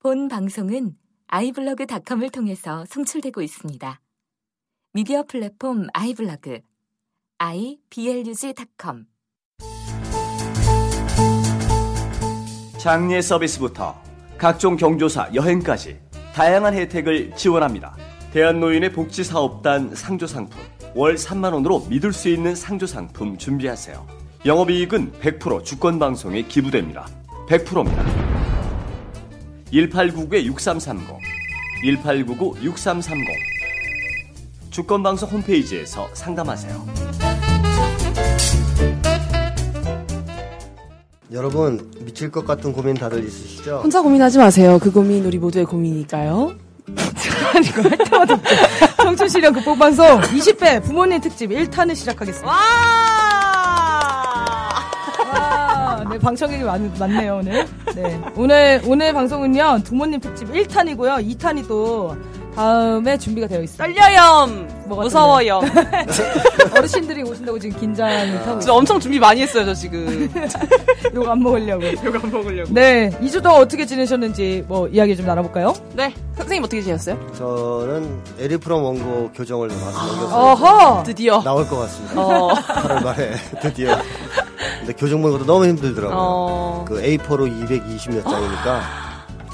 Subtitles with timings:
[0.00, 0.94] 본 방송은
[1.26, 4.00] 아이블로그닷컴을 통해서 송출되고 있습니다.
[4.92, 6.60] 미디어 플랫폼 아이블로그
[7.38, 9.06] iblog.com
[12.78, 14.00] 장례 서비스부터
[14.38, 15.98] 각종 경조사, 여행까지
[16.32, 17.96] 다양한 혜택을 지원합니다.
[18.32, 20.62] 대한노인의 복지사업단 상조상품
[20.94, 24.06] 월 3만 원으로 믿을 수 있는 상조상품 준비하세요.
[24.46, 27.08] 영업이익은 100% 주권방송에 기부됩니다.
[27.48, 28.27] 100%입니다.
[29.72, 31.18] 1899-6330
[31.84, 33.14] 1899-6330
[34.70, 36.86] 주권방송 홈페이지에서 상담하세요.
[41.32, 43.80] 여러분 미칠 것 같은 고민 다들 있으시죠?
[43.82, 44.78] 혼자 고민하지 마세요.
[44.80, 46.54] 그 고민 우리 모두의 고민이니까요.
[47.64, 49.02] 이거 할 때마다 웃겨.
[49.02, 52.50] 청춘실현 극복 방송 20회 부모님 특집 1탄을 시작하겠습니다.
[56.18, 57.66] 방청객이 많, 많네요, 오늘.
[57.94, 58.20] 네.
[58.36, 61.24] 오늘, 오늘 방송은요, 부모님 특집 1탄이고요.
[61.36, 62.16] 2탄이 또
[62.54, 63.84] 다음에 준비가 되어 있습니다.
[63.84, 64.46] 떨려요.
[64.86, 65.60] 뭐가 무서워요.
[66.76, 70.28] 어르신들이 오신다고 지금 긴장을 타고 저 엄청 준비 많이 했어요, 저 지금.
[71.14, 71.84] 욕 안 먹으려고.
[71.86, 72.72] 이거 안 먹으려고.
[72.74, 73.10] 네.
[73.22, 75.72] 2주 동안 어떻게 지내셨는지 뭐 이야기 좀 나눠볼까요?
[75.94, 76.12] 네.
[76.36, 77.16] 선생님 어떻게 지냈어요?
[77.36, 81.02] 저는 에리프롬 원고 교정을 마저 넘겨서 어허!
[81.04, 81.42] 드디어.
[81.42, 82.20] 나올 것 같습니다.
[82.20, 82.48] 어.
[82.58, 83.30] 8월 말에
[83.62, 83.96] 드디어.
[84.80, 86.18] 근데 교정 보는 것도 너무 힘들더라고요.
[86.18, 86.84] 어.
[86.86, 89.08] 그 A4로 220몇 장이니까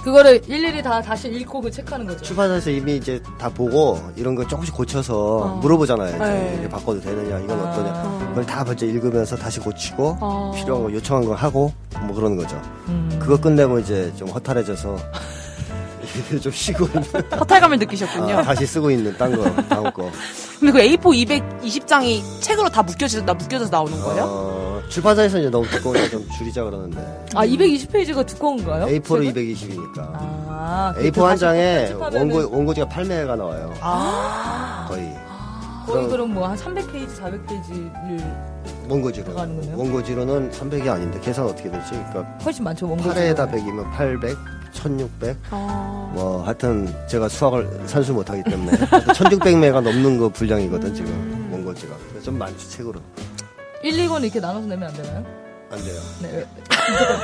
[0.05, 2.23] 그거를 일일이 다 다시 읽고 그 체크하는 거죠.
[2.23, 5.57] 출판사에서 이미 이제 다 보고 이런 거 조금씩 고쳐서 어.
[5.57, 6.17] 물어보잖아요.
[6.17, 6.57] 이제 네.
[6.59, 7.71] 이게 바꿔도 되느냐, 이건 아.
[7.71, 8.29] 어떠냐.
[8.29, 10.53] 그걸 다 먼저 읽으면서 다시 고치고 어.
[10.55, 12.61] 필요한 거 요청한 거 하고 뭐 그러는 거죠.
[12.89, 13.19] 음.
[13.19, 14.97] 그거 끝내고 이제 좀 허탈해져서
[16.41, 17.03] 좀 쉬고 있는,
[17.39, 18.39] 허탈감을 느끼셨군요.
[18.39, 20.11] 아, 다시 쓰고 있는 딴 거, 다음 거.
[20.61, 21.01] 근데 그 A4
[21.63, 24.25] 220장이 책으로 다 묶여져서, 나 묶여져서 나오는 거예요?
[24.27, 27.27] 어, 출판사에서 이제 너무 두꺼우니까 좀 줄이자 그러는데.
[27.35, 28.87] 아, 220페이지가 두꺼운가요?
[28.87, 29.55] A4로 책은?
[29.55, 29.99] 220이니까.
[30.49, 33.75] 아, A4 그렇게 한 장에 원고, 원고지가 8매가 나와요.
[33.81, 35.03] 아, 거의.
[35.87, 38.55] 거의 그럼- 그럼 뭐 한 300페이지, 400페이지를
[38.89, 39.35] 원고지로.
[39.35, 41.91] 원고지로는 300이 아닌데, 계산 어떻게 되지?
[41.91, 43.05] 그러니까 훨씬 많죠, 원고.
[43.11, 44.37] 8에다 100이면 800,
[44.75, 45.37] 1600.
[45.51, 46.13] 어.
[46.15, 48.77] 뭐, 하여튼 제가 수학을 산수 못하기 때문에.
[48.77, 50.95] 1600매가 넘는 거 분량이거든, 음.
[50.95, 51.49] 지금.
[51.53, 51.95] 원고지가.
[52.11, 53.01] 그래서 좀 많지, 책으로.
[53.83, 55.25] 1, 2권 이렇게 나눠서 내면 안 되나요?
[55.71, 56.01] 안 돼요.
[56.23, 56.47] 네.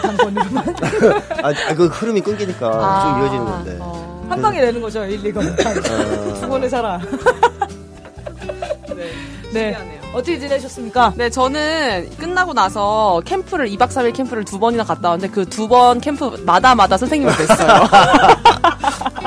[0.03, 0.69] 단권으로만.
[1.43, 3.15] 아, 아, 그 흐름이 끊기니까 아.
[3.19, 3.77] 쭉 이어지는 건데.
[3.81, 4.27] 어.
[4.29, 5.39] 한 방에 내는 거죠, 1, 2권.
[5.67, 6.35] 어.
[6.41, 6.99] 두 번을 살아.
[8.89, 9.11] 네.
[9.53, 9.73] 네.
[9.75, 10.00] 신기하네요.
[10.13, 11.13] 어떻게 지내셨습니까?
[11.17, 16.01] 네, 저는 끝나고 나서 캠프를, 2박 3일 캠프를 두 번이나 갔다 왔는데 그 두 번
[16.01, 17.89] 캠프마다마다 선생님을 뵀어요.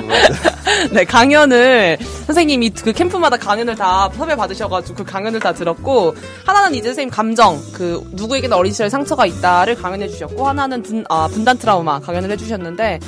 [0.91, 6.89] 네, 강연을, 선생님이 그 캠프마다 강연을 다 섭외 받으셔가지고 그 강연을 다 들었고, 하나는 이제
[6.89, 11.99] 선생님 감정, 그, 누구에게나 어린 시절에 상처가 있다를 강연해 주셨고, 하나는 분, 아, 분단 트라우마
[12.01, 12.99] 강연을 해 주셨는데,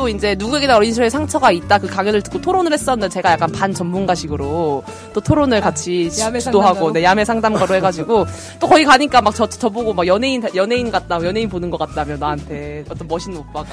[0.00, 1.76] 또 이제 누구에게나 어린 시절에 상처가 있다.
[1.76, 6.90] 그 강연을 듣고 토론을 했었는데 제가 약간 반 전문가식으로 또 토론을 같이 주도하고?
[6.94, 8.24] 네, 야매 상담가로 해가지고
[8.58, 12.84] 또 거기 가니까 막 저 저보고 막 연예인 연예인 같다 연예인 보는 것 같다며 나한테.
[12.90, 13.68] 어떤 멋있는 오빠가.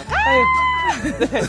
[1.20, 1.42] 네.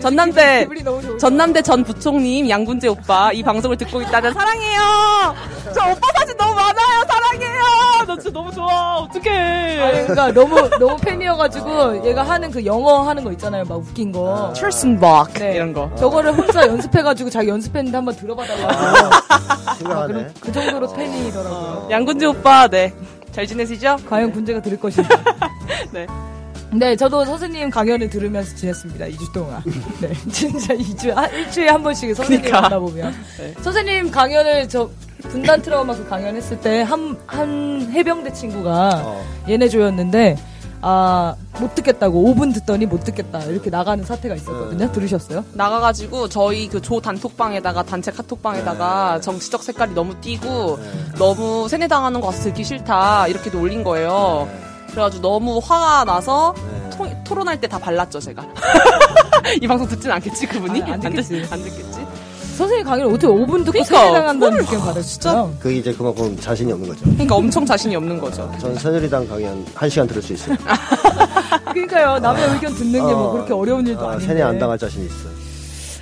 [0.00, 0.66] 전남대
[1.20, 5.34] 전남대 전 부총님 양군재 오빠 이 방송을 듣고 있다면 사랑해요.
[5.74, 7.04] 저 오빠 사진 너무 많아요.
[7.08, 7.60] 사랑해요.
[8.06, 8.96] 나 진짜 너무 좋아.
[8.98, 9.80] 어떡해.
[9.80, 14.52] 아니, 그러니까 너무 너무 팬이어가지고 얘가 하는 그 영어 하는 거 있잖아요, 막 웃긴 거.
[14.54, 15.54] 철슨박 네.
[15.56, 18.74] 이런 거 저거를 혼자 연습해가지고 자기 연습했는데 한번 들어봐달라고.
[19.28, 20.12] 아, 심각하네.
[20.12, 21.88] 그럼 그 정도로 팬이더라고요.
[21.90, 22.92] 양군재 오빠 네
[23.36, 23.98] 잘 지내시죠?
[24.08, 25.10] 과연 군제가 들을 것인가.
[25.92, 26.06] 네.
[26.72, 29.04] 네, 저도 선생님 강연을 들으면서 지냈습니다.
[29.08, 29.62] 2주 동안.
[30.00, 32.62] 네, 진짜 2주, 아, 일주일에 한 번씩 선생님 그러니까.
[32.62, 33.14] 만나보면.
[33.38, 33.54] 네.
[33.60, 34.88] 선생님 강연을 저
[35.20, 39.22] 분단 트라우마 그 강연했을 때 한, 한 해병대 친구가 어.
[39.50, 40.38] 얘네 조였는데,
[40.88, 43.40] 아, 못 듣겠다고 5분 듣더니 못 듣겠다.
[43.42, 44.92] 이렇게 나가는 사태가 있었거든요.
[44.92, 45.44] 들으셨어요?
[45.54, 50.78] 나가가지고 저희 그 조 단톡방에다가 단체 카톡방에다가 정치적 색깔이 너무 띄고
[51.18, 54.48] 너무 세뇌당하는 거 같아서 듣기 싫다 이렇게도 올린 거예요.
[54.90, 56.54] 그래가지고 너무 화가 나서
[56.96, 58.46] 토, 토론할 때 다 발랐죠 제가.
[59.60, 60.82] 이 방송 듣진 않겠지 그분이?
[60.84, 61.42] 아, 안 듣겠지.
[61.42, 62.05] 듣- 안 듣겠지?
[62.56, 65.56] 선생님 강연을 어떻게 5분 듣고 세뇌 당한다는 그거를- 느낌 받으시죠?
[65.60, 67.04] 그게 이제 그만큼 자신이 없는 거죠.
[67.04, 68.50] 그러니까 엄청 자신이 없는 거죠.
[68.60, 70.56] 전 새누리당 강연 1시간 들을 수 있어요.
[71.72, 72.18] 그러니까요.
[72.18, 74.26] 남의 의견 듣는 게뭐 어, 그렇게 어려운 일도 어, 아닌데.
[74.26, 75.32] 세뇌 안 당할 자신이 있어요.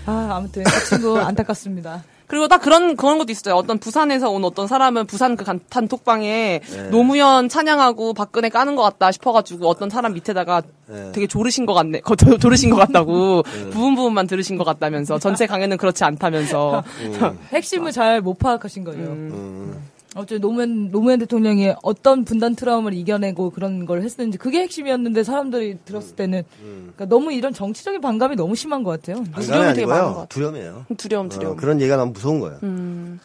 [0.06, 2.02] 아, 아무튼 그 친구 안타깝습니다.
[2.26, 3.54] 그리고 딱 그런 그런 것도 있었어요.
[3.54, 6.82] 어떤 부산에서 온 어떤 사람은 부산 그 간- 단톡방에 네.
[6.90, 11.12] 노무현 찬양하고 박근혜 까는 것 같다 싶어가지고 어떤 사람 밑에다가 네.
[11.12, 13.42] 되게 조르신 것 같네, 거- 조- 조르신 것 같다고
[13.72, 17.38] 부분 부분만 들으신 것 같다면서 전체 강연은 그렇지 않다면서 음.
[17.52, 19.06] 핵심을 잘 못 파악하신 거예요.
[19.06, 19.82] 음.
[20.14, 26.14] 어째 노무현 노무현 대통령이 어떤 분단 트라우마를 이겨내고 그런 걸 했는지 그게 핵심이었는데 사람들이 들었을
[26.16, 29.24] 때는 그러니까 너무 이런 정치적인 반감이 너무 심한 것 같아요.
[29.34, 30.08] 두려움이 되게 많은 것.
[30.10, 30.26] 같아요.
[30.28, 30.86] 두려움이에요.
[30.96, 31.56] 두려움, 어, 두려움.
[31.56, 32.58] 그런 얘기가 너무 무서운 거예요.
[32.62, 33.18] 음.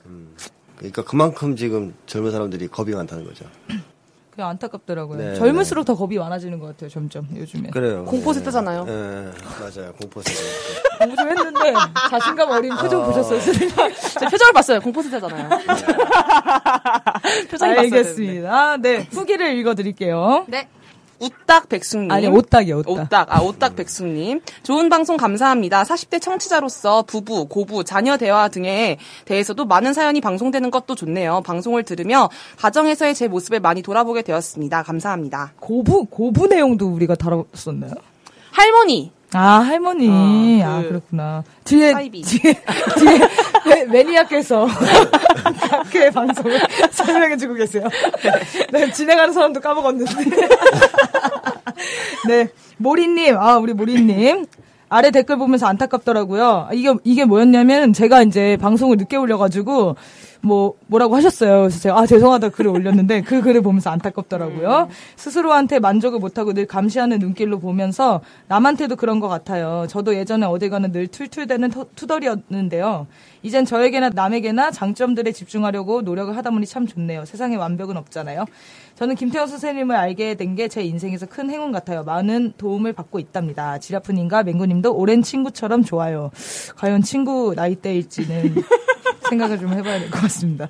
[0.77, 3.45] 그러니까 그만큼 지금 젊은 사람들이 겁이 많다는 거죠.
[4.39, 5.17] 그냥 안타깝더라고요.
[5.17, 6.89] 네, 젊을수록 더 겁이 많아지는 것 같아요.
[6.89, 7.71] 점점 요즘에.
[7.71, 8.05] 그래요.
[8.05, 8.39] 공포 네.
[8.39, 8.85] 세대잖아요.
[8.87, 8.93] 예,
[9.59, 9.91] 맞아요.
[9.99, 10.39] 공포 세대.
[10.97, 11.73] 공부 좀 했는데
[12.09, 13.75] 자신감 어린 표정 보셨어요, 선생님?
[14.17, 14.79] 제 표정을 봤어요.
[14.79, 15.49] 공포 세대잖아요.
[17.51, 17.77] 표정이.
[17.79, 18.77] 알겠습니다.
[18.77, 20.45] 네, 후기를 읽어드릴게요.
[20.47, 20.69] 네.
[21.19, 22.11] 우딱 백숙님.
[22.11, 23.05] 아니, 오딱이요, 오딱.
[23.05, 23.27] 오딱.
[23.29, 24.41] 아, 오딱 백숙님.
[24.63, 25.83] 좋은 방송 감사합니다.
[25.83, 31.41] 40대 청취자로서 부부, 고부, 자녀 대화 등에 대해서도 많은 사연이 방송되는 것도 좋네요.
[31.45, 34.83] 방송을 들으며 가정에서의 제 모습을 많이 돌아보게 되었습니다.
[34.83, 35.53] 감사합니다.
[35.59, 37.93] 고부, 고부 내용도 우리가 다뤘었나요?
[38.51, 39.11] 할머니.
[39.33, 40.61] 아, 할머니.
[40.63, 41.43] 아, 아, 그 그렇구나.
[41.63, 42.21] 뒤에, 사이비.
[42.23, 42.53] 뒤에,
[42.97, 43.19] 뒤에,
[43.67, 44.67] 매- 매니아께서
[45.91, 46.59] 그 방송을
[46.91, 47.87] 설명해주고 계세요.
[48.71, 50.13] 네, 진행하는 사람도 까먹었는데.
[52.27, 52.47] 네,
[52.77, 54.45] 모리님, 아, 우리 모리님.
[54.91, 56.69] 아래 댓글 보면서 안타깝더라고요.
[56.73, 59.95] 이게, 이게 뭐였냐면, 제가 이제 방송을 늦게 올려가지고,
[60.41, 61.61] 뭐, 뭐라고 하셨어요.
[61.63, 64.87] 그래서 제가, 아, 죄송하다 글을 올렸는데, 그 글을 보면서 안타깝더라고요.
[65.17, 69.85] 스스로한테 만족을 못하고 늘 감시하는 눈길로 보면서, 남한테도 그런 것 같아요.
[69.89, 73.07] 저도 예전에 어디 가는 늘 툴툴대는 터- 투덜이었는데요.
[73.43, 77.25] 이젠 저에게나 남에게나 장점들에 집중하려고 노력을 하다 보니 참 좋네요.
[77.25, 78.45] 세상에 완벽은 없잖아요.
[78.99, 82.03] 저는 김태형 선생님을 알게 된 게 제 인생에서 큰 행운 같아요.
[82.03, 83.77] 많은 도움을 받고 있답니다.
[83.79, 86.31] 지라프님과 맹구님도 오랜 친구처럼 좋아요.
[86.75, 88.55] 과연 친구 나이대일지는
[89.29, 90.67] 생각을 좀 해봐야 될 것 같습니다.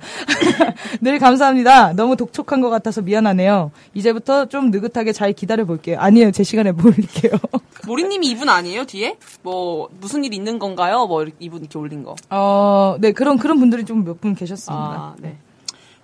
[1.00, 1.94] 늘 감사합니다.
[1.94, 3.72] 너무 독촉한 것 같아서 미안하네요.
[3.94, 5.96] 이제부터 좀 느긋하게 잘 기다려 볼게요.
[5.98, 6.30] 아니에요.
[6.30, 7.32] 제 시간에 몰릴게요.
[7.86, 9.16] 모리님이 이분 아니에요, 뒤에?
[9.42, 11.06] 뭐, 무슨 일 있는 건가요?
[11.06, 12.14] 뭐, 이분 이렇게 올린 거.
[12.28, 14.84] 어, 네, 그런, 그런 분들이 좀 몇 분 계셨습니다.
[14.84, 15.36] 아, 네.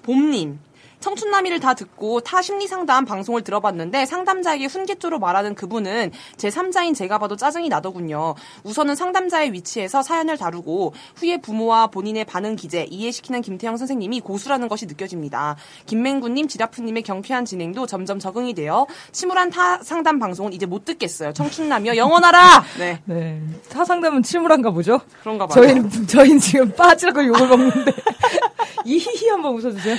[0.02, 0.58] 봄님.
[1.06, 7.18] 청춘남이를 다 듣고 타 심리 상담 방송을 들어봤는데 상담자에게 훈계조로 말하는 그분은 제 3자인 제가
[7.18, 8.34] 봐도 짜증이 나더군요.
[8.64, 14.86] 우선은 상담자의 위치에서 사연을 다루고 후에 부모와 본인의 반응 기재 이해시키는 김태형 선생님이 고수라는 것이
[14.86, 15.54] 느껴집니다.
[15.86, 21.32] 김맹구님, 지라프님의 경쾌한 진행도 점점 적응이 되어 침울한 타 상담 방송은 이제 못 듣겠어요.
[21.34, 22.64] 청춘남이여 영원하라.
[22.80, 23.40] 네, 네.
[23.68, 25.00] 사상담은 침울한가 보죠?
[25.20, 25.62] 그런가 봐요.
[25.62, 27.92] 저희는, 저희는 지금 빠지라고 욕을 먹는데.
[28.86, 29.96] 이히히 한번 웃어주세요.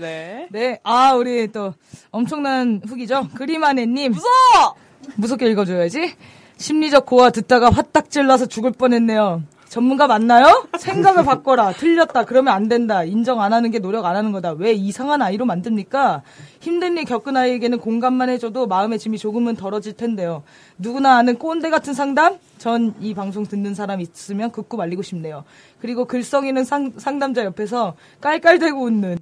[0.00, 0.48] 네.
[0.50, 0.80] 네.
[0.82, 1.72] 아, 우리 또
[2.10, 3.28] 엄청난 후기죠?
[3.34, 4.12] 그리마네님.
[4.12, 4.74] 무서워.
[5.14, 6.14] 무섭게 읽어줘야지.
[6.56, 9.42] 심리적 고와 듣다가 화딱 질러서 죽을 뻔했네요.
[9.68, 10.66] 전문가 맞나요?
[10.78, 11.72] 생각을 바꿔라.
[11.72, 12.24] 틀렸다.
[12.24, 13.04] 그러면 안 된다.
[13.04, 14.52] 인정 안 하는 게 노력 안 하는 거다.
[14.52, 16.22] 왜 이상한 아이로 만듭니까?
[16.60, 20.44] 힘든 일 겪은 아이에게는 공감만 해줘도 마음의 짐이 조금은 덜어질 텐데요.
[20.78, 22.38] 누구나 아는 꼰대 같은 상담?
[22.58, 25.44] 전 이 방송 듣는 사람 있으면 극구 말리고 싶네요.
[25.80, 29.18] 그리고 글썽이는 상, 상담자 옆에서 깔깔대고 웃는.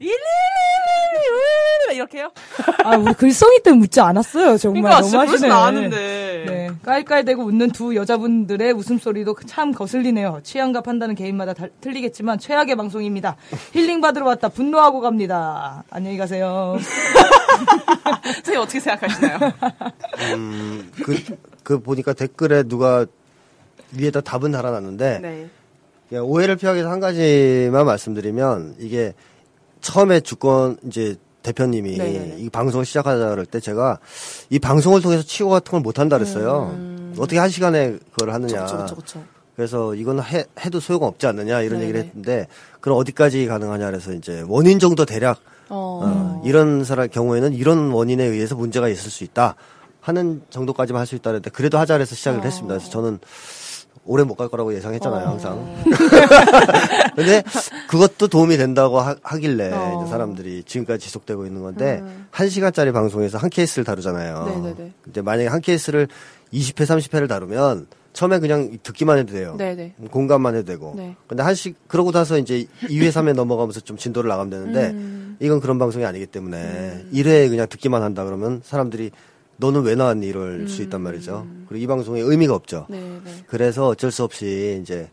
[1.93, 2.31] 이렇게요?
[2.85, 4.57] 아, 우리 글썽이 때문에 웃지 않았어요.
[4.57, 5.51] 정말 그러니까 너무 진짜 그럴 줄 하시네.
[5.53, 6.45] 아는데.
[6.47, 10.41] 네, 깔깔대고 웃는 두 여자분들의 웃음소리도 참 거슬리네요.
[10.43, 13.37] 취향과 판단은 개인마다 다, 틀리겠지만 최악의 방송입니다.
[13.73, 15.85] 힐링 받으러 왔다 분노하고 갑니다.
[15.91, 16.77] 안녕히 가세요.
[18.35, 19.39] 선생님 어떻게 생각하시나요?
[20.35, 21.17] 음, 그,
[21.63, 23.07] 그 보니까 댓글에 누가
[23.97, 25.49] 위에다 답은 달아놨는데 네.
[26.09, 29.15] 그냥 오해를 피하기 위해서 한 가지만 말씀드리면 이게
[29.81, 32.37] 처음에 주권 이제 대표님이 네네네.
[32.39, 33.99] 이 방송을 시작하자 그럴 때 제가
[34.51, 36.75] 이 방송을 통해서 치고 같은 걸 못 한다 그랬어요.
[37.19, 38.57] 어떻게 한 시간에 그걸 하느냐.
[38.65, 39.25] 그렇죠, 그렇죠, 그렇죠.
[39.55, 41.83] 그래서 이건 해, 해도 소용 없지 않느냐 이런 네네.
[41.85, 42.49] 얘기를 했는데
[42.81, 46.01] 그럼 어디까지 가능하냐 그래서 이제 원인 정도 대략 어.
[46.03, 49.55] 어, 이런 사람 경우에는 이런 원인에 의해서 문제가 있을 수 있다
[50.01, 52.43] 하는 정도까지만 할 수 있다는데 그래도 하자 해서 시작을 어.
[52.43, 52.75] 했습니다.
[52.75, 53.19] 그래서 저는
[54.07, 55.83] 오래 못 갈 거라고 예상했잖아요, 항상.
[57.17, 57.43] 근데
[57.89, 60.03] 그것도 도움이 된다고 하, 길래 어.
[60.03, 60.09] 음.
[60.09, 64.45] 사람들이 지금까지 지속되고 있는 건데 한 시간짜리 방송에서 한 케이스를 다루잖아요.
[64.47, 64.93] 네네네.
[65.03, 66.09] 근데 만약에 한 케이스를
[66.53, 69.57] 20회, 30회를 다루면 처음에 그냥 듣기만 해도 돼요.
[69.59, 69.95] 네네.
[70.11, 70.95] 공감만 해도 되고.
[70.97, 71.17] 네.
[71.27, 75.37] 근데 한 시, 그러고 나서 이제 2회, 3회 넘어가면서 좀 진도를 나가면 되는데, 음.
[75.41, 79.11] 이건 그런 방송이 아니기 때문에, 1회에 그냥 듣기만 한다 그러면 사람들이
[79.57, 80.27] 너는 왜 나왔니?
[80.27, 81.47] 이럴 수 있단 말이죠.
[81.69, 82.87] 그리고 이 방송에 의미가 없죠.
[82.91, 83.23] 음.
[83.25, 83.45] 네네.
[83.47, 85.11] 그래서 어쩔 수 없이 이제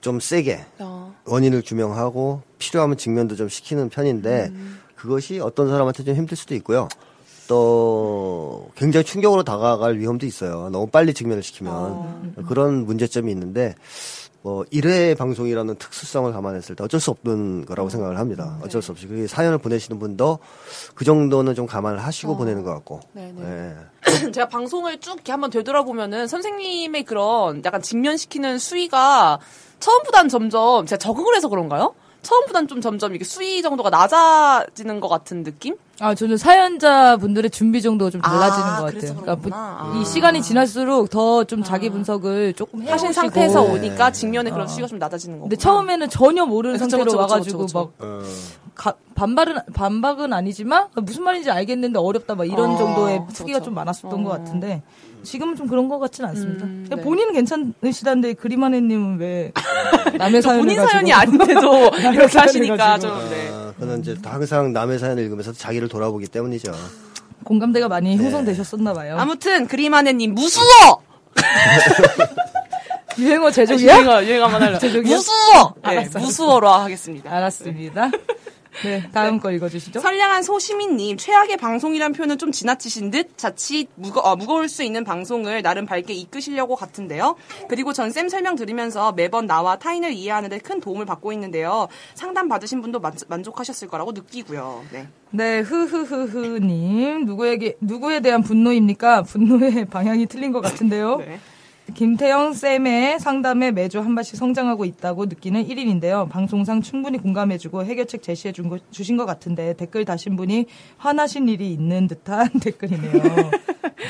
[0.00, 1.14] 좀 세게 어.
[1.26, 4.78] 원인을 규명하고 필요하면 직면도 좀 시키는 편인데, 음.
[4.96, 6.88] 그것이 어떤 사람한테 좀 힘들 수도 있고요.
[7.46, 10.70] 또 굉장히 충격으로 다가갈 위험도 있어요.
[10.70, 12.32] 너무 빨리 직면을 시키면 어.
[12.48, 13.74] 그런 문제점이 있는데
[14.44, 18.58] 뭐 1회 방송이라는 특수성을 감안했을 때 어쩔 수 없는 거라고 생각을 합니다.
[18.62, 20.38] 어쩔 수 없이 그 사연을 보내시는 분도
[20.94, 23.00] 그 정도는 좀 감안을 하시고 보내는 것 같고.
[23.14, 23.40] 네네.
[23.42, 24.30] 예.
[24.32, 29.40] 제가 방송을 쭉 이렇게 한번 되돌아보면은 선생님의 그런 약간 직면시키는 수위가
[29.80, 31.94] 처음보다는 점점 제가 적응을 해서 그런가요?
[32.24, 35.76] 처음보다는 좀 점점 이게 수위 정도가 낮아지는 것 같은 느낌?
[36.00, 39.14] 아, 저는 사연자 분들의 준비 정도가 좀 달라지는 아, 것 같아요.
[39.14, 39.36] 그렇구나.
[39.36, 39.48] 보-
[39.98, 40.04] 이 아.
[40.04, 44.98] 시간이 지날수록 더 좀 자기 분석을 조금 해오시고 하신 상태에서 오니까 직면에 그런 수위가 좀
[44.98, 45.48] 낮아지는 거고.
[45.48, 48.22] 근데 처음에는 전혀 모르는 그쵸, 상태로 그쵸, 그쵸, 와가지고 그쵸, 막 어.
[48.74, 53.60] 가- 반발은 반박은 아니지만 무슨 말인지 알겠는데 어렵다 막 이런 어, 정도의 그쵸.
[53.62, 54.24] 좀 많았었던 어.
[54.24, 54.82] 것 같은데
[55.24, 56.64] 지금은 좀 그런 것 같지는 않습니다.
[56.66, 56.96] 음, 네.
[56.96, 59.52] 본인은 괜찮으시다는데 그리마네님은 왜
[60.18, 62.98] 남의 사연을 본인 가지고 사연이 아닌데도 이렇게 하시니까.
[62.98, 63.48] 좀 네.
[63.52, 66.72] 아, 그는 이제 항상 남의 사연을 읽으면서 자기를 돌아보기 때문이죠.
[67.44, 69.16] 공감대가 많이 형성되셨었나 봐요.
[69.18, 71.02] 아무튼 그리마네님 무수워.
[73.18, 73.96] 유행어 제조기야?
[73.98, 74.78] 유행어 유행 한번 할래.
[74.78, 75.14] 제조기요?
[75.16, 75.74] 무수워.
[75.86, 77.30] 네, 무수워로 하겠습니다.
[77.32, 78.10] 알았습니다.
[78.82, 80.00] 네, 다음 거 읽어주시죠.
[80.00, 85.62] 선량한 소시민님 최악의 방송이란 표현은 좀 지나치신 듯 자칫 무거, 어, 무거울 수 있는 방송을
[85.62, 87.36] 나름 밝게 이끄시려고 같은데요.
[87.68, 91.88] 그리고 전 쌤 설명 들으면서 매번 나와 타인을 이해하는데 큰 도움을 받고 있는데요.
[92.14, 94.84] 상담 받으신 분도 만, 만족하셨을 거라고 느끼고요.
[94.92, 95.08] 네.
[95.32, 99.22] 네, 흐흐흐흐님 누구에게 누구에 대한 분노입니까?
[99.22, 101.16] 분노의 방향이 틀린 것 같은데요.
[101.16, 101.40] 네.
[101.92, 106.28] 김태영 쌤의 상담에 매주 한 발씩 성장하고 있다고 느끼는 1인인데요.
[106.30, 111.72] 방송상 충분히 공감해주고 해결책 제시해 준 거, 주신 것 같은데 댓글 다신 분이 화나신 일이
[111.72, 113.50] 있는 듯한 댓글이네요.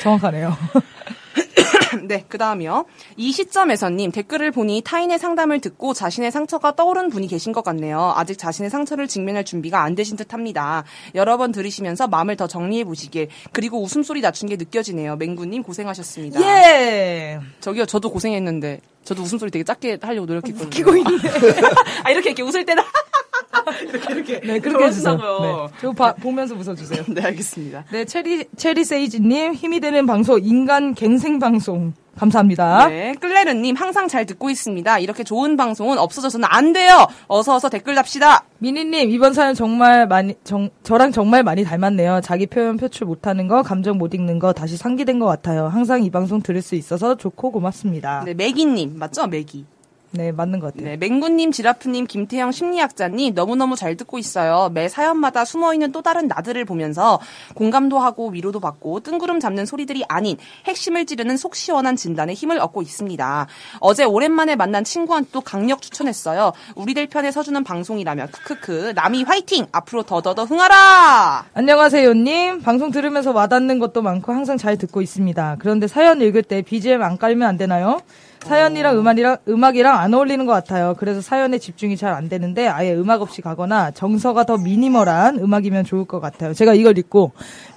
[0.01, 0.53] 정확하네요.
[2.07, 2.85] 네, 그 다음이요.
[3.17, 8.13] 이 시점에서님, 댓글을 보니 타인의 상담을 듣고 자신의 상처가 떠오른 분이 계신 것 같네요.
[8.15, 10.83] 아직 자신의 상처를 직면할 준비가 안 되신 듯 합니다.
[11.13, 13.29] 여러 번 들으시면서 마음을 더 정리해 보시길.
[13.51, 15.15] 그리고 웃음소리 낮춘 게 느껴지네요.
[15.17, 16.41] 맹구님 고생하셨습니다.
[16.41, 17.39] 예!
[17.59, 18.81] 저기요, 저도 고생했는데.
[19.03, 20.65] 저도 웃음소리 되게 작게 하려고 노력했거든요.
[20.67, 21.09] 웃기고 있네.
[22.03, 22.83] 아, 이렇게, 이렇게 웃을 때는.
[23.89, 24.39] 이렇게, 이렇게.
[24.41, 25.15] 네, 그렇게 해주세요.
[25.15, 25.67] 네.
[25.81, 27.03] 저 봐- 보면서 웃어주세요.
[27.13, 27.85] 네, 알겠습니다.
[27.91, 31.93] 네, 체리, 체리 세이지님, 힘이 되는 방송, 인간 갱생 방송.
[32.17, 32.87] 감사합니다.
[32.87, 34.99] 네, 클레르님 항상 잘 듣고 있습니다.
[34.99, 37.07] 이렇게 좋은 방송은 없어져서는 안 돼요.
[37.27, 38.45] 어서 어서 댓글 답시다.
[38.59, 42.21] 미니님, 이번 사연 정말 많이, 정, 저랑 정말 많이 닮았네요.
[42.23, 45.67] 자기 표현 표출 못하는 거, 감정 못 읽는 거 다시 상기된 것 같아요.
[45.67, 48.21] 항상 이 방송 들을 수 있어서 좋고 고맙습니다.
[48.23, 49.27] 네, 네, 매기님 맞죠?
[49.27, 49.65] 매기.
[50.11, 50.89] 맞는 것 같아요.
[50.89, 54.69] 네, 맹구님, 지라프님, 김태형 심리학자님 너무너무 잘 듣고 있어요.
[54.73, 57.19] 매 사연마다 숨어있는 또 다른 나들을 보면서
[57.53, 62.81] 공감도 하고 위로도 받고 뜬구름 잡는 소리들이 아닌 핵심을 찌르는 속 시원한 진단에 힘을 얻고
[62.81, 63.47] 있습니다.
[63.79, 66.53] 어제 오랜만에 만난 친구한테 또 강력 추천했어요.
[66.75, 69.65] 우리들 편에 서주는 방송이라면 크크크 남이 화이팅!
[69.71, 71.45] 앞으로 더더더 흥하라!
[71.53, 72.61] 안녕하세요님.
[72.61, 75.57] 방송 들으면서 와닿는 것도 많고 항상 잘 듣고 있습니다.
[75.59, 78.01] 그런데 사연 읽을 때 BGM 안 깔면 안 되나요?
[78.49, 80.95] 사연이랑 음악이랑, 음악이랑 안 어울리는 것 같아요.
[80.99, 86.05] 그래서 사연에 집중이 잘 안 되는데 아예 음악 없이 가거나 정서가 더 미니멀한 음악이면 좋을
[86.05, 86.53] 것 같아요.
[86.53, 87.31] 제가 이걸 읽고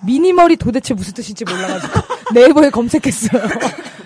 [0.06, 1.92] 미니멀이 도대체 무슨 뜻인지 몰라가지고
[2.34, 3.42] 네이버에 검색했어요.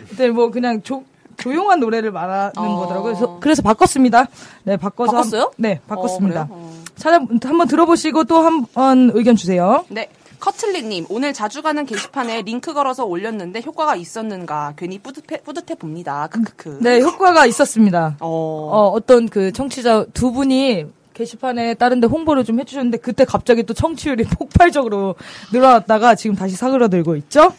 [0.09, 1.02] 근데 뭐 그냥 조,
[1.38, 2.76] 조용한 노래를 말하는 어.
[2.76, 3.02] 거더라고요.
[3.14, 4.26] 그래서, 그래서 바꿨습니다.
[4.64, 5.11] 네, 바꿔서.
[5.12, 5.50] 한- 바꿨어요?
[5.57, 6.42] 네, 바꿨습니다.
[6.42, 6.47] 어?
[6.50, 6.73] 어.
[6.97, 9.85] 찾아, 한번 들어보시고 또 한 번 의견 주세요.
[9.88, 10.09] 네.
[10.42, 16.26] 커틀리님, 오늘 자주 가는 게시판에 링크 걸어서 올렸는데 효과가 있었는가 괜히 뿌듯해, 뿌듯해 봅니다.
[16.32, 16.78] 크크크.
[16.80, 18.16] 네, 효과가 있었습니다.
[18.18, 18.26] 어.
[18.28, 24.25] 어, 어떤 그 청취자 두 분이 게시판에 다른데 홍보를 좀 해주셨는데 그때 갑자기 또 청취율이
[24.37, 25.14] 폭발적으로
[25.52, 27.54] 늘어났다가 지금 다시 사그라들고 있죠?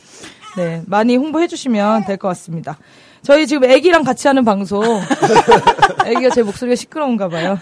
[0.58, 2.78] 네, 많이 홍보해주시면 될 것 같습니다.
[3.22, 4.84] 저희 지금 애기랑 같이 하는 방송.
[6.06, 7.58] 애기가 제 목소리가 시끄러운가 봐요.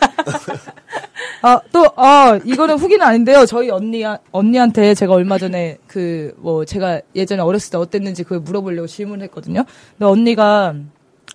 [1.41, 3.45] 아, 또, 아, 이거는 후기는 아닌데요.
[3.45, 8.87] 저희 언니, 언니한테 제가 얼마 전에 그, 뭐, 제가 예전에 어렸을 때 어땠는지 그걸 물어보려고
[8.87, 9.65] 질문을 했거든요.
[9.97, 10.75] 근데 언니가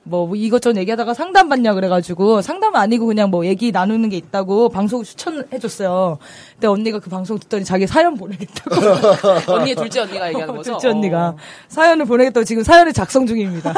[0.09, 4.69] 뭐, 뭐 이것저것 얘기하다가 상담 받냐 그래가지고 상담은 아니고 그냥 뭐 얘기 나누는 게 있다고
[4.69, 6.19] 방송 추천해줬어요.
[6.55, 8.77] 근데 언니가 그 방송 듣더니 자기 사연 보내겠다고.
[9.53, 10.73] 언니의 둘째 언니가 얘기하는 거죠?
[10.73, 11.37] 둘째 언니가 어.
[11.69, 13.73] 사연을 보내겠다고 지금 사연을 작성 중입니다.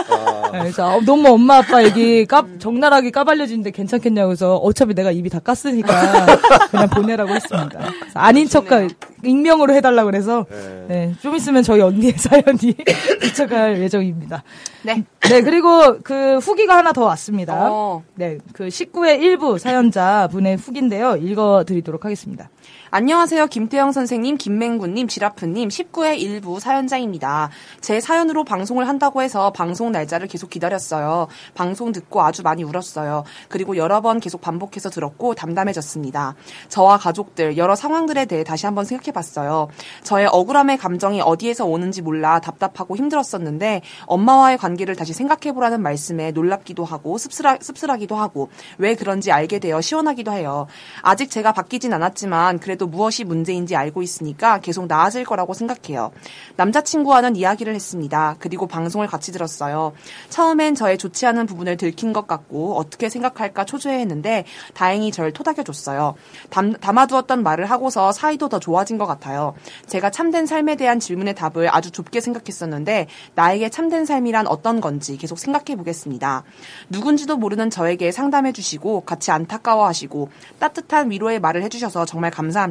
[0.52, 5.30] 네, 그래서 어, 너무 엄마 아빠 얘기 까, 적나라하게 까발려지는데 괜찮겠냐고 해서 어차피 내가 입이
[5.30, 5.88] 다 깠으니까
[6.70, 7.80] 그냥 보내라고 했습니다.
[8.14, 8.87] 아닌 척과
[9.25, 10.44] 익명으로 해달라고 그래서
[10.88, 12.75] 네, 좀 있으면 저희 언니의 사연이
[13.20, 14.44] 도착할 예정입니다.
[14.82, 15.04] 네.
[15.28, 17.68] 네, 그리고 그 후기가 하나 더 왔습니다.
[17.70, 18.02] 어.
[18.14, 21.16] 네, 그 19회 일부 사연자 분의 후기인데요.
[21.16, 22.50] 읽어드리도록 하겠습니다.
[22.90, 23.49] 안녕하세요.
[23.49, 27.50] 김태영 선생님, 김맹구님, 지라프님, 19회 일부 사연자입니다.
[27.83, 31.28] 제 사연으로 방송을 한다고 해서 방송 날짜를 계속 기다렸어요.
[31.54, 33.25] 방송 듣고 아주 많이 울었어요.
[33.50, 36.35] 그리고 여러 번 계속 반복해서 들었고 담담해졌습니다.
[36.71, 39.68] 저와 가족들, 여러 상황들에 대해 다시 한번 생각해 봤어요.
[40.02, 46.87] 저의 억울함의 감정이 어디에서 오는지 몰라 답답하고 힘들었었는데 엄마와의 관계를 다시 생각해 보라는 말씀에 놀랍기도
[46.87, 50.66] 하고 씁쓸하, 씁쓸하기도 하고 왜 그런지 알게 되어 시원하기도 해요.
[51.02, 56.12] 아직 제가 바뀌진 않았지만 그래도 그래도 무엇이 문제인지 알고 있으니까 계속 나아질 거라고 생각해요.
[56.54, 58.37] 남자친구와는 이야기를 했습니다.
[58.38, 59.94] 그리고 방송을 같이 들었어요.
[60.28, 64.44] 처음엔 저의 좋지 않은 부분을 들킨 것 같고 어떻게 생각할까 초조해했는데
[64.75, 66.14] 다행히 절 토닥여줬어요.
[66.50, 69.54] 담, 담아두었던 말을 하고서 사이도 더 좋아진 것 같아요.
[69.88, 75.40] 제가 참된 삶에 대한 질문의 답을 아주 좁게 생각했었는데 나에게 참된 삶이란 어떤 건지 계속
[75.40, 76.44] 생각해 보겠습니다.
[76.90, 80.28] 누군지도 모르는 저에게 상담해 주시고 같이 안타까워하시고
[80.61, 82.67] 따뜻한 위로의 말을 해주셔서 정말 감사합니다.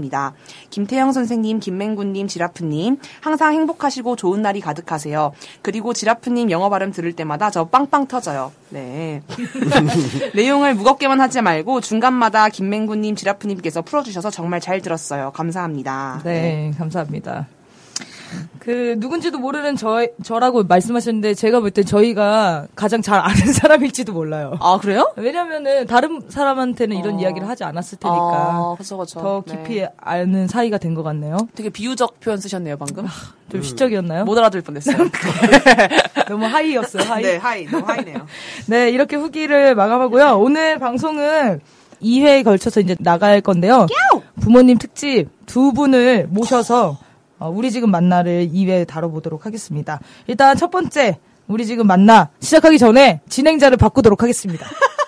[0.69, 5.33] 김태형 선생님, 김맹군님, 지라프님 항상 행복하시고 좋은 날이 가득하세요.
[5.61, 8.51] 그리고 지라프님 영어 발음 들을 때마다 저 빵빵 터져요.
[8.69, 9.21] 네.
[10.35, 15.31] 내용을 무겁게만 하지 말고 중간마다 김맹군님, 지라프님께서 풀어주셔서 정말 잘 들었어요.
[15.31, 16.21] 감사합니다.
[16.23, 17.47] 네, 감사합니다.
[18.59, 24.57] 그 누군지도 모르는 저 저라고 말씀하셨는데 제가 볼 때 저희가 가장 잘 아는 사람일지도 몰라요.
[24.59, 25.11] 아 그래요?
[25.15, 27.19] 왜냐면은 다른 사람한테는 이런 어.
[27.19, 29.19] 이야기를 하지 않았을 테니까 아, 그쵸, 그쵸.
[29.21, 29.53] 더 네.
[29.63, 31.37] 깊이 아는 사이가 된 것 같네요.
[31.55, 33.05] 되게 비유적 표현 쓰셨네요 방금.
[33.51, 34.25] 좀 시적이었나요?
[34.25, 34.97] 못 알아들 뻔했어요.
[36.27, 37.03] 너무 high였어요.
[37.03, 37.23] high.
[37.23, 38.25] 네, high 너무 high네요.
[38.67, 40.37] 네, 이렇게 후기를 마감하고요.
[40.39, 41.61] 오늘 방송은
[42.01, 43.87] 2회에 걸쳐서 이제 나갈 건데요.
[44.41, 46.97] 부모님 특집 두 분을 모셔서
[47.39, 49.99] 어, 우리 지금 만나를 2회 다뤄보도록 하겠습니다.
[50.27, 54.67] 일단 첫 번째, 우리 지금 만나 시작하기 전에 진행자를 바꾸도록 하겠습니다.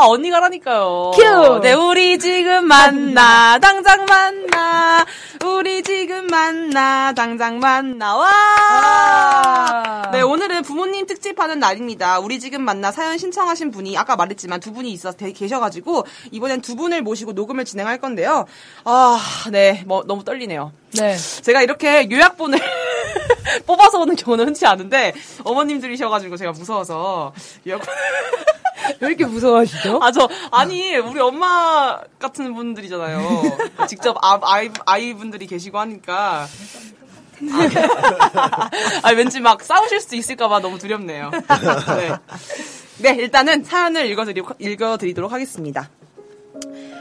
[0.00, 1.10] 아 언니가 라니까요.
[1.14, 1.60] 큐!
[1.60, 5.04] 네, 우리 지금 만나 당장 만나
[5.44, 8.24] 우리 지금 만나 당장 만나 와.
[8.24, 10.10] 와.
[10.10, 12.18] 네 오늘은 부모님 특집하는 날입니다.
[12.18, 16.76] 우리 지금 만나 사연 신청하신 분이 아까 말했지만 두 분이 있어 대- 계셔가지고 이번엔 두
[16.76, 18.46] 분을 모시고 녹음을 진행할 건데요.
[18.84, 19.18] 아
[19.52, 20.72] 네 뭐 너무 떨리네요.
[20.92, 21.14] 네.
[21.42, 22.58] 제가 이렇게 요약본을
[23.66, 25.12] 뽑아서 오는 경우는 흔치 않은데
[25.44, 27.34] 어머님들이셔가지고 제가 무서워서
[27.66, 27.86] 요약본
[29.00, 30.00] 왜 이렇게 무서워하시죠?
[30.02, 33.18] 아, 저, 아니, 우리 엄마 같은 분들이잖아요.
[33.88, 36.46] 직접 아, 아이, 아이 분들이 계시고 하니까.
[38.34, 38.70] 아,
[39.02, 41.30] 아, 왠지 막 싸우실 수도 있을까봐 너무 두렵네요.
[41.30, 42.12] 네.
[42.98, 45.88] 네, 일단은 사연을 읽어드리, 읽어드리도록 하겠습니다.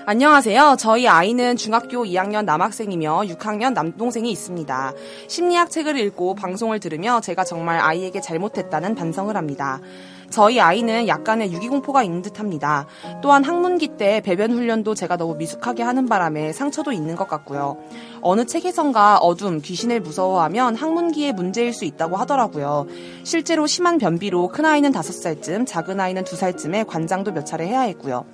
[0.05, 0.77] 안녕하세요.
[0.79, 4.93] 저희 아이는 중학교 2학년 남학생이며 6학년 남동생이 있습니다.
[5.27, 9.79] 심리학 책을 읽고 방송을 들으며 제가 정말 아이에게 잘못했다는 반성을 합니다.
[10.29, 12.85] 저희 아이는 약간의 유기공포가 있는 듯 합니다.
[13.21, 17.77] 또한 학문기 때 배변 훈련도 제가 너무 미숙하게 하는 바람에 상처도 있는 것 같고요.
[18.21, 22.87] 어느 책에선가 어둠, 귀신을 무서워하면 학문기에 문제일 수 있다고 하더라고요.
[23.23, 28.25] 실제로 심한 변비로 큰아이는 5살쯤, 작은아이는 2살쯤에 관장도 몇 차례 해야 했고요.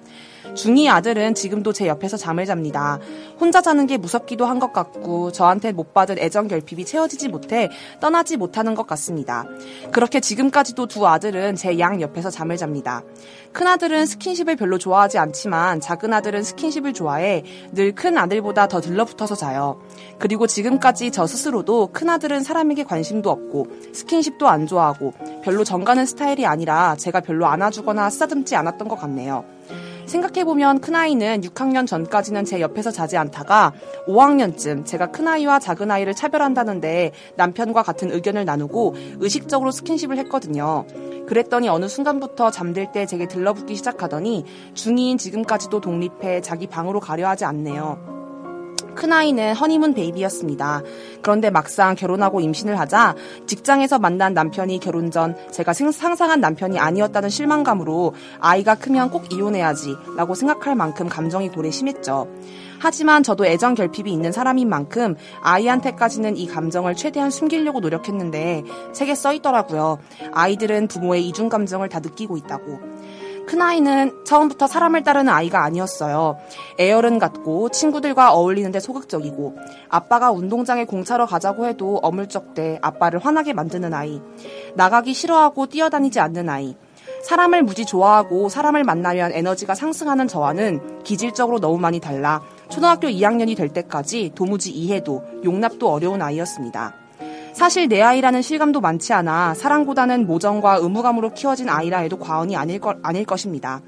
[0.53, 2.99] 중2 아들은 지금도 제 옆에서 잠을 잡니다.
[3.39, 8.37] 혼자 자는 게 무섭기도 한 것 같고 저한테 못 받은 애정 결핍이 채워지지 못해 떠나지
[8.37, 9.43] 못하는 것 같습니다.
[9.91, 13.03] 그렇게 지금까지도 두 아들은 제 양 옆에서 잠을 잡니다.
[13.51, 19.35] 큰 아들은 스킨십을 별로 좋아하지 않지만 작은 아들은 스킨십을 좋아해 늘 큰 아들보다 더 들러붙어서
[19.35, 19.81] 자요.
[20.19, 26.45] 그리고 지금까지 저 스스로도 큰 아들은 사람에게 관심도 없고 스킨십도 안 좋아하고 별로 정가는 스타일이
[26.45, 29.45] 아니라 제가 별로 안아주거나 쓰다듬지 않았던 것 같네요.
[30.05, 33.73] 생각해보면 큰아이는 6학년 전까지는 제 옆에서 자지 않다가
[34.07, 40.85] 5학년쯤 제가 큰아이와 작은아이를 차별한다는데 남편과 같은 의견을 나누고 의식적으로 스킨십을 했거든요.
[41.27, 47.45] 그랬더니 어느 순간부터 잠들 때 제게 들러붙기 시작하더니 중2인 지금까지도 독립해 자기 방으로 가려 하지
[47.45, 48.24] 않네요.
[48.95, 50.81] 큰아이는 허니문 베이비였습니다.
[51.21, 57.29] 그런데 막상 결혼하고 임신을 하자 직장에서 만난 남편이 결혼 전 제가 생- 상상한 남편이 아니었다는
[57.29, 62.27] 실망감으로 아이가 크면 꼭 이혼해야지 라고 생각할 만큼 감정이 고래 심했죠.
[62.79, 69.33] 하지만 저도 애정 결핍이 있는 사람인 만큼 아이한테까지는 이 감정을 최대한 숨기려고 노력했는데 책에 써
[69.33, 69.97] 있더라고요.
[70.33, 72.79] 아이들은 부모의 이중 감정을 다 느끼고 있다고.
[73.45, 76.37] 큰아이는 처음부터 사람을 따르는 아이가 아니었어요.
[76.79, 79.57] 애열은 같고 친구들과 어울리는데 소극적이고
[79.89, 84.21] 아빠가 운동장에 공차러 가자고 해도 어물쩍대 아빠를 화나게 만드는 아이.
[84.75, 86.75] 나가기 싫어하고 뛰어다니지 않는 아이.
[87.23, 93.69] 사람을 무지 좋아하고 사람을 만나면 에너지가 상승하는 저와는 기질적으로 너무 많이 달라 초등학교 2학년이 될
[93.69, 97.04] 때까지 도무지 이해도 용납도 어려운 아이였습니다.
[97.55, 102.95] 사실 내 아이라는 실감도 많지 않아 사랑보다는 모정과 의무감으로 키워진 아이라 해도 과언이 아닐, 거,
[103.01, 103.81] 아닐 것입니다.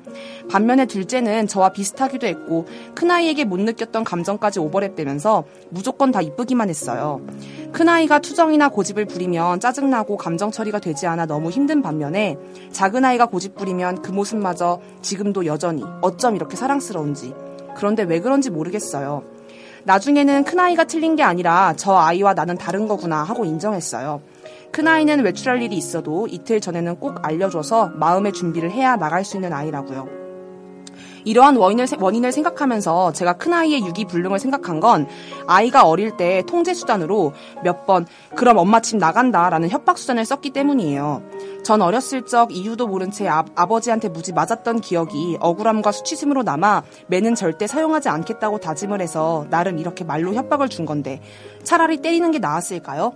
[0.50, 7.20] 반면에 둘째는 저와 비슷하기도 했고 큰아이에게 못 느꼈던 감정까지 오버랩되면서 무조건 다 이쁘기만 했어요.
[7.74, 12.38] 큰아이가 투정이나 고집을 부리면 짜증나고 감정 처리가 되지 않아 너무 힘든 반면에
[12.72, 17.34] 작은아이가 고집 부리면 그 모습마저 지금도 여전히 어쩜 이렇게 사랑스러운지
[17.76, 19.37] 그런데 왜 그런지 모르겠어요.
[19.88, 24.22] 나중에는 큰아이가 틀린 게 아니라 저 아이와 나는 다른 거구나 하고 인정했어요.
[24.74, 30.27] 큰아이는 외출할 일이 있어도 이틀 전에는 꼭 알려줘서 마음의 준비를 해야 나갈 수 있는 아이라고요.
[31.26, 35.08] 이러한 원인을, 원인을 생각하면서 제가 큰아이의 유기불능을 생각한 건
[35.48, 41.22] 아이가 어릴 때 통제수단으로 몇 번 그럼 엄마 집 나간다 라는 협박수단을 썼기 때문이에요.
[41.64, 47.36] 전 어렸을 적 이유도 모른 채 아, 아버지한테 무지 맞았던 기억이 억울함과 수치심으로 남아 매는
[47.36, 51.22] 절대 사용하지 않겠다고 다짐을 해서 나름 이렇게 말로 협박을 준 건데
[51.64, 53.14] 차라리 때리는 게 나았을까요?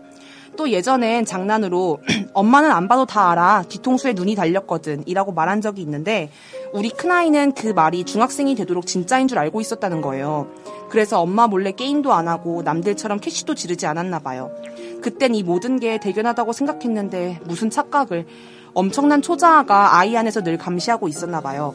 [0.57, 1.99] 또 예전엔 장난으로
[2.33, 6.29] 엄마는 안 봐도 다 알아 뒤통수에 눈이 달렸거든 이라고 말한 적이 있는데
[6.73, 10.47] 우리 큰아이는 그 말이 중학생이 되도록 진짜인 줄 알고 있었다는 거예요.
[10.89, 14.51] 그래서 엄마 몰래 게임도 안 하고 남들처럼 캐시도 지르지 않았나 봐요.
[15.01, 18.25] 그땐 이 모든 게 대견하다고 생각했는데 무슨 착각을
[18.73, 21.73] 엄청난 초자아가 아이 안에서 늘 감시하고 있었나 봐요.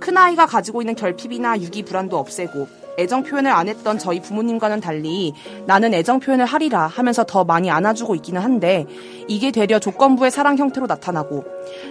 [0.00, 5.32] 큰아이가 가지고 있는 결핍이나 유기 불안도 없애고 애정 표현을 안 했던 저희 부모님과는 달리
[5.66, 8.86] 나는 애정 표현을 하리라 하면서 더 많이 안아주고 있기는 한데
[9.28, 11.44] 이게 되려 조건부의 사랑 형태로 나타나고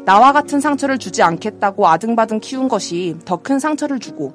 [0.05, 4.33] 나와 같은 상처를 주지 않겠다고 아등바등 키운 것이 더 큰 상처를 주고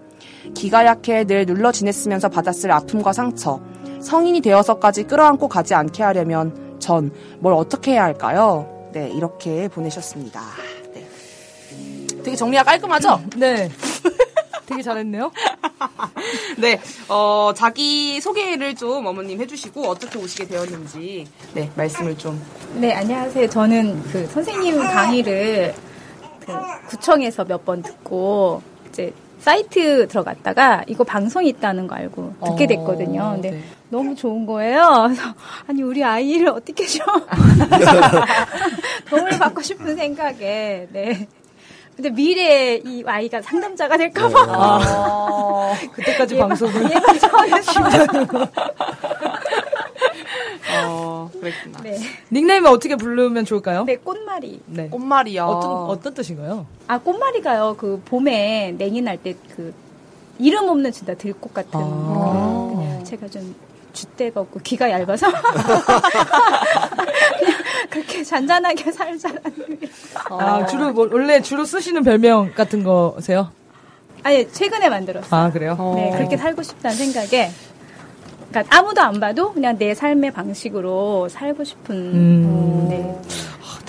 [0.54, 3.60] 기가 약해 늘 눌러 지냈으면서 받았을 아픔과 상처
[4.00, 8.88] 성인이 되어서까지 끌어안고 가지 않게 하려면 전 뭘 어떻게 해야 할까요?
[8.92, 10.40] 네 이렇게 보내셨습니다.
[10.94, 11.06] 네.
[12.22, 13.20] 되게 정리가 깔끔하죠?
[13.36, 13.68] 네.
[14.70, 15.32] 되게 잘했네요.
[16.58, 22.40] 네, 어, 자기 소개를 좀 어머님 해주시고 어떻게 오시게 되었는지 네 말씀을 좀.
[22.74, 23.48] 네, 안녕하세요.
[23.48, 25.74] 저는 그 선생님 강의를
[26.46, 26.52] 그
[26.88, 33.32] 구청에서 몇 번 듣고 이제 사이트 들어갔다가 이거 방송이 있다는 거 알고 듣게 됐거든요.
[33.34, 33.62] 근데 네.
[33.90, 35.04] 너무 좋은 거예요.
[35.08, 35.22] 그래서
[35.66, 37.04] 아니 우리 아이를 어떻게 좀
[39.10, 41.26] 도움을 받고 싶은 생각에 네.
[42.00, 46.84] 근데 미래에 이 아이가 상담자가 될까봐 아, 그때까지 방송을.
[46.90, 47.72] 예방 차원에서
[50.86, 51.80] 어, 그랬구나.
[51.82, 51.98] 네,
[52.32, 53.84] 닉네임을 어떻게 부르면 좋을까요?
[53.84, 54.88] 네 꽃말이 네.
[54.88, 55.44] 꽃말이요.
[55.44, 56.64] 어떤, 어떤 뜻인가요?
[56.86, 57.76] 아 꽃말이가요.
[57.78, 59.74] 그 봄에 냉이 날 때 그
[60.38, 61.70] 이름 없는 진짜 들꽃 같은.
[61.74, 62.70] 아.
[62.74, 63.54] 그런 제가 좀
[63.92, 65.26] 줏대가 없고 귀가 얇아서
[67.38, 67.54] 그냥
[67.90, 69.80] 그렇게 잔잔하게 살자라는.
[70.30, 73.50] 아, 주로, 뭐, 원래 주로 쓰시는 별명 같은 거세요?
[74.22, 75.40] 아니 최근에 만들었어요.
[75.40, 75.76] 아, 그래요?
[75.96, 77.50] 네 그렇게 살고 싶다는 생각에.
[78.50, 81.94] 그러니까 아무도 안 봐도 그냥 내 삶의 방식으로 살고 싶은.
[81.94, 82.86] 음.
[82.88, 83.16] 네.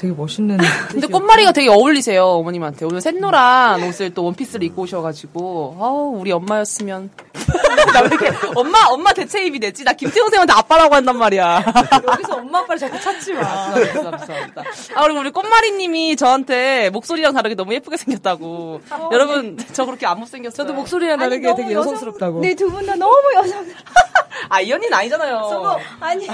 [0.02, 0.58] 아, 되게 멋있는.
[0.90, 7.12] 근데 꽃말이가 되게 어울리세요 어머님한테 오늘 샛노란 옷을 또 원피스를 입고 오셔가지고 아우 우리 엄마였으면
[7.94, 11.64] 나 왜 이렇게 엄마 엄마 대체 입이 되지 나 김태형 쌤한테 아빠라고 한단 말이야
[12.12, 13.74] 여기서 엄마 아빠를 자꾸 찾지 마.
[13.76, 14.64] 죄송합니다, 죄송합니다.
[14.96, 20.56] 아 그리고 우리 꽃마리님이 저한테 목소리랑 다르게 너무 예쁘게 생겼다고 여러분 저 그렇게 안 못생겼어요
[20.58, 22.40] 저도 목소리랑 다르게 아니, 되게 여성스럽다고.
[22.42, 23.66] 네, 두 분 다 너무 여성.
[24.50, 26.28] 아 이현이는 아니잖아요 아니.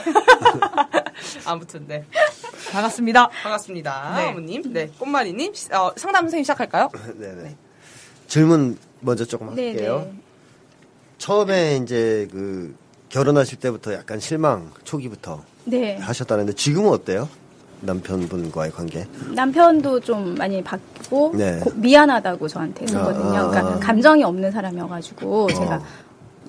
[1.46, 2.06] 아무튼 네
[2.72, 3.30] 반갑습니다.
[3.44, 3.57] 반갑습니다
[4.16, 4.30] 네.
[4.30, 6.90] 어머님 네 꽃마리님 시- 어, 상담 선생님 시작할까요?
[7.18, 7.56] 네네.
[8.28, 10.08] 질문 먼저 조금 네, 할게요.
[10.12, 10.20] 네.
[11.18, 12.76] 처음에 이제 그
[13.10, 15.98] 결혼하실 때부터 약간 실망 초기부터 네.
[15.98, 17.28] 하셨다는데 지금은 어때요?
[17.82, 19.08] 남편분과의 관계?
[19.34, 21.60] 남편도 좀 많이 바뀌고 네.
[21.60, 23.36] 고- 미안하다고 저한테 했거든요.
[23.36, 23.80] 아, 아, 그러니까 아.
[23.80, 25.82] 감정이 없는 사람이어가지고 제가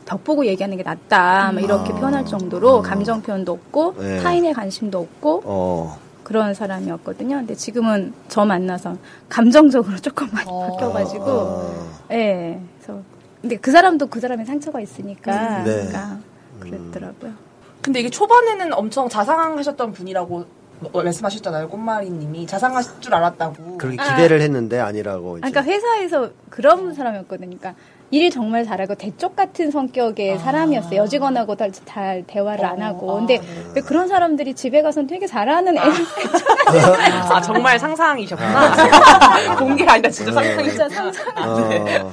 [0.06, 1.96] 벽 보고 얘기하는 게 낫다 막 이렇게 아.
[1.96, 4.22] 표현할 정도로 감정 표현도 없고 네.
[4.22, 5.98] 타인의 관심도 없고 어.
[6.28, 7.36] 그런 사람이었거든요.
[7.36, 8.98] 근데 지금은 저 만나서
[9.30, 10.68] 감정적으로 조금 많이 어.
[10.72, 11.90] 바뀌어가지고 어.
[12.10, 12.60] 예.
[12.82, 13.00] 그래서
[13.40, 15.72] 근데 그 사람도 그 사람의 상처가 있으니까 네.
[15.74, 16.18] 그러니까
[16.60, 17.32] 그랬더라고요.
[17.80, 20.44] 근데 이게 초반에는 엄청 자상하셨던 분이라고
[20.80, 25.38] 뭐- 말씀하셨잖아요 꽃마리님이 자상하실 줄 알았다고 그렇게 기대를 했는데 아니라고.
[25.38, 25.46] 이제.
[25.46, 27.56] 아, 그러니까 회사에서 그런 사람이었거든요.
[27.56, 27.74] 그러니까
[28.10, 31.00] 일 정말 잘하고 대쪽 같은 성격의 사람이었어요.
[31.02, 33.16] 여직원하고 잘, 잘 대화를 안 하고.
[33.16, 33.38] 근데
[33.74, 35.80] 왜 그런 사람들이 집에 가서는 되게 잘하는 애.
[37.30, 41.28] 아 정말 상상이셨구나 공개가 아니라 진짜 상상이셨구나 진짜 상상.
[41.36, 42.10] 어.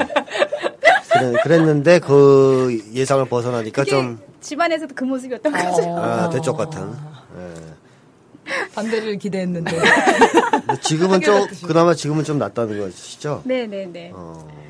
[1.14, 5.98] 그래, 그랬는데 그 예상을 벗어나니까 좀 집안에서도 그 모습이었던 거죠.
[5.98, 6.82] 아, 대쪽 같은.
[8.76, 9.78] 반대를 기대했는데.
[10.82, 11.48] 지금은 좀.
[11.66, 13.42] 그나마 지금은 좀 낫다는 것이죠.
[13.46, 14.12] 네네네.
[14.14, 14.65] 어.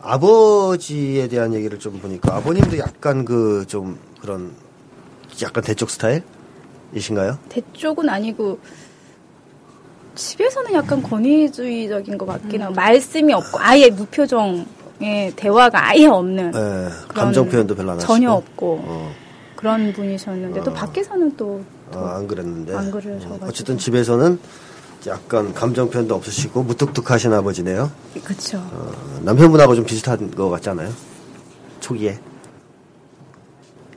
[0.00, 4.52] 아버지에 대한 얘기를 좀 보니까 아버님도 약간 그 좀 그런
[5.42, 7.38] 약간 대쪽 스타일이신가요?
[7.48, 8.58] 대쪽은 아니고
[10.14, 14.64] 집에서는 약간 권위주의적인 것 같긴 하고 말씀이 없고 아예 무표정의
[15.36, 16.88] 대화가 아예 없는 네.
[17.08, 18.12] 감정 표현도 별로 안 하시고.
[18.14, 19.12] 전혀 없고 어.
[19.56, 21.62] 그런 분이셨는데 또 밖에서는 또
[21.92, 22.74] 어, 안 그랬는데.
[22.74, 23.34] 안 그러셔가지고.
[23.44, 24.38] 어, 어쨌든 집에서는
[25.06, 27.90] 약간 감정 표현도 없으시고 무뚝뚝하신 아버지네요.
[28.24, 28.58] 그쵸.
[28.58, 30.92] 어, 남편분하고 좀 비슷한 것 같지 않아요?
[31.80, 32.18] 초기에.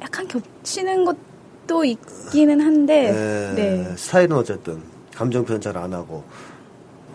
[0.01, 3.95] 약간 겹치는 것도 있기는 한데 에, 네.
[3.97, 4.81] 스타일은 어쨌든
[5.15, 6.23] 감정 표현 잘안 하고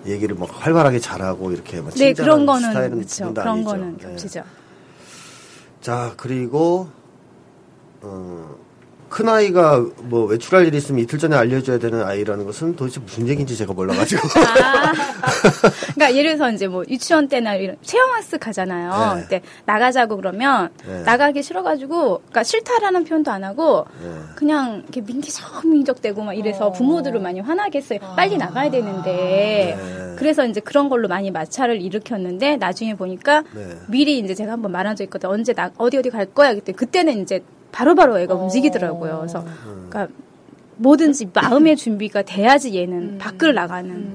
[0.07, 3.07] 얘기를 막 활발하게 잘하고 이렇게 막 네, 그런 거는 스타일은.
[3.07, 3.71] 분도 그런 아니죠.
[3.71, 4.03] 거는 네.
[4.05, 4.43] 겹치죠.
[5.81, 6.89] 자 그리고
[8.03, 8.55] 어,
[9.15, 13.57] 큰 아이가 뭐 외출할 일이 있으면 이틀 전에 알려줘야 되는 아이라는 것은 도대체 무슨 얘기인지
[13.57, 14.93] 제가 몰라가지고 아,
[15.95, 19.15] 그러니까 예를 들어서 이제 뭐 유치원 때나 이런 체험학습 가잖아요.
[19.15, 19.23] 네.
[19.23, 21.03] 그때 나가자고 그러면 네.
[21.05, 24.11] 나가기 싫어가지고, 그러니까 싫다라는 표현도 안 하고 네.
[24.35, 28.01] 그냥 이렇게 민기적 민적대고 막 이래서 부모들을 많이 화나게 했어요.
[28.17, 29.77] 빨리 나가야 되는데.
[29.79, 30.15] 네.
[30.17, 33.77] 그래서 이제 그런 걸로 많이 마찰을 일으켰는데 나중에 보니까 네.
[33.89, 35.33] 미리 이제 제가 한번 말한 적 있거든요.
[35.33, 39.19] 언제 나 어디 어디 갈 거야 그때 그때는 이제 바로바로 애가 움직이더라고요.
[39.19, 39.45] 그래서
[39.91, 40.07] 그러니까
[40.77, 44.15] 뭐든지 마음의 준비가 돼야지 얘는 밖을 나가는.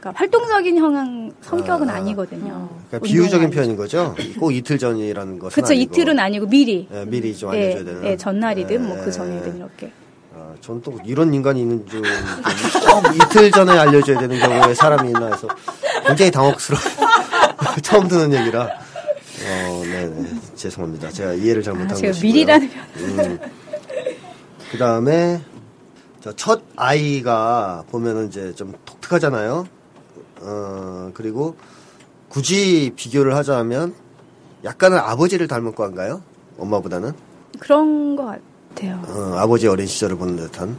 [0.00, 4.14] 그러니까 활동적인 형황 성격은 아, 니거든요 그러니까 비유적인 표현인 거죠.
[4.38, 5.72] 꼭 이틀 전이라는 것은 그렇죠.
[5.72, 5.92] 아니고.
[5.92, 6.88] 이틀은 아니고 미리.
[6.92, 8.04] 예, 미리 좀 예, 알려줘야 되는.
[8.04, 9.04] 예, 전날이든 뭐 예.
[9.04, 9.92] 그 전이든 이렇게.
[10.34, 15.26] 아, 저는 또 이런 인간이 있는 줄, 좀 이틀 전에 알려줘야 되는 경우에 사람이 있나
[15.26, 15.48] 해서
[16.06, 16.82] 굉장히 당혹스러워.
[17.82, 18.62] 처음 듣는 얘기라.
[18.64, 20.37] 어, 네네.
[20.58, 21.10] 죄송합니다.
[21.10, 22.12] 제가 이해를 잘못한 아, 것이고요.
[22.12, 23.38] 제가 미리라는 음.
[24.70, 25.40] 그 다음에,
[26.36, 29.66] 첫 아이가 보면은 이제 좀 독특하잖아요.
[30.40, 31.56] 어, 그리고
[32.28, 33.94] 굳이 비교를 하자면
[34.64, 36.22] 약간은 아버지를 닮은 거인가요?
[36.58, 37.12] 엄마보다는?
[37.58, 38.26] 그런 것
[38.74, 39.00] 같아요.
[39.06, 40.76] 어, 아버지 어린 시절을 보는 듯한.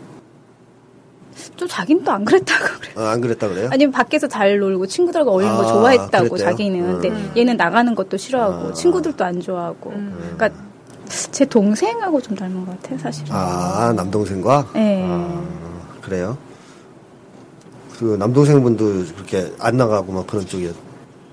[1.57, 2.91] 또 자기는 또 안 그랬다고 그래.
[2.95, 3.69] 어, 안 그랬다 그래요?
[3.71, 6.49] 아니면 밖에서 잘 놀고 친구들하고 어울리는 거 아, 좋아했다고 그랬대요?
[6.49, 6.93] 자기는.
[6.93, 7.31] 근데 음.
[7.37, 8.73] 얘는 나가는 것도 싫어하고 아.
[8.73, 9.91] 친구들도 안 좋아하고.
[9.91, 10.49] 그러니까
[11.31, 13.25] 제 동생하고 좀 닮은 것 같아요, 사실.
[13.31, 14.67] 아, 남동생과?
[14.73, 15.03] 네.
[15.07, 15.43] 아,
[16.01, 16.37] 그래요?
[17.97, 20.73] 그 남동생분도 그렇게 안 나가고 막 그런 쪽이었.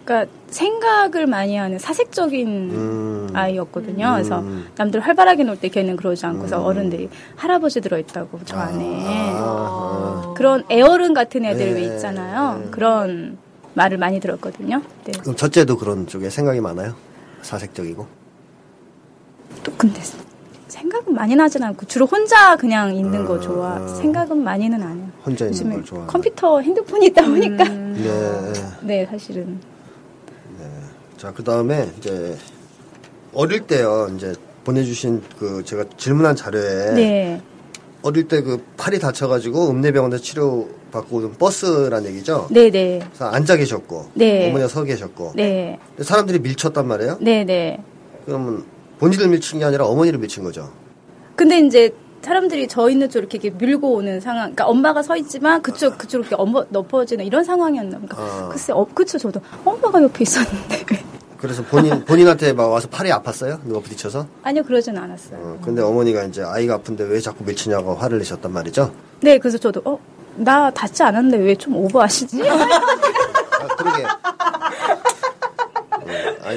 [0.07, 3.29] 그러니까 생각을 많이 하는 사색적인 음.
[3.35, 4.13] 아이였거든요.
[4.15, 4.69] 그래서 음.
[4.77, 11.13] 남들 활발하게 놀 때 걔는 그러지 않고서 어른들이 할아버지 들어있다고 저 안에 아, 그런 애어른
[11.13, 11.95] 같은 애들 왜 네.
[11.95, 12.69] 있잖아요.
[12.71, 13.37] 그런
[13.75, 14.81] 말을 많이 들었거든요.
[15.05, 15.13] 네.
[15.21, 16.95] 그럼 첫째도 그런 쪽에 생각이 많아요?
[17.43, 18.07] 사색적이고?
[19.65, 20.01] 또 근데
[20.69, 23.87] 생각은 많이 나진 않고 주로 혼자 그냥 있는 거 좋아.
[23.97, 25.09] 생각은 많이는 안 해요.
[25.25, 26.07] 혼자 있는 걸 좋아하는.
[26.13, 28.53] 컴퓨터, 핸드폰이 있다 보니까 네.
[28.83, 29.59] 네 사실은
[31.17, 32.37] 자, 그 다음에 이제
[33.33, 37.43] 어릴 때요, 이제 보내주신 그 제가 질문한 자료에 네.
[38.03, 42.47] 어릴 때 그 팔이 다쳐가지고 읍내병원에서 치료 받고 오는 버스란 얘기죠?
[42.51, 44.49] 네네 그래서 앉아 계셨고 네.
[44.49, 45.79] 어머니가 서 계셨고 네.
[46.01, 47.19] 사람들이 밀쳤단 말이에요?
[47.21, 47.79] 네네.
[48.27, 48.65] 그러면
[48.99, 50.71] 본인을 밀친 게 아니라 어머니를 밀친 거죠?
[51.35, 55.63] 근데 이제 사람들이 저 있는 쪽 이렇게, 이렇게 밀고 오는 상황, 그러니까 엄마가 서 있지만
[55.63, 57.99] 그쪽 그쪽 이렇게 엄마 넘어지는 이런 상황이었나?
[57.99, 58.49] 그러니까 아.
[58.51, 60.85] 글쎄, 어, 그쵸 저도 엄마가 옆에 있었는데
[61.39, 63.61] 그래서 본인 본인한테 막 와서 팔이 아팠어요?
[63.65, 64.27] 누가 부딪혀서?
[64.43, 65.39] 아니요 그러진 않았어요.
[65.41, 68.93] 어, 근데 어머니가 이제 아이가 아픈데 왜 자꾸 밀치냐고 화를 내셨단 말이죠?
[69.21, 69.99] 네, 그래서 저도 어.
[70.39, 72.43] 나 닿지 않았는데 왜 좀 오버하시지?
[72.49, 74.05] 아, 그러게.
[76.47, 76.53] 어,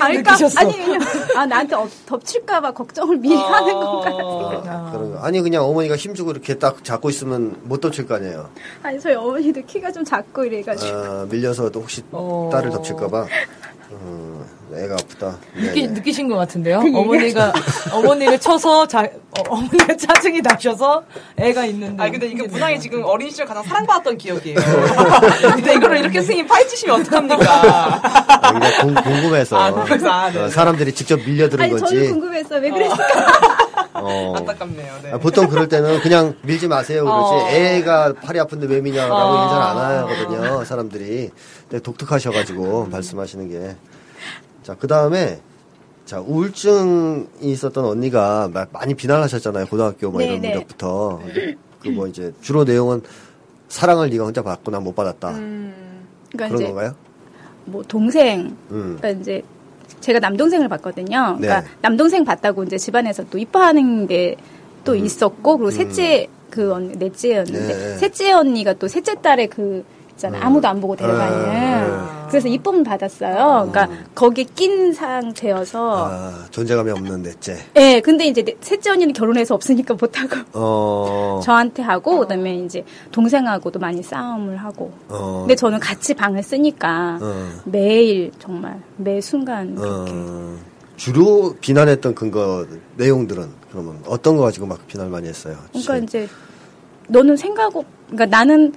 [0.00, 0.36] 아니 갈까?
[0.58, 1.00] 아니 그냥
[1.36, 4.08] 아 나한테 엎, 덮칠까봐 걱정을 미리 하는 건가?
[4.66, 5.18] 아, 그런 거.
[5.20, 8.50] 아니 그냥 어머니가 힘주고 이렇게 딱 잡고 있으면 못 덮칠 거 아니에요.
[8.82, 12.48] 아니 저희 어머니도 키가 좀 작고 이래가지고 아, 밀려서 또 혹시 어.
[12.52, 13.26] 딸을 덮칠까봐.
[13.90, 15.36] 어, 애가 아프다.
[15.54, 15.94] 느끼, 네네.
[15.94, 16.78] 느끼 신 것 같은데요?
[16.80, 17.52] 어머니가,
[17.92, 21.04] 어머니를 쳐서, 자, 어, 어머니가 짜증이 나셔서
[21.36, 22.02] 애가 있는데.
[22.02, 24.56] 아 근데 이거 문항이 지금 어린 시절 가장 사랑받았던 기억이에요.
[25.54, 28.00] 근데 이거를 이렇게 선생님 파헤치시면 어떡합니까?
[28.02, 30.08] 아, 이거 궁- 궁금해서 아, 궁금해서.
[30.10, 30.40] 아, 네.
[30.42, 31.94] 어, 사람들이 직접 밀려드는 아니 거지.
[31.94, 33.04] 저는 궁금했어 왜 그랬을까?
[33.94, 34.34] 어.
[34.36, 34.92] 안타깝네요.
[35.04, 35.12] 네.
[35.12, 37.48] 아, 보통 그럴 때는 그냥 밀지 마세요 그러지 어.
[37.48, 39.42] 애가 팔이 아픈데 왜 미냐라고 어.
[39.42, 39.78] 얘기 잘안
[40.36, 41.30] 하거든요 사람들이
[41.68, 43.76] 근데 독특하셔가지고 말씀하시는 게
[44.66, 45.40] 자 그 다음에
[46.04, 50.54] 자 우울증이 있었던 언니가 마- 많이 비난하셨잖아요 고등학교 뭐 이런 네, 네.
[50.54, 51.20] 무렵부터
[51.80, 53.00] 그 뭐 이제 주로 내용은
[53.68, 55.72] 사랑을 네가 혼자 받고 난 못 받았다 그러니까
[56.32, 56.94] 그런 이제 건가요?
[57.64, 58.96] 뭐 동생 음.
[58.98, 59.42] 그러니까 이제
[60.00, 61.36] 제가 남동생을 봤거든요.
[61.38, 61.66] 그러니까 네.
[61.80, 67.78] 남동생 봤다고 이제 집안에서 또 이뻐하는 게또 있었고 그리고 셋째 그 언니 넷째였는데 음.
[67.78, 67.96] 네.
[67.98, 73.68] 셋째 언니가 또 셋째 딸의 그 있잖아 아무도 안 보고 데려가는 아, 그래서 이쁨을 받았어요.
[73.70, 76.06] 그러니까 거기에 낀 상태여서.
[76.10, 77.56] 아, 존재감이 없는 넷째.
[77.76, 83.78] 예 근데 이제 넷- 셋째 언니는 결혼해서 없으니까 못하고 어, 저한테 하고 그다음에 이제 동생하고도
[83.78, 84.92] 많이 싸움을 하고.
[85.08, 87.48] 어, 근데 저는 같이 방을 쓰니까 어.
[87.64, 90.12] 매일 정말 매 순간 그렇게.
[90.14, 90.56] 어,
[90.96, 95.56] 주로 비난했던 근거 내용들은 그러면 어떤 거 가지고 막 비난을 많이 했어요?
[95.70, 96.28] 그러니까 이제
[97.08, 98.72] 너는 생각 없, 그러니까 나는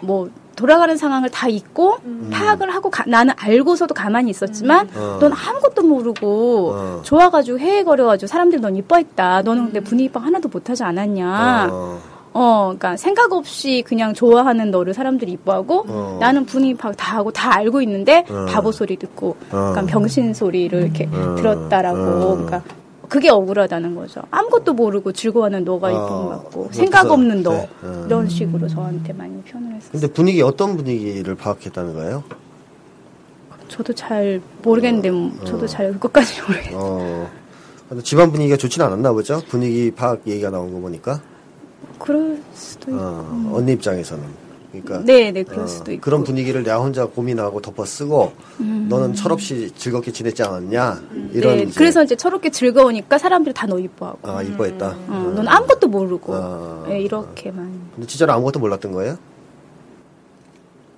[0.00, 0.28] 뭐
[0.60, 1.96] 돌아가는 상황을 다 잊고
[2.30, 5.16] 파악을 하고 가- 나는 알고서도 가만히 있었지만 어.
[5.18, 7.00] 넌 아무것도 모르고 어.
[7.02, 9.40] 좋아가지고 헤헤거려가지고 사람들이 넌 이뻐했다.
[9.42, 11.68] 너는 근데 분위기 파악 하나도 못하지 않았냐.
[11.72, 11.98] 어,
[12.34, 16.18] 어, 그러니까 생각 없이 그냥 좋아하는 너를 사람들이 이뻐하고 어.
[16.20, 18.44] 나는 분위기 파악 다 하고 다 알고 있는데 어.
[18.46, 19.68] 바보 소리 듣고 어.
[19.70, 21.36] 약간 병신 소리를 이렇게 어.
[21.36, 22.34] 들었다라고 어.
[22.36, 22.62] 그러니까
[23.10, 24.22] 그게 억울하다는 거죠.
[24.30, 25.90] 아무것도 모르고 즐거워하는 너가 어.
[25.90, 27.68] 이쁜 것 같고 그래서, 생각 없는 너 네.
[27.82, 28.04] 어.
[28.06, 29.90] 이런 식으로 저한테 많이 표현을 했어요.
[29.90, 32.22] 근데 분위기 어떤 분위기를 파악했다는 거예요?
[33.66, 36.78] 저도 잘 모르겠는데 뭐 저도 잘 그것까지 모르겠어요.
[36.78, 37.30] 어.
[38.04, 39.42] 집안 분위기가 좋지는 않았나 보죠?
[39.48, 41.20] 분위기 파악 얘기가 나온 거 보니까.
[41.98, 43.00] 그럴 수도 있고.
[43.02, 44.22] 어, 언니 입장에서는.
[44.70, 45.04] 그러니까.
[45.04, 46.00] 네, 네, 그럴 어, 수도 있고.
[46.02, 48.86] 그런 분위기를 내가 혼자 고민하고 덮어 쓰고 음.
[48.88, 51.02] 너는 철없이 즐겁게 지냈지 않았냐?
[51.32, 54.18] 이런 네, 이제, 그래서 이제 저렇게 즐거우니까 사람들이 다 너 이뻐하고.
[54.28, 54.96] 아, 이뻐했다.
[55.08, 56.34] 어, 넌 아무것도 모르고.
[56.34, 56.84] 아.
[56.88, 57.80] 네, 이렇게만.
[57.94, 59.16] 근데 진짜로 아무것도 몰랐던 거예요?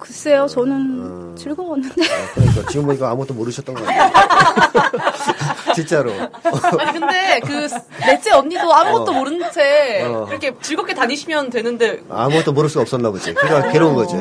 [0.03, 1.35] 글쎄요, 저는 음.
[1.38, 2.03] 즐거웠는데.
[2.03, 4.11] 아, 그러니까 지금 보니까 아무것도 모르셨던 거 같아요.
[5.77, 6.11] 진짜로.
[6.12, 7.69] 아니 근데 그
[8.05, 9.15] 넷째 언니도 아무것도 어.
[9.15, 10.27] 모르는 채 어.
[10.29, 13.33] 이렇게 즐겁게 다니시면 되는데 아무것도 모를 수가 없었나 보지.
[13.35, 14.17] 그러니까 괴로운 거지.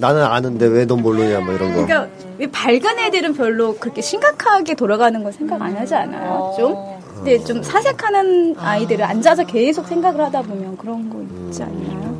[0.00, 1.84] 나는 아는데 왜 넌 모르냐 뭐 이런 거.
[1.86, 2.08] 그러니까
[2.40, 6.74] 이 밝은 애들은 별로 그렇게 심각하게 돌아가는 건 생각 안 하지 않아요, 좀?
[7.16, 12.11] 근데 좀 사색하는 아이들은 앉아서 계속 생각을 하다 보면 그런 거 있지 않나요?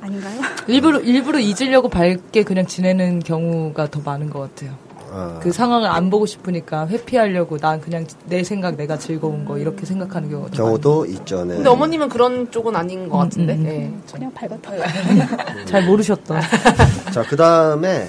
[0.00, 0.40] 아닌가요?
[0.68, 4.74] 일부러 일부러 잊으려고 밝게 그냥 지내는 경우가 더 많은 것 같아요.
[5.12, 9.84] 아, 그 상황을 안 보고 싶으니까 회피하려고 난 그냥 내 생각 내가 즐거운 거 이렇게
[9.84, 11.44] 생각하는 경우가 더 경우도 있죠.
[11.44, 11.56] 네.
[11.56, 13.54] 근데 어머님은 그런 쪽은 아닌 것 같은데.
[13.54, 13.64] 음, 음.
[13.64, 13.92] 네.
[14.12, 14.70] 그냥 밝았다.
[14.70, 15.66] 많아요.
[15.66, 16.40] 잘 모르셨다.
[17.12, 18.08] 자, 그 다음에,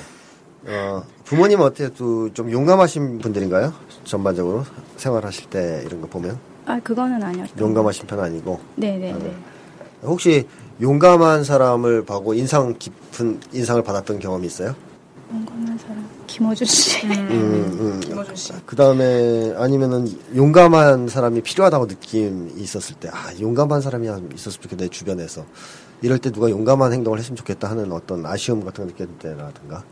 [0.67, 1.89] 어, 부모님은 어때요?
[1.89, 3.73] 또좀 용감하신 분들인가요?
[4.03, 4.63] 전반적으로
[4.97, 6.37] 생활하실 때 이런 거 보면.
[6.67, 8.59] 아, 그거는 아니었던 용감하신 편 아니고.
[8.75, 9.50] 네네네.
[10.03, 10.47] 혹시
[10.81, 14.75] 용감한 사람을 보고 인상 깊은 인상을 받았던 경험이 있어요?
[15.31, 16.09] 용감한 사람.
[16.27, 17.05] 김호준 씨.
[17.05, 18.25] 음, 음.
[18.65, 24.87] 그 다음에 아니면은 용감한 사람이 필요하다고 느낌이 있었을 때, 아, 용감한 사람이 있었으면 좋겠다, 내
[24.89, 25.45] 주변에서.
[26.01, 29.83] 이럴 때 누가 용감한 행동을 했으면 좋겠다 하는 어떤 아쉬움 같은 거 느꼈을 때라든가.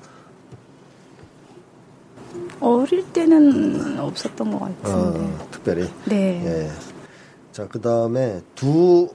[2.59, 5.45] 어릴 때는 없었던 것 어, 같은데.
[5.51, 5.89] 특별히.
[6.05, 6.43] 네.
[6.45, 6.71] 예.
[7.51, 9.09] 자, 그 다음에 두,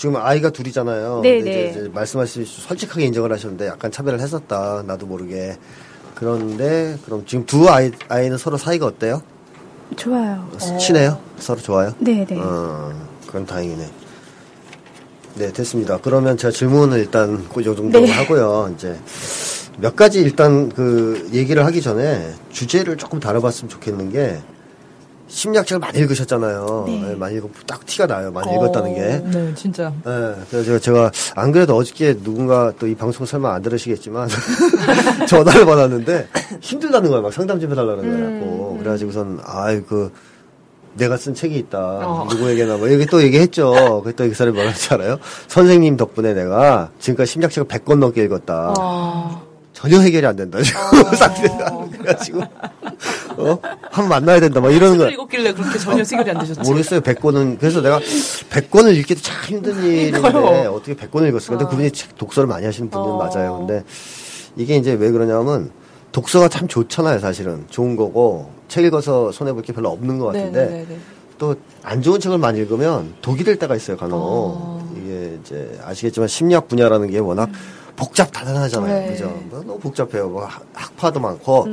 [0.00, 1.20] 지금 아이가 둘이잖아요.
[1.22, 1.68] 네, 네.
[1.68, 4.82] 이제, 이제 말씀하시듯이 솔직하게 인정을 하셨는데 약간 차별을 했었다.
[4.86, 5.58] 나도 모르게.
[6.14, 9.20] 그런데, 그럼 지금 두 아이, 아이는 서로 사이가 어때요?
[9.96, 10.48] 좋아요.
[10.80, 11.20] 친해요?
[11.38, 11.92] 서로 좋아요?
[11.98, 12.40] 네 네.
[12.40, 12.90] 어,
[13.26, 13.90] 그건 다행이네.
[15.34, 15.98] 네, 됐습니다.
[15.98, 18.10] 그러면 제가 질문을 일단 그 정도 네.
[18.10, 18.72] 하고요.
[18.74, 18.98] 이제
[19.76, 24.40] 몇 가지 일단 그 얘기를 하기 전에 주제를 조금 다뤄봤으면 좋겠는 게
[25.30, 26.84] 심리학책을 많이 읽으셨잖아요.
[26.86, 27.00] 네.
[27.08, 28.30] 네, 많이 읽고 딱 티가 나요.
[28.32, 29.00] 많이 읽었다는 게.
[29.38, 29.92] 네, 진짜.
[30.04, 34.28] 네, 그래서 제가, 제가 안 그래도 어저께 누군가 또 이 방송 설마 안 들으시겠지만
[35.28, 36.28] 전화를 받았는데
[36.60, 37.20] 힘들다는 거야.
[37.20, 38.40] 막 상담 좀 해달라는 거야.
[38.40, 40.12] 고 그래가지고선 아이 그
[40.94, 42.26] 내가 쓴 책이 있다.
[42.30, 44.02] 누구에게나 뭐 여기 또 얘기했죠.
[44.04, 45.18] 그또 이 사람이 뭐라 했지 알아요?
[45.46, 48.74] 선생님 덕분에 내가 지금까지 심리학책을 100권 넘게 읽었다.
[49.72, 50.58] 전혀 해결이 안 된다.
[50.60, 52.42] 지금 상태가 그래가지고
[53.36, 53.58] 어?
[53.90, 54.60] 한번 만나야 된다.
[54.60, 55.08] 막 이러는 거야.
[55.10, 56.60] 읽었길래 그렇게 전혀 해결이 안 되셨지.
[56.68, 57.00] 모르겠어요.
[57.00, 57.58] 100권은.
[57.58, 60.18] 그래서 내가 100권을 읽기도 참 힘든 일인데
[60.66, 61.58] 어떻게 100권을 읽었을까?
[61.58, 63.58] 근데 그분이 책 독서를 많이 하시는 분은 맞아요.
[63.58, 63.84] 근데
[64.56, 65.70] 이게 이제 왜 그러냐면
[66.12, 67.64] 독서가 참 좋잖아요, 사실은.
[67.70, 70.98] 좋은 거고 책 읽어서 손해 볼 게 별로 없는 것 같은데 네네네.
[71.38, 74.82] 또안 좋은 책을 많이 읽으면 독이 될 때가 있어요, 간혹.
[74.96, 77.48] 이게 이제 아시겠지만 심리학 분야라는 게 워낙
[78.00, 79.00] 복잡 다단하잖아요.
[79.00, 79.12] 네.
[79.12, 79.28] 그죠?
[79.50, 80.28] 뭐 너무 복잡해요.
[80.28, 81.66] 뭐 학- 학파도 많고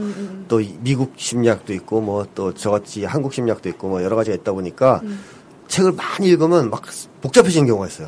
[0.50, 4.52] 또 이- 미국 심리학도 있고 뭐 또 저같이 한국 심리학도 있고 뭐 여러 가지가 있다
[4.52, 5.02] 보니까
[5.70, 6.82] 책을 많이 읽으면 막
[7.22, 8.08] 복잡해지는 경우가 있어요.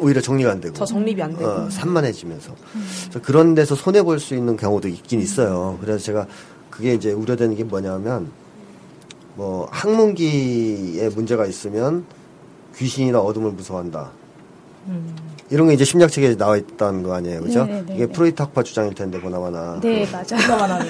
[0.00, 0.74] 오히려 정리가 안 되고.
[0.74, 1.48] 더 정립이 안 되고.
[1.50, 2.54] 어, 산만해지면서.
[3.04, 5.78] 그래서 그런 데서 손해 볼 수 있는 경우도 있긴 있어요.
[5.80, 6.26] 그래서 제가
[6.70, 8.30] 그게 이제 우려되는 게 뭐냐면,
[9.36, 12.04] 뭐, 학문기에 문제가 있으면
[12.76, 14.10] 귀신이나 어둠을 무서워한다.
[15.50, 17.40] 이런 게 이제 심리학 책에 나와 있다는 거 아니에요.
[17.42, 17.64] 그죠?
[17.64, 17.94] 네네네.
[17.94, 19.80] 이게 프로이트 학파 주장일 텐데, 보나마나.
[19.82, 20.78] 네, 맞아요.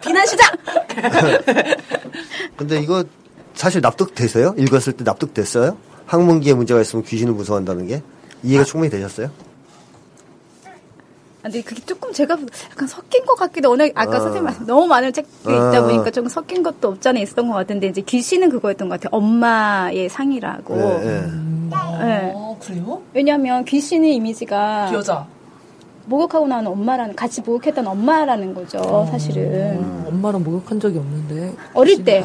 [0.00, 0.52] 비난 시작!
[2.56, 3.04] 근데 이거
[3.54, 4.54] 사실 납득되세요?
[4.58, 5.76] 읽었을 때 납득됐어요?
[6.06, 8.02] 학문기에 문제가 있으면 귀신을 무서워한다는 게?
[8.42, 9.30] 이해가 충분히 되셨어요?
[11.44, 12.38] 아, 근데 그게 조금 제가
[12.70, 14.20] 약간 섞인 것 같기도 워낙 아까 아.
[14.20, 15.68] 선생님 말씀 너무 많은 책들이 아.
[15.68, 19.18] 있다 보니까 좀 섞인 것도 없잖아 있었던 것 같은데 이제 귀신은 그거였던 것 같아요.
[19.18, 20.74] 엄마의 상이라고.
[20.74, 21.20] 네, 네.
[22.00, 22.32] 네.
[22.34, 23.02] 어, 그래요?
[23.12, 25.26] 왜냐하면 귀신의 이미지가 여자.
[26.06, 30.04] 목욕하고 나는 엄마라는 같이 목욕했던 엄마라는 거죠 사실은 음.
[30.08, 31.54] 엄마랑 목욕한 적이 없는데.
[31.74, 32.22] 어릴 때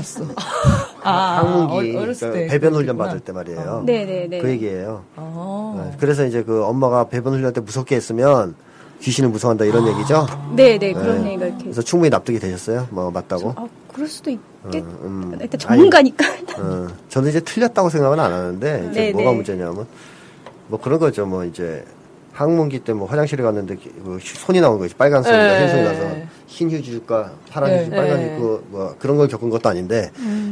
[1.03, 2.97] 아, 항문기 어- 어렸을 그러니까 때 배변 훈련.
[2.97, 3.83] 받을 때 말이에요.
[3.85, 5.03] 네네네 그 얘기예요.
[5.17, 5.81] 아.
[5.91, 8.55] 네, 그래서 이제 그 엄마가 배변 훈련 때 무섭게 했으면
[9.01, 10.27] 귀신을 무서워한다 이런 얘기죠.
[10.55, 11.29] 네 네 그런 네.
[11.31, 12.87] 얘기가 이렇게 그래서 충분히 납득이 되셨어요?
[12.91, 13.53] 뭐 맞다고?
[13.55, 15.37] 아 그럴 수도 있겠 음, 음.
[15.41, 16.25] 일단 전문가니까
[16.59, 19.35] 어, 저는 이제 틀렸다고 생각은 안 하는데 이제 네, 뭐가 네.
[19.37, 19.85] 문제냐면
[20.67, 21.25] 뭐 그런 거죠.
[21.25, 21.83] 뭐 이제
[22.33, 25.59] 항문기 때 뭐 화장실에 갔는데 휴- 손이 나온 거지 빨간 손이나 네.
[25.61, 26.15] 흰 손이 나서
[26.47, 27.81] 흰 휴지 줄까 파란 네.
[27.81, 28.25] 휴지 빨간 네.
[28.35, 30.11] 입고 뭐 그런 걸 겪은 것도 아닌데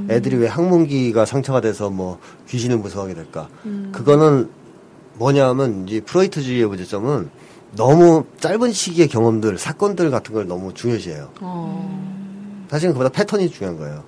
[0.09, 2.17] 애들이 왜 항문기가 상처가 돼서 뭐
[2.47, 3.49] 귀신을 무서워하게 될까?
[3.91, 4.49] 그거는
[5.15, 7.29] 뭐냐면 이제 프로이트주의의 문제점은
[7.75, 11.29] 너무 짧은 시기의 경험들 사건들 같은 걸 너무 중요시해요.
[12.69, 14.03] 사실은 그보다 패턴이 중요한 거예요.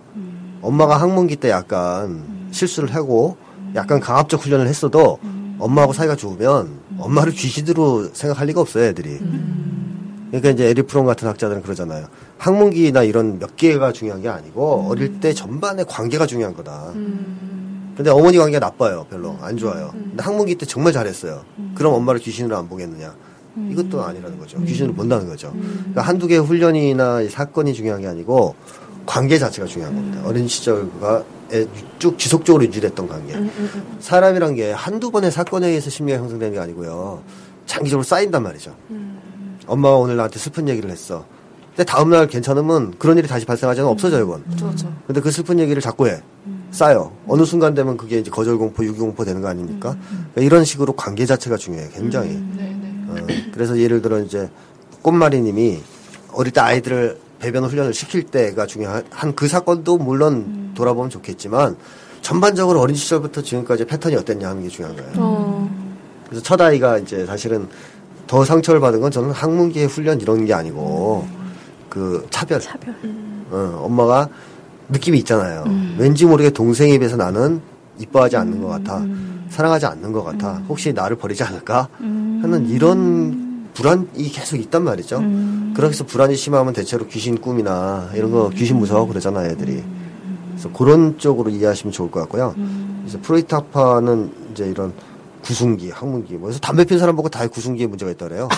[0.62, 3.38] 엄마가 항문기 때 약간 실수를 하고
[3.76, 5.20] 약간 강압적 훈련을 했어도
[5.60, 9.20] 엄마하고 사이가 좋으면 엄마를 귀신으로 생각할 리가 없어요, 애들이.
[10.28, 12.08] 그러니까 이제 에리히 프롬 같은 학자들은 그러잖아요.
[12.38, 16.92] 항문기나 이런 몇 개가 중요한 게 아니고 어릴 때 전반의 관계가 중요한 거다.
[17.96, 19.92] 근데 어머니 관계가 나빠요, 별로 안 좋아요.
[19.94, 21.44] 근데 항문기 때 정말 잘했어요.
[21.76, 23.14] 그럼 엄마를 귀신으로 안 보겠느냐?
[23.72, 24.62] 이것도 아니라는 거죠.
[24.64, 25.52] 귀신으로 본다는 거죠.
[25.54, 28.56] 그러니까 한두 개의 훈련이나 이 사건이 중요한 게 아니고
[29.06, 30.22] 관계 자체가 중요한 겁니다.
[30.26, 31.66] 어린 시절과 에-
[31.98, 33.34] 쭉 지속적으로 유지됐던 관계.
[34.00, 37.22] 사람이란 게 한두 번의 사건에 의해서 심리가 형성되는 게 아니고요.
[37.66, 38.76] 장기적으로 쌓인단 말이죠.
[39.68, 41.26] 엄마가 오늘 나한테 슬픈 얘기를 했어.
[41.76, 44.44] 근데 다음날 괜찮으면 그런 일이 다시 발생하지 않으면 없어져요, 그건.
[44.58, 44.94] 그렇죠.
[45.08, 46.22] 근데 그 슬픈 얘기를 자꾸 해.
[46.72, 47.12] 쌓여.
[47.28, 49.96] 어느 순간 되면 그게 이제 거절공포, 유기공포 되는 거 아닙니까?
[50.10, 52.44] 그러니까 이런 식으로 관계 자체가 중요해요, 굉장히.
[53.10, 53.16] 어,
[53.54, 54.50] 그래서 예를 들어 이제
[55.02, 55.82] 꽃마리님이
[56.34, 61.78] 어릴 때 아이들을 배변 훈련을 시킬 때가 중요한 한그 사건도 물론 돌아보면 좋겠지만
[62.22, 65.70] 전반적으로 어린 시절부터 지금까지 패턴이 어땠냐 하는 게 중요한 거예요.
[66.28, 67.68] 그래서 첫 아이가 이제 사실은
[68.28, 71.28] 더 상처를 받은 건 저는 학문기의 훈련 이런 게 아니고
[71.90, 72.60] 그 차별.
[72.60, 72.94] 차별
[73.50, 74.30] 어, 엄마가
[74.90, 75.64] 느낌이 있잖아요.
[75.98, 77.62] 왠지 모르게 동생에 비해서 나는
[78.00, 79.06] 이뻐하지 않는 것 같아.
[79.50, 80.62] 사랑하지 않는 것 같아.
[80.70, 81.90] 혹시 나를 버리지 않을까?
[82.00, 85.22] 하는 이런 불안이 계속 있단 말이죠.
[85.76, 89.84] 그래서 불안이 심하면 대체로 귀신 꿈이나 이런 거 귀신 무서워 그러잖아요, 애들이.
[90.52, 92.56] 그래서 그런 쪽으로 이해하시면 좋을 것 같고요.
[93.02, 94.94] 그래서 프로이타파는 이제 이런
[95.42, 98.50] 구순기, 항문기, 뭐 그래서 담배 피는 사람 보고 다 구순기에 문제가 있다 그래요.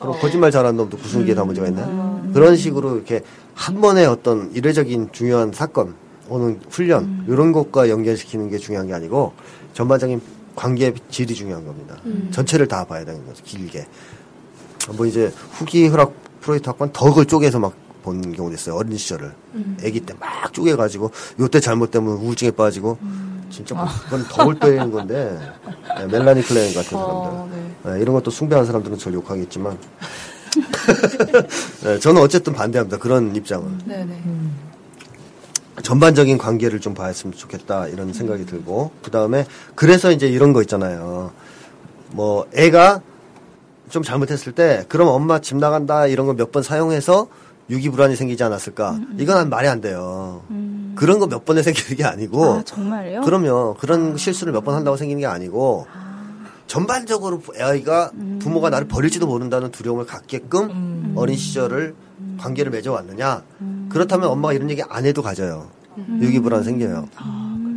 [0.00, 2.20] 그럼 거짓말 잘하는 놈도 구순기에 다 문제가 있나요?
[2.32, 3.22] 그런 식으로 이렇게
[3.54, 5.94] 한 번의 어떤 이례적인 중요한 사건,
[6.30, 9.32] 오는 훈련, 이런 것과 연결시키는 게 중요한 게 아니고
[9.74, 10.20] 전반적인
[10.56, 11.96] 관계의 질이 중요한 겁니다.
[12.30, 13.86] 전체를 다 봐야 되는 거죠, 길게.
[14.96, 17.72] 뭐 이제 후기 혈압 프로이트 학관 덕을 쪼개서 막
[18.02, 18.76] 본 경우도 있어요.
[18.76, 19.30] 어린 시절을.
[19.84, 22.96] 아기 때 막 쪼개가지고 요때 잘못되면 우울증에 빠지고
[23.50, 23.74] 진짜
[24.04, 25.38] 그건 덕을 빼는 건데
[25.98, 27.92] 네, 멜라니 클레인 같은 사람들.
[27.92, 29.76] 네, 이런 것도 숭배하는 사람들은 절 욕하겠지만
[31.84, 32.96] 네, 저는 어쨌든 반대합니다.
[32.96, 33.82] 그런 입장은.
[33.84, 34.22] 네네.
[35.82, 41.32] 전반적인 관계를 좀 봐였으면 좋겠다 이런 생각이 들고 그 다음에 그래서 이제 이런 거 있잖아요.
[42.12, 43.00] 뭐 애가
[43.88, 47.26] 좀 잘못했을 때 그럼 엄마 집 나간다 이런 거 몇 번 사용해서
[47.70, 48.98] 유기불안이 생기지 않았을까?
[49.18, 50.42] 이건 한 말이 안 돼요.
[50.96, 53.20] 그런 거 몇 번에 생기는 게 아니고 아 정말요?
[53.22, 53.76] 그럼요.
[53.80, 55.86] 그런 실수를 몇 번 한다고 생기는 게 아니고
[56.66, 58.10] 전반적으로 아이가
[58.40, 61.94] 부모가 나를 버릴지도 모른다는 두려움을 갖게끔 어린 시절을
[62.38, 63.42] 관계를 맺어왔느냐.
[63.90, 65.68] 그렇다면 엄마가 이런 얘기 안 해도 가져요.
[66.20, 67.08] 유기불안 생겨요.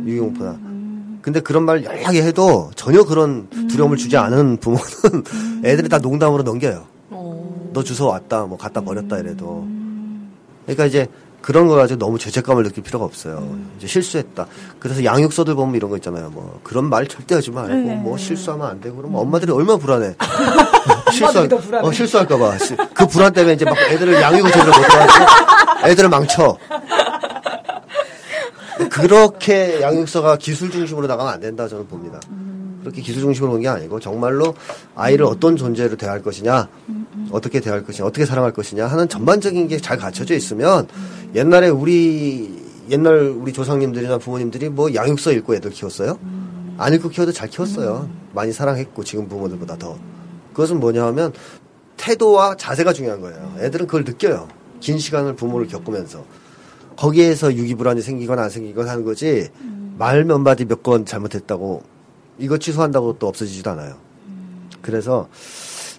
[0.06, 0.58] 유기공포나.
[1.20, 4.84] 근데 그런 말 연락에 해도 전혀 그런 두려움을 주지 않은 부모는
[5.64, 6.84] 애들이 다 농담으로 넘겨요.
[7.72, 9.66] 너 주워 왔다, 뭐 갖다 버렸다 이래도.
[10.64, 11.06] 그러니까 이제
[11.44, 13.46] 그런 거 가지고 너무 죄책감을 느낄 필요가 없어요.
[13.76, 14.46] 이제 실수했다.
[14.78, 16.30] 그래서 양육서들 보면 이런 거 있잖아요.
[16.30, 20.14] 뭐 그런 말 절대 하지 말고 뭐 실수하면 안 되고 그러면 엄마들이 얼마나 불안해.
[21.12, 21.48] 불안해.
[21.86, 22.56] 어, 실수할까봐.
[22.56, 25.24] 시- 그 불안 때문에 이제 막 애들을 양육을 제대로 못해가지고
[25.84, 26.56] 애들을 망쳐.
[28.90, 32.20] 그렇게 양육서가 기술 중심으로 나가면 안 된다 저는 봅니다.
[32.84, 34.54] 그렇게 기술 중심으로 본 게 아니고 정말로
[34.94, 36.68] 아이를 어떤 존재로 대할 것이냐,
[37.30, 40.86] 어떻게 대할 것이냐, 어떻게 사랑할 것이냐 하는 전반적인 게 잘 갖춰져 있으면
[41.34, 46.18] 옛날에 우리 옛날 우리 조상님들이나 부모님들이 뭐 양육서 읽고 애들 키웠어요?
[46.76, 48.08] 안 읽고 키워도 잘 키웠어요.
[48.34, 49.96] 많이 사랑했고 지금 부모들보다 더.
[50.52, 51.32] 그것은 뭐냐 하면
[51.96, 53.54] 태도와 자세가 중요한 거예요.
[53.60, 54.48] 애들은 그걸 느껴요.
[54.80, 56.24] 긴 시간을 부모를 겪으면서.
[56.96, 59.48] 거기에서 유기불안이 생기거나 안 생기거나 하는 거지
[59.98, 61.82] 말 몇 마디 몇 건 잘못했다고
[62.38, 63.96] 이거 취소한다고 또 없어지지도 않아요.
[64.82, 65.28] 그래서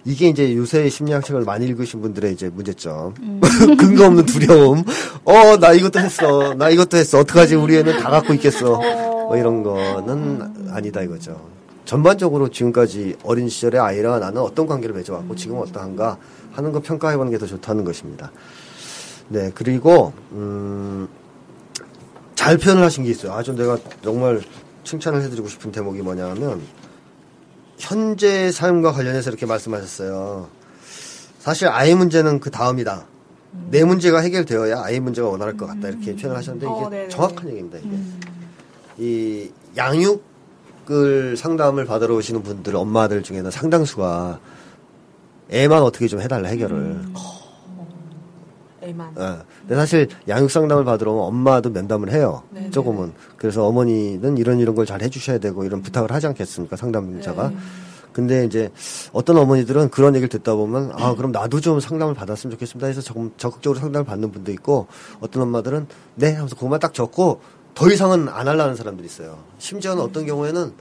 [0.04, 3.14] 이게 이제 요새 심리학 책을 많이 읽으신 분들의 이제 문제점.
[3.78, 4.84] 근거 없는 두려움.
[5.24, 6.54] 어, 나 이것도 했어.
[6.54, 7.18] 나 이것도 했어.
[7.18, 7.56] 어떡하지?
[7.56, 8.76] 우리 애는 다 갖고 있겠어.
[8.78, 11.40] 뭐 이런 거는 아니다 이거죠.
[11.84, 16.18] 전반적으로 지금까지 어린 시절의 아이랑 나는 어떤 관계를 맺어왔고 지금 어떠한가
[16.52, 18.30] 하는 거 평가해보는 게 더 좋다는 것입니다.
[19.28, 21.08] 네, 그리고 음,
[22.36, 23.32] 잘 표현을 하신 게 있어요.
[23.32, 24.40] 아주 내가 정말
[24.86, 26.62] 칭찬을 해드리고 싶은 대목이 뭐냐면
[27.78, 30.48] 현재 삶과 관련해서 이렇게 말씀하셨어요.
[31.38, 33.06] 사실 아이 문제는 그 다음이다.
[33.70, 37.08] 내 문제가 해결되어야 아이 문제가 원활할 것 같다 이렇게 표현을 하셨는데 이게 어.
[37.08, 37.78] 정확한 얘기입니다.
[37.78, 37.98] 이게
[38.98, 44.40] 이 양육을 상담을 받으러 오시는 분들 엄마들 중에는 상당수가
[45.50, 47.02] 애만 어떻게 좀 해달라 해결을.
[48.86, 49.14] 애만.
[49.18, 49.36] 예.
[49.62, 52.42] 근데 사실 양육 상담을 받으러 오면 엄마도 면담을 해요.
[52.70, 53.12] 조금은.
[53.36, 56.76] 그래서 어머니는 이런 이런 걸 잘 해주셔야 되고 이런 부탁을 하지 않겠습니까?
[56.76, 57.50] 상담자가.
[58.12, 58.70] 근데 이제
[59.12, 63.30] 어떤 어머니들은 그런 얘기를 듣다 보면 아 그럼 나도 좀 상담을 받았으면 좋겠습니다 해서 조금
[63.36, 64.86] 적극적으로 상담을 받는 분도 있고
[65.20, 67.40] 어떤 엄마들은 네 하면서 그것만 딱 적고
[67.74, 69.36] 더 이상은 안 하려는 사람들이 있어요.
[69.58, 70.72] 심지어는 어떤 경우에는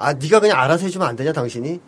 [0.00, 1.80] 아 네가 그냥 알아서 해주면 안 되냐 당신이?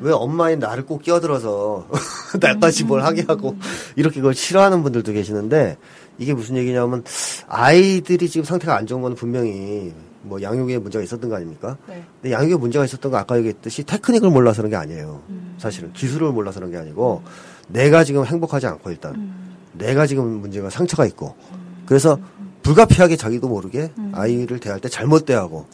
[0.00, 1.86] 왜 엄마인 나를 꼭 끼어들어서
[2.40, 3.56] 나까지 뭘 하게 하고
[3.96, 5.76] 이렇게 그걸 싫어하는 분들도 계시는데
[6.18, 7.04] 이게 무슨 얘기냐면
[7.46, 11.76] 아이들이 지금 상태가 안 좋은 건 분명히 뭐 양육에 문제가 있었던 거 아닙니까?
[11.86, 12.02] 네.
[12.20, 15.22] 근데 양육에 문제가 있었던 거 아까 얘기했듯이 테크닉을 몰라서 그런 게 아니에요.
[15.58, 17.22] 사실은 기술을 몰라서 그런 게 아니고
[17.68, 19.32] 내가 지금 행복하지 않고 일단
[19.72, 21.36] 내가 지금 문제가 상처가 있고
[21.86, 22.18] 그래서
[22.62, 25.66] 불가피하게 자기도 모르게 아이를 대할 때 잘못 대하고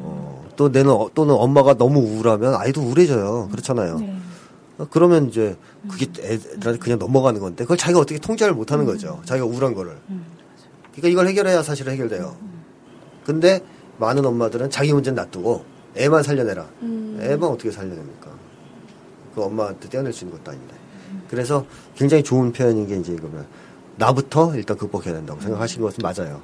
[0.00, 0.31] 어,
[0.62, 3.48] 또 내는 어- 또는 엄마가 너무 우울하면 아이도 우울해져요.
[3.50, 3.98] 그렇잖아요.
[4.78, 5.56] 어, 그러면 이제
[5.90, 9.20] 그게 애들한테 그냥 넘어가는 건데 그걸 자기가 어떻게 통제를 못 하는 거죠.
[9.24, 9.96] 자기가 우울한 거를.
[10.92, 12.36] 그러니까 이걸 해결해야 사실은 해결돼요.
[13.24, 13.60] 근데
[13.98, 15.64] 많은 엄마들은 자기 문제는 놔두고
[15.96, 16.68] 애만 살려내라.
[17.20, 18.30] 애만 어떻게 살려냅니까?
[19.34, 20.74] 그 엄마한테 떼어낼 수 있는 것도 아닌데.
[21.28, 23.44] 그래서 굉장히 좋은 표현인 게 이제 이거는
[23.96, 26.40] 나부터 일단 극복해야 된다고 생각하시는 것은 맞아요.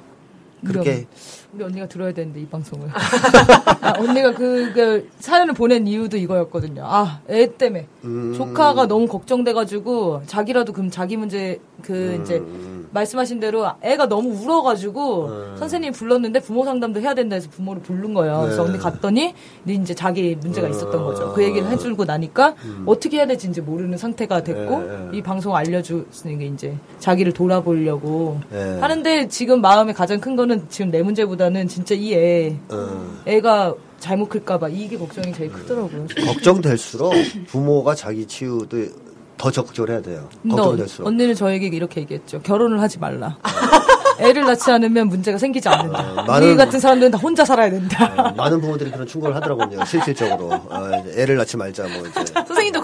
[0.65, 1.07] 그렇게
[1.51, 2.89] 우리 언니가 들어야 되는데 이 방송을.
[3.81, 6.83] 아, 언니가 그, 그 사연을 보낸 이유도 이거였거든요.
[6.85, 8.33] 아, 애 때문에 음.
[8.35, 12.21] 조카가 너무 걱정돼가지고 자기라도 그럼 자기 문제 그 음.
[12.21, 12.43] 이제
[12.91, 15.55] 말씀하신 대로 애가 너무 울어가지고 음.
[15.57, 18.41] 선생님 불렀는데 부모 상담도 해야 된다 해서 부모를 부른 거예요.
[18.41, 18.69] 그래서 네.
[18.69, 19.33] 언니 갔더니
[19.63, 20.71] 근데 이제 자기 문제가 음.
[20.71, 21.33] 있었던 거죠.
[21.33, 25.17] 그 얘기를 해주고 나니까 어떻게 해야 될지 이제 모르는 상태가 됐고 네, 네.
[25.17, 28.79] 이 방송 알려주는 게 이제 자기를 돌아보려고 네.
[28.79, 33.73] 하는데 지금 마음에 가장 큰 거는 지금 내 문제보다 는 진짜 이 애, 어, 애가
[33.99, 36.07] 잘못 클까봐 이게 걱정이 제일 크더라고요.
[36.25, 37.13] 걱정될수록
[37.47, 38.77] 부모가 자기 치유도
[39.37, 40.27] 더 적극적으로 해야 돼요.
[40.49, 41.07] 걱정될수록.
[41.07, 42.41] 언니는 저에게 이렇게 얘기했죠.
[42.41, 43.37] 결혼을 하지 말라.
[44.19, 46.11] 애를 낳지 않으면 문제가 생기지 않는다.
[46.11, 48.13] 어, 많은- 우리 같은 사람들은 다 혼자 살아야 된다.
[48.17, 49.85] 어, 많은 부모들이 그런 충고를 하더라고요.
[49.85, 52.33] 실질적으로 어, 애를 낳지 말자 뭐 이제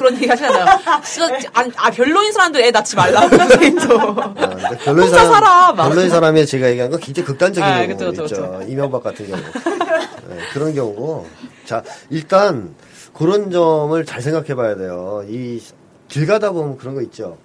[0.06, 0.66] 그런 얘기 하시잖아요.
[1.04, 3.96] 진짜, 아, 아, 별로인 사람들 애 낳지 말라고, 선생님도.
[3.96, 5.90] 어, 근데 별로인 사람, 살아, 막.
[5.90, 8.60] 별로인 사람이 제가 얘기한 건 굉장히 극단적인 아, 경우 그쵸, 그쵸, 있죠.
[8.68, 11.26] 이명박 같은 경우 네, 그런 경우고
[11.66, 12.76] 자 일단
[13.14, 15.24] 그런 점을 잘 생각해 봐야 돼요.
[15.28, 15.60] 이
[16.08, 17.38] 길 가다 보면 그런 거 있죠.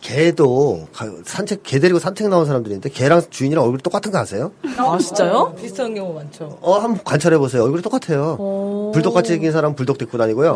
[0.00, 4.50] 개도 가- 산책 개 데리고 산책 나온 사람들인데 개랑 주인이랑 얼굴이 똑같은 거 아세요?
[4.76, 5.54] 아, 진짜요?
[5.60, 6.58] 비슷한 경우 많죠.
[6.60, 7.62] 어 한번 관찰해 보세요.
[7.62, 8.90] 얼굴이 똑같아요.
[8.92, 10.52] 불독같이 생긴 사람 은 불독 데리고 다니고요.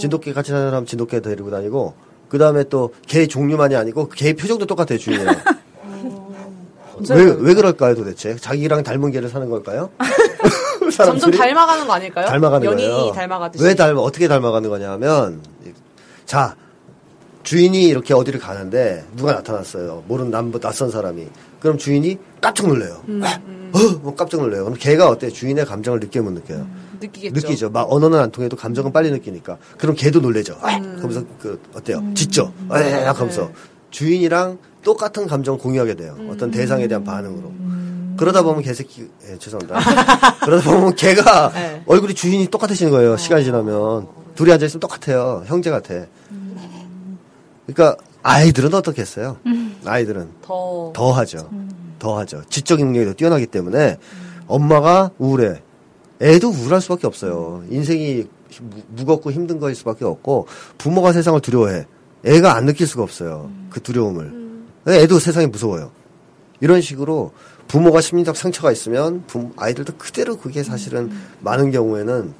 [0.00, 1.94] 진돗개 같이 사는 사람 은 진돗개 데리고 다니고
[2.28, 5.36] 그 다음에 또 개 종류만이 아니고 개 표정도 똑같아요 주인이랑.
[7.10, 8.36] 왜, 왜 그럴까요 도대체?
[8.36, 9.90] 자기랑 닮은 개를 사는 걸까요?
[10.92, 11.30] 점점?
[11.30, 12.26] 닮아가는 거 아닐까요?
[12.26, 13.12] 닮아가는 연인이 거예요.
[13.12, 13.64] 닮아가듯이.
[13.64, 14.00] 왜 닮아?
[14.00, 15.40] 어떻게 닮아가는 거냐면
[16.26, 16.56] 자
[17.42, 20.04] 주인이 이렇게 어디를 가는데 누가 나타났어요.
[20.06, 21.26] 모르는 남, 낯선 사람이.
[21.58, 23.02] 그럼 주인이 깜짝 놀래요.
[23.08, 23.22] 음,
[23.72, 24.64] 어, 뭐 깜짝 놀래요.
[24.64, 25.30] 그럼 걔가 어때?
[25.30, 26.66] 주인의 감정을 느끼면 못 느껴요.
[27.00, 27.34] 느끼겠죠.
[27.34, 27.70] 느끼죠.
[27.70, 29.58] 막 언어는 안 통해도 감정은 빨리 느끼니까.
[29.78, 30.58] 그럼 걔도 놀래죠.
[30.60, 30.96] 아, 음.
[30.96, 32.02] 그러면서 그 어때요?
[32.14, 32.52] 짖죠.
[32.68, 33.52] 아, 하면서 네.
[33.90, 36.16] 주인이랑 똑같은 감정 공유하게 돼요.
[36.18, 36.30] 음.
[36.32, 37.52] 어떤 대상에 대한 반응으로.
[38.16, 39.78] 그러다 보면 개새끼, 예, 죄송합니다.
[40.44, 41.82] 그러다 보면 걔가 네.
[41.86, 43.16] 얼굴이 주인이 똑같아지는 거예요.
[43.16, 44.06] 시간이 지나면.
[44.34, 45.42] 둘이 앉아 있으면 똑같아요.
[45.46, 45.94] 형제 같아.
[47.66, 49.38] 그러니까 아이들은 어떻겠어요?
[49.84, 50.92] 아이들은 더.
[50.94, 51.48] 더 하죠.
[51.98, 52.42] 더 하죠.
[52.48, 53.98] 지적 능력이 더 뛰어나기 때문에
[54.46, 55.62] 엄마가 우울해.
[56.20, 57.62] 애도 우울할 수밖에 없어요.
[57.70, 58.24] 인생이
[58.60, 60.46] 무- 무겁고 힘든 거일 수밖에 없고
[60.78, 61.86] 부모가 세상을 두려워해.
[62.24, 63.50] 애가 안 느낄 수가 없어요.
[63.70, 64.40] 그 두려움을.
[64.86, 65.90] 애도 세상이 무서워요.
[66.60, 67.32] 이런 식으로
[67.68, 71.10] 부모가 심리적 상처가 있으면 부- 아이들도 그대로 그게 사실은
[71.40, 72.34] 많은 경우에는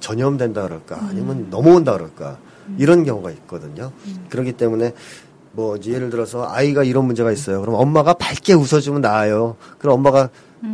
[0.00, 2.38] 전염된다 그럴까 아니면 넘어온다 그럴까
[2.76, 3.92] 이런 경우가 있거든요.
[4.28, 4.92] 그렇기 때문에
[5.52, 7.60] 뭐 예를 들어서 아이가 이런 문제가 있어요.
[7.60, 9.56] 그럼 엄마가 밝게 웃어주면 나아요.
[9.78, 10.28] 그럼 엄마가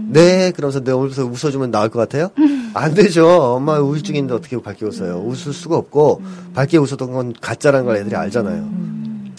[0.08, 2.30] 네 그러면서 내 얼굴에서 웃어주면 나을 것 같아요?
[2.74, 3.26] 안 되죠.
[3.28, 5.22] 엄마 우울증인데 어떻게 밝게 웃어요?
[5.26, 6.22] 웃을 수가 없고
[6.54, 8.68] 밝게 웃었던 건 가짜라는 걸 애들이 알잖아요.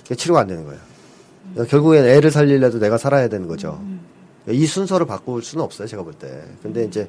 [0.04, 0.80] 그게 치료가 안 되는 거예요.
[1.54, 3.82] 그러니까 결국엔 애를 살리려도 내가 살아야 되는 거죠.
[4.50, 6.44] 이 순서를 바꿀 수는 없어요, 제가 볼 때.
[6.64, 7.08] 근데 이제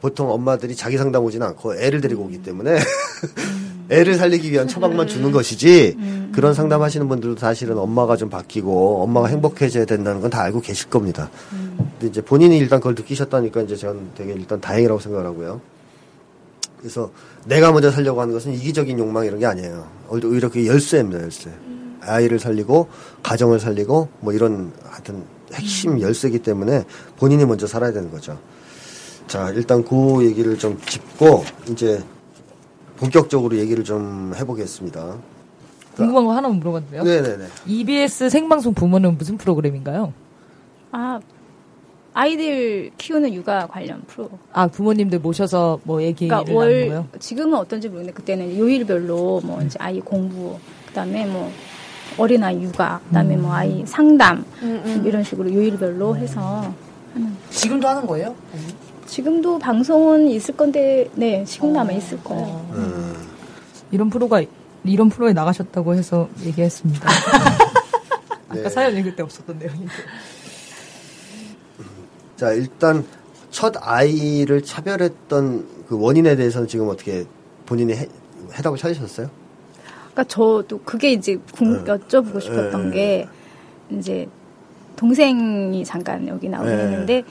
[0.00, 2.76] 보통 엄마들이 자기 상담 오지는 않고 애를 데리고 오기 때문에
[3.92, 9.84] 애를 살리기 위한 처방만 주는 것이지 그런 상담하시는 분들도 사실은 엄마가 좀 바뀌고 엄마가 행복해져야
[9.84, 11.30] 된다는 건 다 알고 계실 겁니다.
[11.50, 15.60] 근데 이제 본인이 일단 그걸 느끼셨다니까 이제 저는 되게 일단 다행이라고 생각을 하고요.
[16.78, 17.10] 그래서
[17.44, 19.86] 내가 먼저 살려고 하는 것은 이기적인 욕망 이런 게 아니에요.
[20.08, 21.50] 오히려 그게 열쇠입니다, 열쇠.
[22.00, 22.88] 아이를 살리고
[23.22, 25.22] 가정을 살리고 뭐 이런 하여튼
[25.52, 26.84] 핵심 열쇠이기 때문에
[27.18, 28.38] 본인이 먼저 살아야 되는 거죠.
[29.28, 32.02] 자, 일단 그 얘기를 좀 짚고 이제
[32.96, 35.16] 본격적으로 얘기를 좀 해보겠습니다.
[35.96, 37.02] 궁금한 거 하나만 물어봐도 돼요?
[37.02, 37.44] 네네네.
[37.66, 40.12] EBS 생방송 부모는 무슨 프로그램인가요?
[40.90, 41.20] 아,
[42.14, 44.30] 아이들 키우는 육아 관련 프로.
[44.52, 47.08] 아 부모님들 모셔서 뭐 얘기를 그러니까 하는 월 거요?
[47.18, 51.50] 지금은 어떤지 모르겠는데 그때는 요일별로 뭐 이제 아이 공부 그다음에 뭐
[52.18, 54.44] 어린아이 육아 그다음에 뭐 아이 상담
[55.04, 56.70] 이런 식으로 요일별로 해서
[57.14, 58.34] 하는 지금도 하는 거예요?
[59.16, 62.66] 지금도 방송은 있을 건데 네 지금 아마 있을 거예요.
[62.72, 63.14] 음.
[63.90, 64.42] 이런 프로가
[64.84, 67.06] 이런 프로에 나가셨다고 해서 얘기했습니다.
[68.48, 68.68] 아까 네.
[68.70, 69.92] 사연 읽을 때 없었던 내용인데.
[72.36, 73.04] 자, 일단
[73.50, 77.24] 첫 아이를 차별했던 그 원인에 대해서는 지금 어떻게
[77.66, 78.08] 본인이 해,
[78.54, 79.28] 해답을 찾으셨어요?
[80.12, 81.92] 그러니까 저도 그게 이제 궁- 네.
[81.92, 82.94] 여쭤보고 싶었던 네.
[82.96, 83.28] 게
[83.90, 84.26] 이제
[84.96, 86.82] 동생이 잠깐 여기 나오긴 네.
[86.82, 87.22] 했는데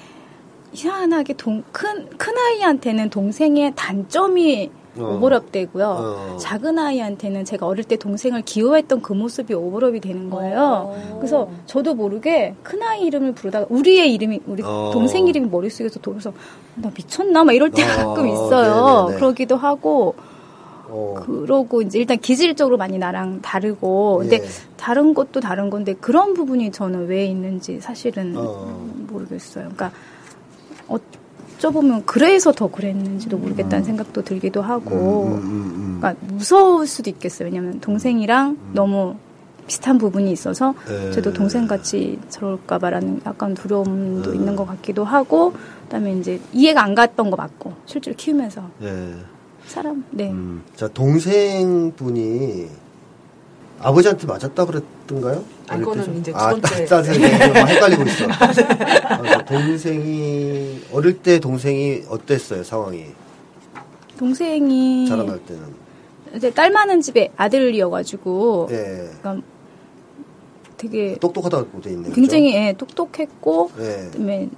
[0.74, 5.20] 희한하게 동, 큰, 큰 아이한테는 동생의 단점이 어.
[5.20, 5.82] 오버랩되고요.
[5.82, 6.38] 어.
[6.38, 10.96] 작은 아이한테는 제가 어릴 때 동생을 귀여워했던 그 모습이 오버랩이 되는 거예요.
[11.18, 14.92] 그래서 저도 모르게 큰 아이 이름을 부르다가 우리의 이름이 우리 어.
[14.94, 16.34] 동생 이름이 머릿속에서 돌아서
[16.76, 19.06] 나 미쳤나 막 이럴 때가 어, 가끔 있어요.
[19.06, 19.20] 네네네.
[19.20, 20.16] 그러기도 하고
[20.90, 21.16] 어.
[21.26, 24.48] 그러고 이제 일단 기질적으로 많이 나랑 다르고 근데 예.
[24.76, 28.90] 다른 것도 다른 건데 그런 부분이 저는 왜 있는지 사실은 어.
[29.08, 29.70] 모르겠어요.
[29.70, 29.92] 그러니까
[31.58, 35.98] 어쩌보면 그래서 더 그랬는지도 모르겠다는 생각도 들기도 하고 음, 음, 음.
[36.00, 37.48] 그러니까 무서울 수도 있겠어요.
[37.48, 39.16] 왜냐면 동생이랑 너무
[39.68, 41.12] 비슷한 부분이 있어서 예.
[41.12, 44.36] 저도 동생 같이 저럴까 봐라는 약간 두려움도 음.
[44.36, 49.14] 있는 것 같기도 하고 그다음에 이제 이해가 안 갔던 거 맞고 실제로 키우면서 네.
[49.68, 50.64] 사람 네 음.
[50.76, 52.68] 자, 동생분이
[53.82, 55.44] 아버지한테 맞았다 그랬던가요?
[55.68, 56.18] 아, 그거는 좀?
[56.18, 56.86] 이제 두 아, 번째.
[56.86, 58.26] 따, 따, 뭐 헷갈리고 있어.
[58.30, 63.06] 아, 동생이, 어릴 때 동생이 어땠어요, 상황이?
[64.18, 65.64] 동생이 자라날 때는.
[66.36, 69.10] 이제 딸 많은 집에 아들이어가지고 예.
[69.22, 69.46] 그러니까
[70.78, 72.14] 되게 똑똑하다고 돼 있네요.
[72.14, 73.72] 굉장히 예, 똑똑했고?
[73.80, 74.10] 예.
[74.12, 74.50] 그다음에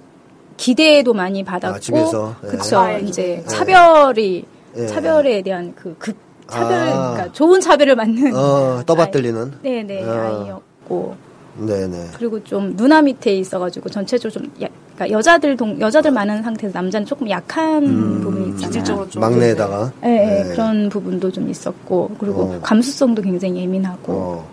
[0.58, 2.36] 기대도 많이 받았고 아, 집에서?
[2.44, 2.48] 예.
[2.48, 3.46] 그쵸 아, 이제 예.
[3.48, 4.46] 차별이
[4.76, 4.88] 예.
[4.88, 6.16] 차별에 대한 그급
[6.54, 7.12] 차별 아.
[7.14, 9.52] 그러니까 좋은 차별을 받는 어, 떠받들리는?
[9.62, 10.12] 네네 아.
[10.44, 11.16] 아이였고
[11.60, 12.10] 네네.
[12.18, 17.06] 그리고 좀 누나 밑에 있어가지고 전체적으로 좀 야, 그러니까 여자들 동 여자들 많은 상태에서 남자는
[17.06, 18.22] 조금 약한 음.
[18.22, 18.68] 부분이 있잖아요.
[18.68, 19.92] 기질적으로 좀 막내에다가.
[20.06, 20.50] 예, 예, 네.
[20.52, 22.60] 그런 부분도 좀 있었고 그리고 어.
[22.62, 24.50] 감수성도 굉장히 예민하고 어.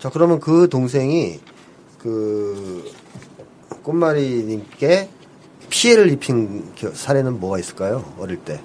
[0.00, 1.38] 자, 그러면 그 동생이
[1.98, 2.84] 그
[3.82, 5.08] 꽃마리님께
[5.68, 8.04] 피해를 입힌 겨- 사례는 뭐가 있을까요?
[8.18, 8.60] 어릴 때.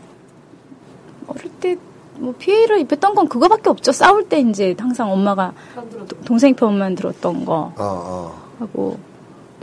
[1.28, 1.76] 어릴 때
[2.18, 3.91] 뭐 피해를 입혔던 건 그거밖에 없죠.
[3.91, 5.53] 싸울 때 이제 항상 엄마가
[6.07, 8.41] 도- 동생 편만 들었던 거 어, 어.
[8.59, 8.97] 하고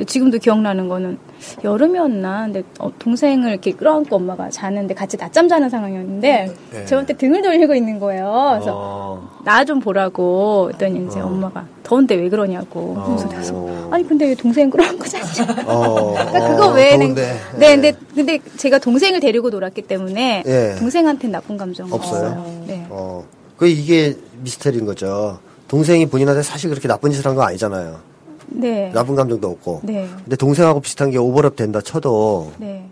[0.05, 1.18] 지금도 기억나는 거는
[1.64, 6.84] 여름이었나 근데 어, 동생을 이렇게 끌어안고 엄마가 자는데 같이 낮잠 자는 상황이었는데 네.
[6.86, 8.50] 저한테 등을 돌리고 있는 거예요.
[8.55, 9.28] 그래서 어.
[9.44, 11.26] 나좀 보라고 했더니 이제 어.
[11.26, 13.26] 엄마가 더운데 왜 그러냐고 어.
[13.28, 15.42] 그래서 아니 근데 왜 동생 끌어안고 자지?
[15.66, 17.14] 어, 그러니까 그거 어, 외에는.
[17.14, 17.66] 네, 예.
[17.74, 20.76] 근데 근데 제가 동생을 데리고 놀았기 때문에 예.
[20.78, 22.28] 동생한테 나쁜 감정 없어요?
[22.28, 22.64] 없어요.
[22.66, 22.86] 네.
[22.90, 23.24] 어.
[23.57, 25.38] 그 이게 미스터리인 거죠.
[25.68, 28.11] 동생이 본인한테 사실 그렇게 나쁜 짓을 한 거 아니잖아요.
[28.55, 28.90] 네.
[28.92, 29.80] 나쁜 감정도 없고.
[29.84, 30.09] 네.
[30.24, 32.88] 근데 동생하고 비슷한 게 오버랩 된다 쳐도 네.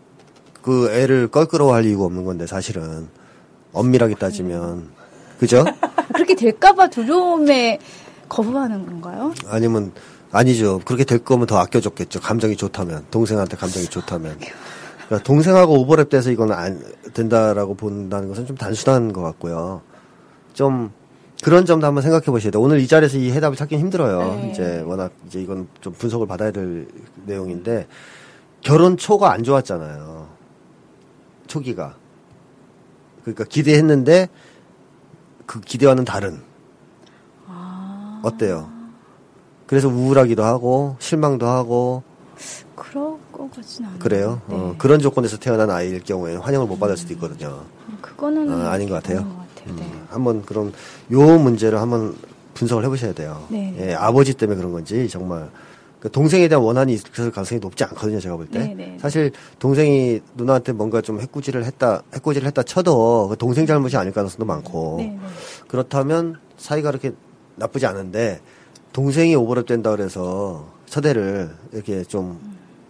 [0.62, 3.08] 그 애를 껄끄러워할 이유가 없는 건데 사실은
[3.72, 4.90] 엄밀하게 따지면
[5.38, 5.64] 그죠?
[6.12, 7.78] 그렇게 될까봐 두려움에
[8.28, 9.32] 거부하는 건가요?
[9.48, 9.92] 아니면
[10.32, 10.80] 아니죠.
[10.84, 12.20] 그렇게 될 거면 더 아껴줬겠죠.
[12.20, 14.38] 감정이 좋다면 동생한테 감정이 좋다면.
[15.06, 16.80] 그러니까 동생하고 오버랩 돼서 이건 안
[17.14, 19.82] 된다라고 본다는 것은 좀 단순한 것 같고요.
[20.52, 20.92] 좀
[21.43, 22.62] 그런 점도 한번 생각해 보셔야 돼요.
[22.62, 24.51] 오늘 이 자리에서 이 해답을 찾긴 힘들어요.
[24.51, 26.86] 이제 워낙 이제 이건 좀 분석을 받아야 될
[27.26, 27.86] 내용인데
[28.61, 30.28] 결혼 초가 안 좋았잖아요.
[31.47, 31.97] 초기가.
[33.22, 34.28] 그러니까 기대했는데
[35.47, 36.43] 그 기대와는 다른.
[38.22, 38.68] 어때요?
[39.66, 42.03] 그래서 우울하기도 하고 실망도 하고
[42.74, 43.99] 그럴 것 같진 않아요.
[43.99, 44.43] 그래요.
[44.47, 44.57] 네.
[44.57, 47.64] 어, 그런 조건에서 태어난 아이일 경우에는 환영을 못 받을 수도 있거든요.
[48.03, 49.39] 그거는 어, 아닌 것 같아요.
[49.61, 49.76] 같아요.
[49.76, 49.82] 네.
[49.82, 50.72] 음, 한번 그럼
[51.12, 52.14] 요 문제를 한번
[52.54, 53.46] 분석을 해보셔야 돼요.
[53.48, 53.74] 네.
[53.78, 55.50] 예, 아버지 때문에 그런 건지 정말
[56.00, 58.58] 그 동생에 대한 원한이 있을 가능성이 높지 않거든요, 제가 볼 때.
[58.58, 58.98] 네, 네.
[59.00, 64.46] 사실 동생이 누나한테 뭔가 좀 해꾸지를 했다, 해꾸지를 했다 쳐도 그 동생 잘못이 아닐 가능성도
[64.46, 64.96] 많고.
[64.98, 65.18] 네, 네.
[65.68, 67.12] 그렇다면 사이가 그렇게
[67.56, 68.40] 나쁘지 않은데
[68.92, 72.40] 동생이 오버랩 된다 그래서 처대를 이렇게 좀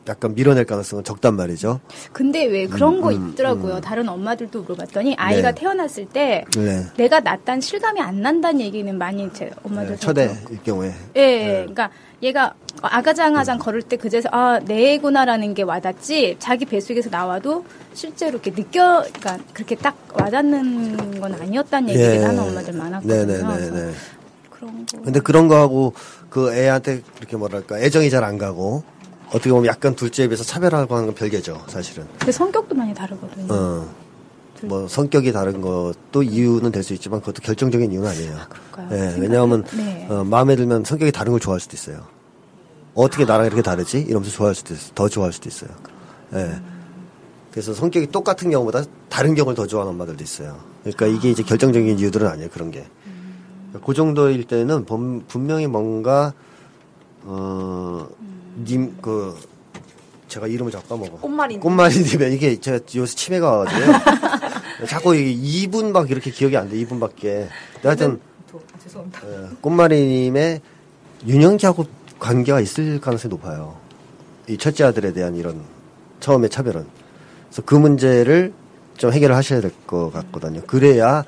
[0.09, 1.79] 약간 밀어낼 가능성은 적단 말이죠.
[2.13, 3.81] 근데 왜 그런 거 음, 있더라고요.
[3.81, 5.61] 다른 엄마들도 물어봤더니 아이가 네.
[5.61, 6.87] 태어났을 때 네.
[6.97, 10.31] 내가 낳았다는 실감이 안 난다는 얘기는 많이 제 엄마들 네, 처대일
[10.65, 10.95] 경우에.
[11.17, 11.53] 예, 예.
[11.61, 11.91] 그러니까
[12.23, 19.03] 얘가 아가장아장 걸을 때 그제서 아 내구나라는 게 와닿지 자기 뱃속에서 나와도 실제로 이렇게 느껴
[19.13, 22.25] 그러니까 그렇게 딱 와닿는 건 아니었다는 얘기를 예.
[22.25, 23.27] 하는 엄마들 많았거든요.
[23.27, 23.71] 네네네네.
[23.71, 23.99] 그래서
[24.51, 25.03] 그런 거.
[25.03, 25.93] 근데 그런 거하고
[26.31, 28.83] 그 애한테 이렇게 뭐랄까 애정이 잘 안 가고
[29.31, 32.07] 어떻게 보면 약간 둘째에 비해서 차별하고 하는 건 별개죠, 사실은.
[32.19, 33.47] 근데 성격도 많이 다르거든요.
[33.53, 33.95] 어.
[34.63, 38.37] 뭐 성격이 다른 것도 이유는 될 수 있지만 그것도 결정적인 이유는 아니에요.
[38.93, 40.07] 예, 생각- 왜냐하면 네.
[40.11, 42.05] 어, 마음에 들면 성격이 다른 걸 좋아할 수도 있어요.
[42.95, 44.01] 어떻게 나랑 이렇게 다르지?
[44.01, 44.91] 이러면서 좋아할 수도 있어요.
[44.95, 45.71] 더 좋아할 수도 있어요.
[46.35, 46.61] 예.
[47.53, 50.59] 그래서 성격이 똑같은 경우보다 다른 경우를 더 좋아하는 엄마들도 있어요.
[50.83, 52.51] 그러니까 이게 이제 결정적인 이유들은 아니에요.
[52.51, 52.87] 그런 게.
[53.87, 56.35] 그 정도일 때는 범- 분명히 뭔가
[57.23, 58.07] 어,
[58.57, 59.37] 님, 그,
[60.29, 61.19] 제가 이름을 자꾸 까먹어.
[61.19, 61.59] 꽃말이.
[61.59, 63.93] 꽃말이님의 이게 제가 요새 치매가 와가지고
[64.87, 66.77] 자꾸 이게 2분 막 이렇게 기억이 안 돼.
[66.77, 67.49] 2분밖에.
[67.83, 68.21] 하여튼
[68.53, 69.21] 아, 죄송합니다.
[69.27, 70.61] 예, 꽃말이님의
[71.27, 71.85] 윤영기하고
[72.19, 73.77] 관계가 있을 가능성이 높아요.
[74.49, 75.61] 이 첫째 아들에 대한 이런
[76.21, 76.87] 처음의 차별은.
[77.49, 78.53] 그래서 그 문제를
[78.97, 80.61] 좀 해결을 하셔야 될 것 같거든요.
[80.67, 81.25] 그래야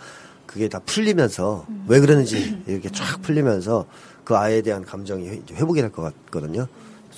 [0.46, 3.86] 그게 다 풀리면서 왜 그러는지 이렇게 쫙 풀리면서
[4.24, 6.66] 그 아이에 대한 감정이 회- 회복이 될 것 같거든요.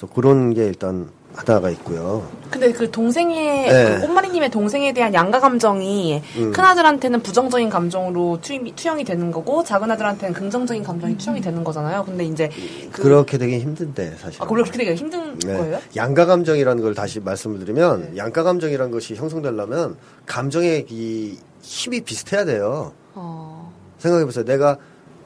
[0.04, 2.28] 그래서 그런 게 일단 하나가 있고요.
[2.48, 3.94] 근데 그 동생의 네.
[3.96, 6.52] 그 꽃마리님의 동생에 대한 양가 감정이 음.
[6.52, 12.04] 큰 아들한테는 부정적인 감정으로 투입, 투영이 되는 거고 작은 아들한테는 긍정적인 감정이 투영이 되는 거잖아요.
[12.04, 12.50] 근데 이제
[12.92, 14.40] 그, 그렇게 되기 힘든데 사실.
[14.40, 15.56] 아, 그렇게 되기가 힘든 네.
[15.56, 15.80] 거예요?
[15.96, 19.96] 양가 감정이라는 걸 다시 말씀을 드리면 양가 감정이라는 것이 형성되려면
[20.26, 22.92] 감정의 이 힘이 비슷해야 돼요.
[23.14, 23.72] 어.
[23.98, 24.44] 생각해 보세요.
[24.44, 24.76] 내가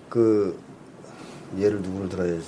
[0.08, 0.58] 그
[1.56, 2.40] 얘를 누구를 들어야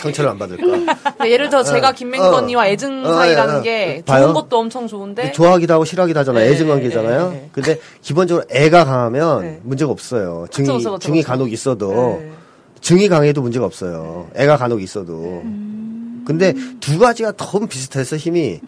[0.00, 0.62] 상처를 안 받을까?
[0.62, 0.86] 근데
[1.30, 2.36] 예를 들어 제가 어, 김맹구 어.
[2.36, 3.94] 언니와 애증 어, 사이라는 예, 예.
[3.96, 4.24] 게 봐요?
[4.24, 6.44] 좋은 것도 엄청 좋은데 좋아하기도 하고 싫어하기도 하잖아요.
[6.44, 7.30] 네, 애증 관계잖아요.
[7.30, 7.48] 네, 네.
[7.52, 9.60] 근데 기본적으로 애가 강하면 네.
[9.62, 10.46] 문제가 없어요.
[10.50, 11.28] 증이 그쵸, 그쵸, 증이 그쵸.
[11.28, 12.32] 간혹 있어도 네.
[12.80, 14.28] 증이 강해도 문제가 없어요.
[14.34, 15.42] 애가 간혹 있어도.
[16.24, 18.60] 근데 두 가지가 너무 비슷해서 힘이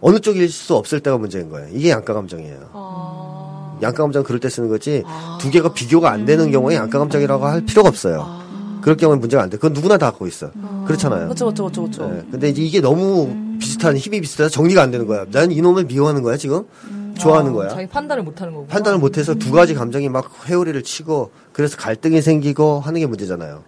[0.00, 1.68] 어느 쪽일 수 없을 때가 문제인 거예요.
[1.72, 2.70] 이게 양가 감정이에요.
[2.72, 3.78] 아.
[3.82, 5.02] 양가 감정은 그럴 때 쓰는 거지
[5.40, 8.43] 두 개가 비교가 안 되는 경우에 양가 감정이라고 할 필요가 없어요.
[8.84, 9.56] 그럴 경우에 문제가 안 돼.
[9.56, 10.50] 그건 누구나 다 갖고 있어.
[10.86, 11.24] 그렇잖아요.
[11.24, 12.06] 그렇죠, 그렇죠, 그렇죠.
[12.06, 12.22] 네.
[12.30, 15.24] 근데 이제 이게 너무 비슷한 힘이 비슷해서 정리가 안 되는 거야.
[15.32, 16.64] 난 이놈을 미워하는 거야 지금.
[17.18, 17.70] 좋아하는 거야.
[17.70, 18.66] 자기 판단을 못하는 거고.
[18.66, 23.62] 판단을 못해서 두 가지 감정이 막 회오리를 치고 그래서 갈등이 생기고 하는 게 문제잖아요.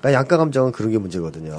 [0.00, 1.56] 그러니까 양가 감정은 그런 게 문제거든요.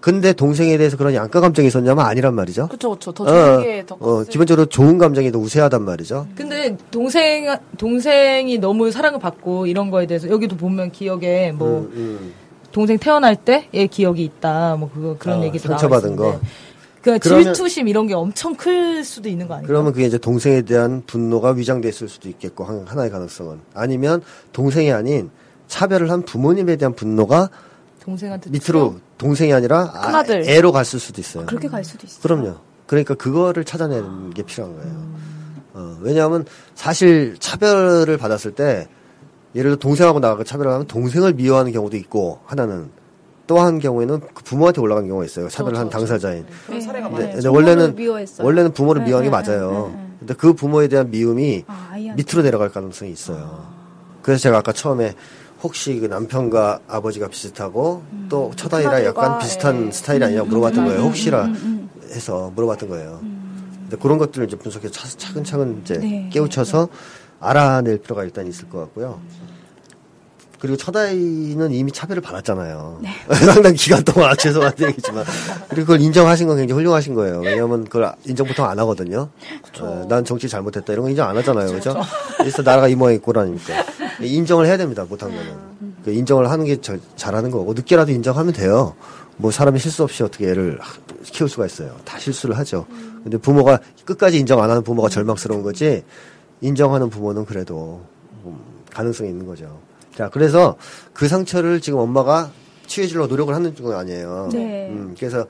[0.00, 2.68] 근데 동생에 대해서 그런 양가 감정이 있었냐면 아니란 말이죠.
[2.68, 3.12] 그렇죠, 그렇죠.
[3.12, 6.26] 더 어, 좋은 게더 어, 기본적으로 좋은 감정이 더 우세하단 말이죠.
[6.34, 7.46] 근데 동생
[7.78, 12.34] 동생이 너무 사랑을 받고 이런 거에 대해서 여기도 보면 기억에 뭐 음, 음.
[12.72, 16.40] 동생 태어날 때의 기억이 있다 뭐 그거 그런 어, 얘기도 상처받은 거.
[17.02, 19.68] 그 그러면- 질투심 이런 게 엄청 클 수도 있는 거 아닌가?
[19.68, 25.30] 그러면 그게 이제 동생에 대한 분노가 위장됐을 수도 있겠고 한- 하나의 가능성은 아니면 동생이 아닌
[25.66, 27.48] 차별을 한 부모님에 대한 분노가
[28.02, 30.24] 동생한테 밑으로 동생이 아니라 아.
[30.28, 31.46] 애로 갔을 수도 있어요.
[31.46, 32.20] 그렇게 갈 수도 있어요.
[32.22, 32.56] 그럼요.
[32.86, 35.10] 그러니까 그거를 찾아내는 게 필요한 거예요.
[35.74, 36.44] 어, 왜냐하면
[36.74, 38.88] 사실 차별을 받았을 때
[39.54, 42.90] 예를 들어 동생하고 나하고 차별을 하면 동생을 미워하는 경우도 있고 하나는
[43.46, 45.48] 또한 경우에는 그 부모한테 올라간 경우가 있어요.
[45.48, 46.46] 차별을 한 당사자인.
[46.66, 47.32] 그런 사례가 네, 많아요.
[47.32, 48.46] 근데 원래는 미워했어요.
[48.46, 49.70] 원래는 부모를 네, 미워하는 게 네, 맞아요.
[49.72, 50.10] 네, 네, 네.
[50.20, 51.90] 근데 그 부모에 대한 미움이 아.
[52.16, 53.66] 밑으로 내려갈 가능성이 있어요.
[54.22, 55.14] 그래서 제가 아까 처음에
[55.64, 59.90] 혹시 그 남편과 아버지가 비슷하고 또 첫아이라 약간 큰아들과, 비슷한 예.
[59.90, 61.00] 스타일이 아니냐고 물어봤던 거예요.
[61.02, 63.18] 혹시라 음, 해서 물어봤던 거예요.
[63.20, 66.88] 근데 그런 것들을 이제 분석해서 차- 차근차근 이제 네, 깨우쳐서
[67.40, 69.20] 알아낼 필요가 일단 있을 것 같고요.
[70.60, 73.00] 그리고 첫아이는 이미 차별을 받았잖아요.
[73.02, 73.08] 네.
[73.34, 75.24] 상당 기간 동안 죄송한데 얘기지만
[75.70, 77.40] 그리고 그걸 인정하신 건 굉장히 훌륭하신 거예요.
[77.40, 79.30] 왜냐하면 그걸 인정 보통 안 하거든요.
[79.80, 81.96] 어, 난 정치 잘못했다 이런 거 인정 안 하잖아요, 그죠?
[82.36, 83.72] 그래서 나라가 이 모양이 꼴아니까
[84.20, 85.06] 인정을 해야 됩니다.
[85.08, 88.94] 못한 거는 그 인정을 하는 게 저- 잘하는 거고 늦게라도 인정하면 돼요.
[89.38, 90.78] 뭐 사람이 실수 없이 어떻게 애를
[91.24, 91.96] 키울 수가 있어요.
[92.04, 92.84] 다 실수를 하죠.
[93.22, 96.04] 근데 부모가 끝까지 인정 안 하는 부모가 절망스러운 거지
[96.60, 98.00] 인정하는 부모는 그래도
[98.44, 98.58] 음,
[98.90, 99.78] 가능성이 있는 거죠.
[100.16, 100.76] 자, 그래서
[101.12, 102.50] 그 상처를 지금 엄마가
[102.86, 104.48] 치유해주려고 노력을 하는 건 아니에요.
[104.52, 104.88] 네.
[104.90, 105.46] 음, 그래서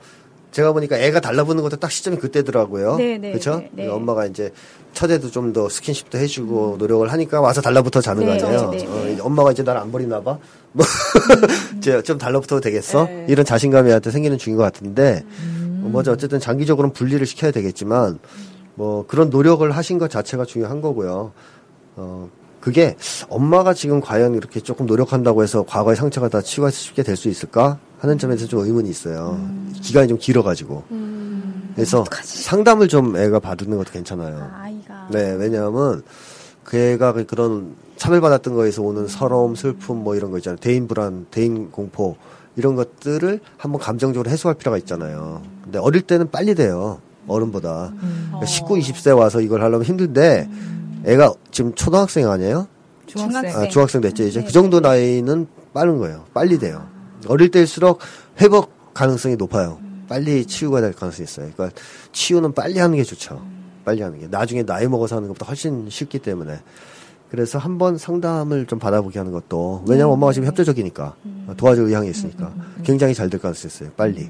[0.51, 2.97] 제가 보니까 애가 달라붙는 것도 딱 시점이 그때더라고요.
[2.97, 3.57] 네, 네, 그렇죠?
[3.59, 3.87] 네, 네.
[3.87, 4.51] 엄마가 이제
[4.93, 8.69] 첫애도 좀 더 스킨십도 해주고 노력을 하니까 와서 달라붙어 자는 네, 거 아니에요.
[8.71, 10.37] 네, 네, 어, 엄마가 이제 날 안 버리나 봐.
[10.73, 10.85] 뭐
[11.77, 13.05] 이제 좀 달라붙어도 되겠어?
[13.05, 13.25] 네.
[13.29, 15.83] 이런 자신감이 한테 생기는 중인 것 같은데 음.
[15.85, 16.11] 어, 뭐죠?
[16.11, 18.19] 어쨌든 장기적으로는 분리를 시켜야 되겠지만
[18.81, 21.33] 뭐 그런 노력을 하신 것 자체가 중요한 거고요.
[21.97, 22.29] 어,
[22.59, 22.95] 그게
[23.29, 27.77] 엄마가 지금 과연 이렇게 조금 노력한다고 해서 과거의 상처가 다 치유가 쉽게 될 수 있을까
[27.99, 29.39] 하는 점에서 좀 의문이 있어요.
[29.83, 30.83] 기간이 좀 길어가지고.
[31.75, 34.49] 그래서 상담을 좀 애가 받는 것도 괜찮아요.
[34.89, 35.07] 아.
[35.11, 36.01] 네, 왜냐하면
[36.63, 40.57] 그 애가 그- 그런 차별받았던 거에서 오는 서러움, 슬픔 뭐 이런 거 있잖아요.
[40.59, 42.15] 대인 불안, 대인 공포
[42.55, 45.43] 이런 것들을 한번 감정적으로 해소할 필요가 있잖아요.
[45.65, 46.99] 근데 어릴 때는 빨리 돼요.
[47.27, 47.93] 어른보다.
[48.27, 50.49] 그러니까 19, 20세 와서 이걸 하려면 힘든데
[51.05, 52.67] 애가 지금 초등학생 아니에요?
[53.05, 53.55] 중학생.
[53.55, 56.25] 아, 중학생 됐죠 이제 그 정도 나이는 빠른 거예요.
[56.33, 56.87] 빨리 돼요.
[57.27, 57.99] 어릴 때일수록
[58.39, 59.79] 회복 가능성이 높아요.
[60.07, 61.49] 빨리 치유가 될 가능성이 있어요.
[61.55, 61.79] 그러니까
[62.11, 63.41] 치유는 빨리 하는 게 좋죠.
[63.85, 66.59] 빨리 하는 게 나중에 나이 먹어서 하는 것보다 훨씬 쉽기 때문에
[67.29, 71.15] 그래서 한번 상담을 좀 받아보게 하는 것도 왜냐면 엄마가 지금 협조적이니까
[71.55, 72.53] 도와줄 의향이 있으니까
[72.83, 73.89] 굉장히 잘 될 가능성이 있어요.
[73.95, 74.29] 빨리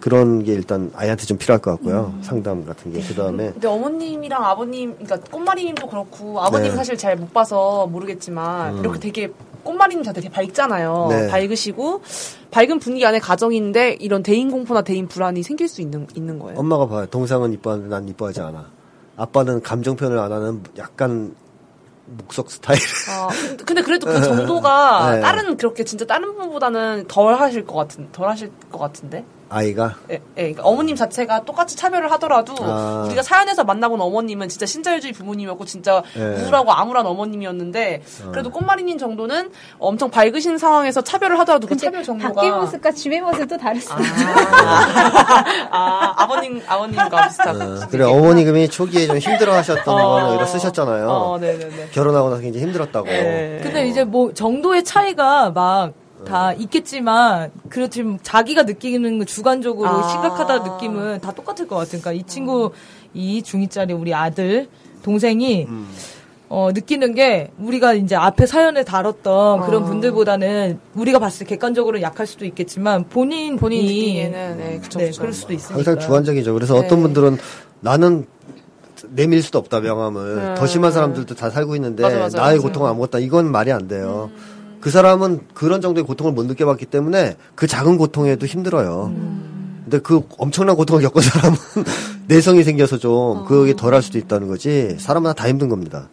[0.00, 2.14] 그런 게 일단 아이한테 좀 필요할 것 같고요.
[2.22, 6.70] 상담 같은 게 그다음에 근데 어머님이랑 아버님, 그러니까 꽃마리님도 그렇고 아버님 네.
[6.72, 8.80] 은 사실 잘 못 봐서 모르겠지만 음.
[8.80, 9.32] 이렇게 되게
[9.64, 11.06] 꽃마리님 자체 되게 밝잖아요.
[11.10, 11.26] 네.
[11.28, 12.02] 밝으시고
[12.50, 16.58] 밝은 분위기 안에 가정인데 이런 대인 공포나 대인 불안이 생길 수 있는 있는 거예요.
[16.58, 17.06] 엄마가 봐요.
[17.06, 18.66] 동상은 이뻐하는데 난 이뻐하지 않아.
[19.16, 21.34] 아빠는 감정 표현을 안 하는 약간
[22.04, 22.78] 목석 스타일.
[23.10, 25.20] 아, 근데- 근데 그래도 그 정도가 네.
[25.22, 29.24] 다른 그렇게 진짜 다른 분보다는 덜 하실 것 같은 덜 하실 것 같은데.
[29.48, 33.04] 아이가 예, 예, 그러니까 어머님 자체가 똑같이 차별을 하더라도 아.
[33.06, 36.20] 우리가 사연에서 만나본 어머님은 진짜 신자유주의 부모님이었고 진짜 예.
[36.20, 42.50] 우울하고 암울한 어머님이었는데 그래도 꽃마리님 정도는 엄청 밝으신 상황에서 차별을 하더라도 그 차별 정도가 밖의
[42.52, 44.36] 모습과 집의 모습도 다를 수 있어요.
[45.70, 50.08] 아, 아버님 아버님과 비슷하고 어, 그래 어머님이 초기에 좀 힘들어하셨던 어.
[50.08, 51.08] 거는 여기다 쓰셨잖아요.
[51.08, 51.88] 어, 네네네.
[51.92, 53.06] 결혼하고 나서 굉장히 힘들었다고.
[53.06, 53.60] 네.
[53.62, 55.92] 근데 이제 뭐 정도의 차이가 막
[56.26, 56.62] 다 네.
[56.62, 60.08] 있겠지만 그렇지만 자기가 느끼는 그 주관적으로 아.
[60.08, 62.72] 심각하다 느낌은 다 똑같을 것 같으니까 이 친구
[63.14, 64.68] 이 중2짜리 우리 아들
[65.02, 65.88] 동생이 음.
[66.48, 69.86] 어, 느끼는 게 우리가 이제 앞에 사연을 다뤘던 그런 어.
[69.86, 75.10] 분들보다는 우리가 봤을 때 객관적으로 약할 수도 있겠지만 본인 본인 이 느끼기에는 네, 그쵸, 네.
[75.16, 76.54] 그럴 수도 있으니까 항상 주관적이죠.
[76.54, 76.86] 그래서 네.
[76.86, 77.38] 어떤 분들은
[77.80, 78.26] 나는
[79.08, 80.54] 내밀 수도 없다 명함을 음.
[80.56, 82.68] 더 심한 사람들도 다 살고 있는데 맞아, 맞아, 나의 맞아.
[82.68, 84.30] 고통은 아무것도 이건 말이 안 돼요.
[84.80, 89.12] 그 사람은 그런 정도의 고통을 못 느껴봤기 때문에 그 작은 고통에도 힘들어요.
[89.84, 91.56] 근데 그 엄청난 고통을 겪은 사람은
[92.28, 96.08] 내성이 생겨서 좀 그게 덜할 수도 있다는 거지 사람마다 다 힘든 겁니다.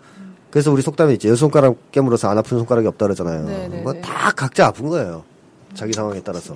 [0.51, 3.45] 그래서 우리 속담에 있지 여 손가락 깨물어서 안 아픈 손가락이 없다 그러잖아요.
[3.45, 4.01] 네, 네, 뭐 네.
[4.01, 5.24] 다 각자 아픈 거예요.
[5.74, 6.55] 자기 상황에 따라서.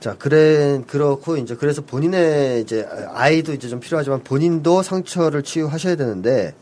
[0.00, 6.54] 자, 그래, 그렇고, 이제, 그래서 본인의, 이제, 아이도 이제 좀 필요하지만 본인도 상처를 치유하셔야 되는데,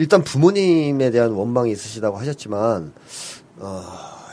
[0.00, 2.90] 일단 부모님에 대한 원망이 있으시다고 하셨지만,
[3.58, 3.82] 어,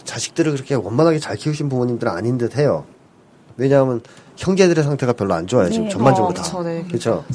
[0.05, 2.85] 자식들을 그렇게 원만하게 잘 키우신 부모님들은 아닌 듯 해요.
[3.57, 3.99] 왜냐하면,
[4.37, 5.89] 형제들의 상태가 별로 안 좋아요, 지금 네.
[5.91, 6.41] 전반적으로 어, 다.
[6.41, 6.85] 그쵸, 네.
[6.89, 7.25] 그쵸?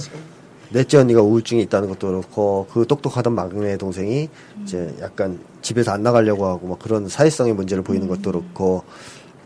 [0.71, 4.31] 넷째 언니가 우울증이 있다는 것도 그렇고 그 똑똑하던 막내 동생이
[4.63, 8.83] 이제 약간 집에서 안 나가려고 하고 막 그런 사회성의 문제를 보이는 것도 그렇고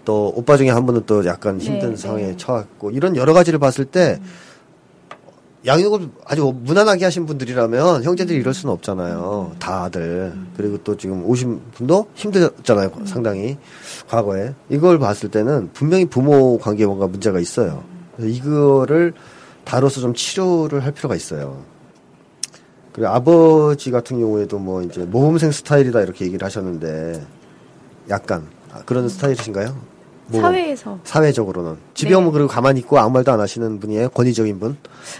[0.05, 2.37] 또 오빠 중에 한 분은 또 약간 힘든 네, 상황에 네.
[2.37, 4.20] 처했고 이런 여러 가지를 봤을 때
[5.66, 9.56] 양육을 아주 무난하게 하신 분들이라면 형제들이 이럴 수는 없잖아요.
[9.58, 10.32] 다들.
[10.56, 12.92] 그리고 또 지금 오신 분도 힘들었잖아요.
[13.04, 13.58] 상당히.
[14.08, 14.54] 과거에.
[14.68, 17.82] 이걸 봤을 때는 분명히 부모 관계에 뭔가 문제가 있어요.
[18.18, 19.12] 이거를
[19.64, 21.64] 다뤄서 좀 치료를 할 필요가 있어요.
[22.92, 27.26] 그리고 아버지 같은 경우에도 뭐 이제 모범생 스타일이다 이렇게 얘기를 하셨는데
[28.08, 29.95] 약간 아, 그런 스타일이신가요?
[30.28, 30.40] 모범.
[30.40, 30.98] 사회에서.
[31.04, 32.16] 사회적으로는 집에 네.
[32.16, 34.08] 오면 그리고 가만히 있고 아무 말도 안 하시는 분이에요.
[34.10, 34.76] 권위적인 분.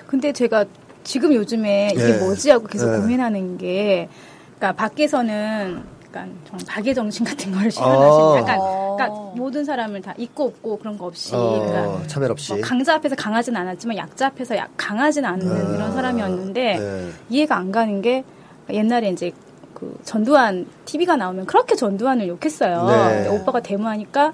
[0.07, 0.65] 근데 제가
[1.05, 2.19] 지금 요즘에 이게 네.
[2.19, 2.99] 뭐지 하고 계속 네.
[2.99, 4.09] 고민하는 게,
[4.57, 7.71] 그러니까 밖에서는 약간 좀 박의 정신 같은 걸 아.
[7.71, 8.97] 실현하시는, 약간, 어.
[8.97, 12.53] 그러니까 모든 사람을 다 있고 없고 그런 거 없이, 어, 그러니까 차별 없이.
[12.55, 17.09] 뭐 강자 앞에서 강하진 않았지만 약자 앞에서 약, 강하진 않는 아, 이런 사람이었는데 네.
[17.29, 18.25] 이해가 안 가는 게
[18.71, 19.31] 옛날에 이제
[19.75, 22.87] 그 전두환 TV가 나오면 그렇게 전두환을 욕했어요.
[22.87, 23.25] 네.
[23.25, 24.33] 근데 오빠가 데모하니까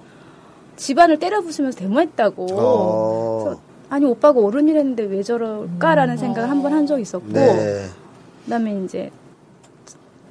[0.76, 2.46] 집안을 때려 부수면서 데모했다고.
[2.52, 3.60] 어, 그래서
[3.90, 7.86] 아니 오빠가 어른이랬는데 왜 저럴까라는 생각을 한 번 한 적이 있었고 네.
[8.44, 9.10] 그다음에 이제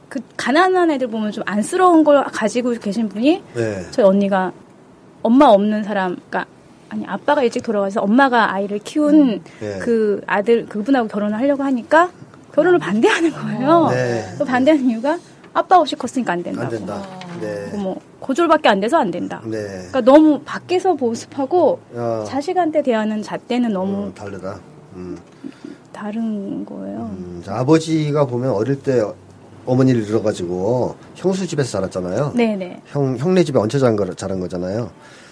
[0.09, 3.85] 그 가난한 애들 보면 좀 안쓰러운 걸 가지고 계신 분이 네.
[3.91, 4.51] 저희 언니가
[5.21, 6.45] 엄마 없는 사람, 그러니까
[6.89, 9.79] 아니 아빠가 일찍 돌아가서 엄마가 아이를 키운 네.
[9.79, 12.09] 그 아들 그분하고 결혼을 하려고 하니까
[12.53, 13.87] 결혼을 반대하는 거예요.
[13.91, 14.25] 네.
[14.37, 15.17] 또 반대하는 이유가
[15.53, 16.65] 아빠 없이 컸으니까 안 된다고.
[16.65, 17.01] 안 된다.
[17.41, 17.77] 네.
[17.77, 19.41] 뭐 고졸밖에 안 돼서 안 된다.
[19.45, 19.59] 네.
[19.59, 24.59] 그러니까 너무 밖에서 모습하고 어, 자식한테 대하는 잣대는 너무 어, 다르다.
[24.95, 25.17] 음.
[25.91, 27.11] 다른 거예요.
[27.17, 29.03] 음, 자, 아버지가 보면 어릴 때
[29.65, 32.33] 어머니를 잃어가지고 형수 집에서 자랐잖아요.
[32.35, 32.81] 네네.
[32.87, 34.89] 형, 형네 집에 얹혀 자란, 거, 자란 거잖아요.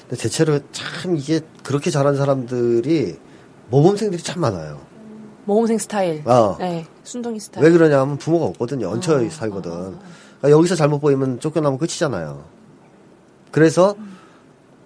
[0.07, 3.17] 근데 대체로 참 이게 그렇게 자란 사람들이
[3.69, 4.79] 모범생들이 참 많아요.
[5.45, 6.21] 모범생 스타일.
[6.25, 6.55] 아.
[6.59, 6.85] 네.
[7.03, 7.65] 순둥이 스타일.
[7.65, 8.89] 왜 그러냐면 부모가 없거든요.
[8.89, 9.97] 얹혀 살거든.
[10.39, 12.43] 그러니까 여기서 잘못 보이면 쫓겨나면 끝이잖아요.
[13.51, 13.95] 그래서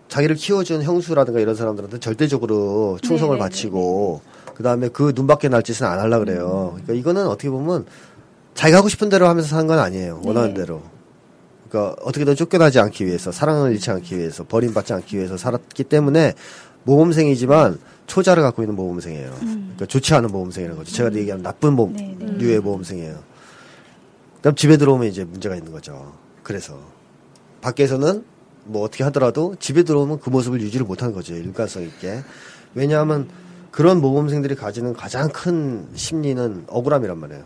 [0.07, 3.39] 자기를 키워준 형수라든가 이런 사람들한테 절대적으로 충성을 네네네.
[3.39, 4.21] 바치고
[4.55, 6.71] 그 다음에 그 눈밖에 날 짓은 안 하려 그래요.
[6.73, 7.85] 그러니까 이거는 어떻게 보면
[8.53, 10.21] 자기가 하고 싶은 대로 하면서 사는 건 아니에요.
[10.23, 10.61] 원하는 네.
[10.61, 10.81] 대로.
[11.67, 16.33] 그러니까 어떻게든 쫓겨나지 않기 위해서 사랑을 잃지 않기 위해서 버림받지 않기 위해서 살았기 때문에
[16.83, 19.31] 모범생이지만 초자를 갖고 있는 모범생이에요.
[19.39, 20.93] 그러니까 좋지 않은 모범생이라는 거죠.
[20.93, 21.93] 제가 얘기하는 나쁜 모, 음.
[21.93, 22.25] 네, 네.
[22.37, 23.32] 류의 모범생이에요.
[24.43, 26.11] 그다음 집에 들어오면 이제 문제가 있는 거죠.
[26.43, 26.77] 그래서
[27.61, 28.25] 밖에서는
[28.65, 31.33] 뭐 어떻게 하더라도 집에 들어오면 그 모습을 유지를 못하는 거죠.
[31.33, 32.21] 일관성 있게.
[32.75, 33.29] 왜냐하면
[33.71, 37.43] 그런 모범생들이 가지는 가장 큰 심리는 억울함이란 말이에요.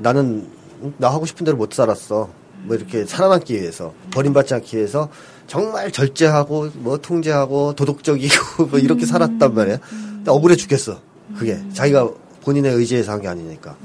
[0.00, 0.48] 나는
[0.96, 2.28] 나 하고 싶은 대로 못 살았어.
[2.64, 5.08] 뭐 이렇게 살아남기 위해서 버림받지 않기 위해서
[5.46, 9.78] 정말 절제하고 뭐 통제하고 도덕적이고 뭐 이렇게 살았단 말이에요.
[9.88, 11.00] 근데 억울해 죽겠어.
[11.38, 12.10] 그게 자기가
[12.42, 13.76] 본인의 의지에서 한 게 아니니까.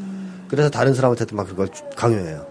[0.54, 2.46] 그래서 다른 사람한테도 막 그걸 주- 강요해요.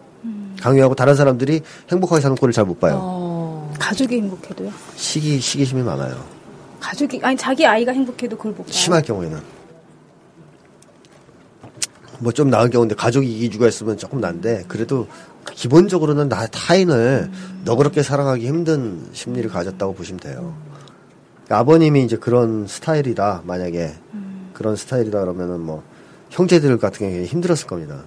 [0.60, 2.98] 강요하고 다른 사람들이 행복하게 사는 꼴을 잘 못 봐요.
[3.00, 3.72] 어.
[3.78, 4.72] 가족이 행복해도요.
[4.96, 6.16] 시기 시기심이 많아요.
[6.80, 8.72] 가족이 아니 자기 아이가 행복해도 그걸 못 봐요.
[8.72, 9.38] 심할 경우에는
[12.18, 15.06] 뭐 좀 나은 경우인데 가족이 이기주가 있으면 조금 난데 그래도
[15.52, 17.30] 기본적으로는 나 타인을
[17.64, 20.54] 너그럽게 사랑하기 힘든 심리를 가졌다고 보시면 돼요.
[21.44, 23.94] 그러니까 아버님이 이제 그런 스타일이다 만약에
[24.54, 25.84] 그런 스타일이다 그러면은 뭐
[26.32, 28.04] 형제들 같은 경우에 힘들었을 겁니다.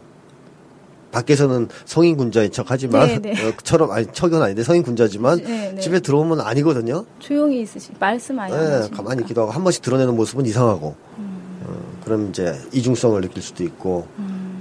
[1.12, 3.32] 밖에서는 성인 군자인 척 하지만 네, 네.
[3.48, 5.80] 어, 처럼 아니 척은 아닌데 성인 군자지만 네, 네.
[5.80, 7.06] 집에 들어오면 아니거든요.
[7.20, 8.98] 조용히 있으시 말씀 안 네, 하시고.
[8.98, 14.08] 가만히 있기도 하고 한 번씩 드러내는 모습은 이상하고 어, 그럼 이제 이중성을 느낄 수도 있고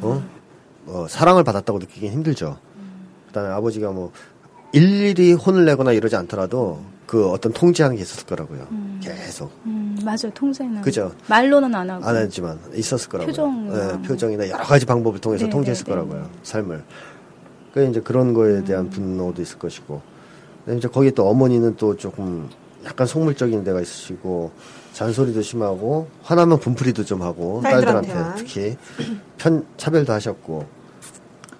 [0.02, 0.22] 어?
[0.86, 2.58] 어, 사랑을 받았다고 느끼긴 힘들죠.
[3.28, 4.12] 그다음에 아버지가 뭐
[4.72, 8.66] 일일이 혼을 내거나 이러지 않더라도 그 어떤 통제하는 게 있었을 거라고요.
[9.02, 10.30] 계속 음, 맞아요.
[10.34, 10.80] 통제는.
[10.82, 11.12] 그죠.
[11.28, 12.04] 말로는 안 하고.
[12.04, 13.26] 안 했지만 있었을 거라고요.
[13.32, 15.96] 표정이나 네, 표정이나 여러 가지 방법을 통해서 네, 통제했을 네, 네.
[15.96, 16.30] 거라고요.
[16.42, 16.82] 삶을.
[17.74, 20.00] 그 이제 그런 거에 대한 분노도 있을 것이고.
[20.64, 22.48] 근데 이제 거기 또 어머니는 또 조금
[22.84, 24.52] 약간 속물적인 데가 있으시고
[24.94, 28.36] 잔소리도 심하고 화나면 분풀이도 좀 하고 딸들한테 딸들한테만.
[28.36, 28.76] 특히
[29.36, 30.66] 편 차별도 하셨고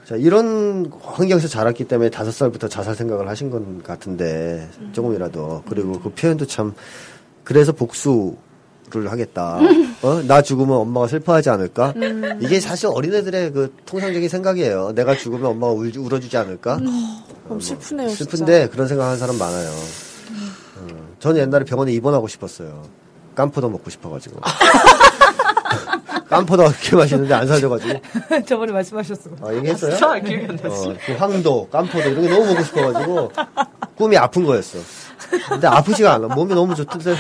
[0.07, 6.11] 자 이런 환경에서 자랐기 때문에 다섯 살부터 자살 생각을 하신 건 같은데 조금이라도 그리고 그
[6.11, 6.75] 표현도 참
[7.43, 8.37] 그래서 복수를
[9.11, 9.59] 하겠다.
[10.03, 10.23] 어?
[10.27, 11.95] 나 죽으면 엄마가 슬퍼하지 않을까?
[12.41, 14.93] 이게 사실 어린애들의 그 통상적인 생각이에요.
[14.95, 16.79] 내가 죽으면 엄마가 울, 울어주지 않을까?
[17.49, 18.09] 너무 슬프네요.
[18.11, 18.25] 진짜.
[18.25, 19.69] 슬픈데 그런 생각하는 사람 많아요.
[19.71, 20.87] 어,
[21.19, 22.83] 저는 옛날에 병원에 입원하고 싶었어요.
[23.35, 24.41] 깜포도 먹고 싶어가지고.
[26.29, 28.01] 깜포도 그렇게 맛있는데 안 살려가지고.
[28.47, 29.31] 저번에 말씀하셨어.
[29.43, 29.95] 아, 얘기했어요?
[29.95, 30.89] 아, 기억이 안 나지.
[30.89, 33.33] 어, 그 황도, 깜포도 이런 게 너무 먹고 싶어가지고
[33.97, 34.79] 꿈이 아픈 거였어.
[35.49, 36.29] 근데 아프지가 않아.
[36.29, 37.17] 몸이 너무 좋던데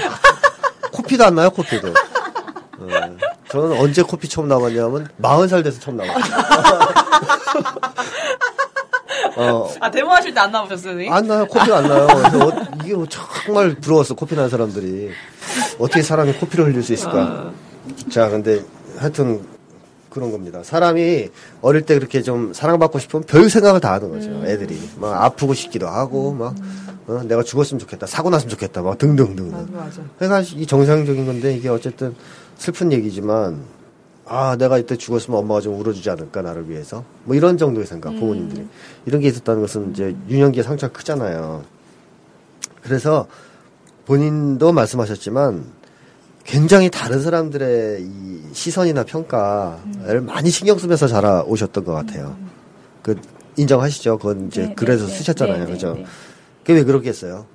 [0.93, 1.89] 코피도 안 나요, 코피도.
[1.89, 2.87] 어,
[3.51, 6.25] 저는 언제 코피 처음 나왔냐면 마흔 살 돼서 처음 나왔어요.
[9.37, 11.13] 어, 아, 데모하실 때 안 나오셨어요, 선생님?
[11.13, 11.47] 안 나요.
[11.47, 12.07] 코피가 안 나요.
[12.07, 12.53] 그래서 어,
[12.85, 14.15] 이게 뭐 정말 부러웠어.
[14.15, 15.11] 코피 나는 사람들이.
[15.79, 17.51] 어떻게 사람이 코피를 흘릴 수 있을까.
[18.11, 18.63] 자, 근데
[18.97, 19.43] 하여튼
[20.11, 20.63] 그런 겁니다.
[20.63, 21.31] 사람이
[21.61, 24.31] 어릴 때 그렇게 좀 사랑받고 싶으면 별 생각을 다 하는 거죠.
[24.47, 24.79] 애들이.
[25.01, 26.55] 막 아프고 싶기도 하고, 막,
[27.09, 28.07] 어, 내가 죽었으면 좋겠다.
[28.07, 28.83] 사고 났으면 좋겠다.
[28.83, 29.51] 막 등등등.
[29.73, 30.03] 맞아.
[30.19, 32.15] 그러니까 이 정상적인 건데 이게 어쨌든
[32.57, 33.63] 슬픈 얘기지만
[34.27, 38.67] 아 내가 이때 죽었으면 엄마가 좀 울어주지 않을까 나를 위해서 뭐 이런 정도의 생각 부모님들이
[39.05, 41.63] 이런 게 있었다는 것은 이제 유년기에 상처가 크잖아요.
[42.83, 43.27] 그래서
[44.07, 45.65] 본인도 말씀하셨지만
[46.45, 52.37] 굉장히 다른 사람들의 이 시선이나 평가를 많이 신경 쓰면서 자라오셨던 것 같아요.
[53.03, 53.19] 그
[53.57, 54.19] 인정하시죠?
[54.19, 55.19] 그건 이제 네, 글에서 네, 네.
[55.19, 55.95] 쓰셨잖아요, 네, 네, 그죠?
[55.95, 56.05] 네.
[56.61, 57.47] 그게 왜 그렇겠어요?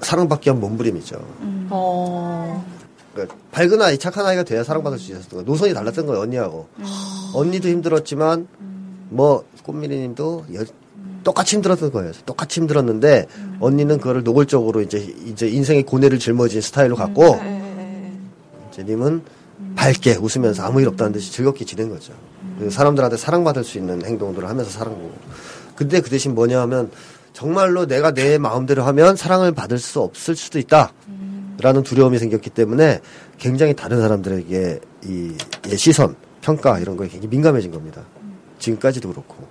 [0.00, 1.16] 사랑받기 위한 몸부림이죠.
[1.70, 2.64] 어.
[3.14, 5.44] 그러니까 밝은 아이, 착한 아이가 돼야 사랑받을 수 있었던 거예요.
[5.44, 6.66] 노선이 달랐던 거예요, 언니하고.
[7.34, 8.48] 언니도 힘들었지만,
[9.10, 10.64] 뭐, 꽃미리님도 여-
[11.24, 12.12] 똑같이 힘들었던 거예요.
[12.26, 13.26] 똑같이 힘들었는데,
[13.60, 17.38] 언니는 그거를 노골적으로 이제, 이제 인생의 고뇌를 짊어진 스타일로 갖고,
[18.70, 19.22] 이제 님은
[19.76, 22.12] 밝게 웃으면서 아무 일 없다는 듯이 즐겁게 지낸 거죠.
[22.56, 25.12] 그리고 사람들한테 사랑받을 수 있는 행동들을 하면서 사랑하고.
[25.76, 26.90] 근데 그 대신 뭐냐 하면,
[27.32, 30.92] 정말로 내가 내 마음대로 하면 사랑을 받을 수 없을 수도 있다.
[31.60, 33.00] 라는 두려움이 생겼기 때문에
[33.38, 35.32] 굉장히 다른 사람들에게 이,
[35.68, 38.02] 이 시선, 평가 이런 거에 굉장히 민감해진 겁니다.
[38.58, 39.46] 지금까지도 그렇고.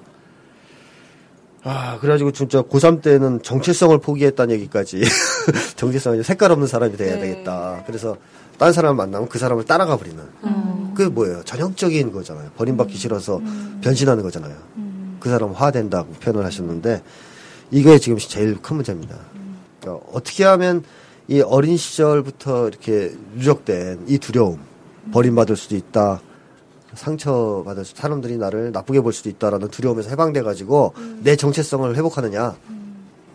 [1.63, 5.01] 아, 그래가지고 진짜 고3 때는 정체성을 포기했다는 얘기까지.
[5.77, 7.21] 정체성은 이제 색깔 없는 사람이 돼야 네.
[7.21, 7.83] 되겠다.
[7.85, 8.17] 그래서
[8.57, 10.19] 딴 사람을 만나면 그 사람을 따라가 버리는.
[10.43, 10.93] 음.
[10.95, 11.43] 그게 뭐예요?
[11.43, 12.49] 전형적인 거잖아요.
[12.57, 13.41] 버림받기 싫어서
[13.81, 14.55] 변신하는 거잖아요.
[15.19, 17.01] 그 사람 화된다고 표현을 하셨는데
[17.69, 19.15] 이게 지금 제일 큰 문제입니다.
[19.79, 20.83] 그러니까 어떻게 하면
[21.27, 24.59] 이 어린 시절부터 이렇게 누적된 이 두려움,
[25.13, 26.21] 버림받을 수도 있다.
[26.95, 32.55] 상처받을 수, 사람들이 나를 나쁘게 볼 수도 있다라는 두려움에서 해방돼 가지고 내 정체성을 회복하느냐.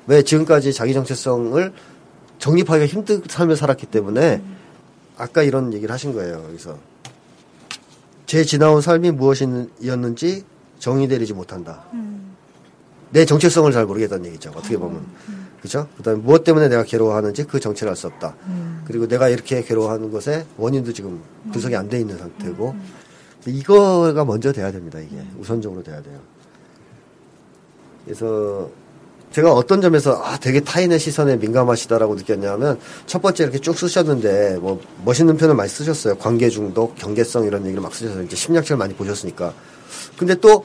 [0.06, 1.72] 왜 지금까지 자기 정체성을
[2.38, 4.42] 정립하기가 힘든 삶을 살았기 때문에
[5.16, 6.44] 아까 이런 얘기를 하신 거예요.
[6.48, 6.76] 그래서
[8.26, 10.44] 제 지나온 삶이 무엇이었는지
[10.78, 11.84] 정의되리지 못한다.
[13.10, 14.50] 내 정체성을 잘 모르겠다는 얘기죠.
[14.54, 15.06] 어떻게 보면.
[15.62, 15.88] 그죠?
[15.96, 18.36] 그 다음에 무엇 때문에 내가 괴로워하는지 그 정체를 알 수 없다.
[18.84, 21.20] 그리고 내가 이렇게 괴로워하는 것에 원인도 지금
[21.52, 22.76] 분석이 안 돼 있는 상태고.
[23.50, 25.16] 이거가 먼저 돼야 됩니다, 이게.
[25.38, 26.18] 우선적으로 돼야 돼요.
[28.04, 28.70] 그래서
[29.32, 34.80] 제가 어떤 점에서 아 되게 타인의 시선에 민감하시다라고 느꼈냐면 첫 번째 이렇게 쭉 쓰셨는데 뭐
[35.04, 36.14] 멋있는 표현을 많이 쓰셨어요.
[36.16, 39.52] 관계 중독, 경계성 이런 얘기를 막 쓰셔서 이제 심리학책을 많이 보셨으니까.
[40.16, 40.64] 근데 또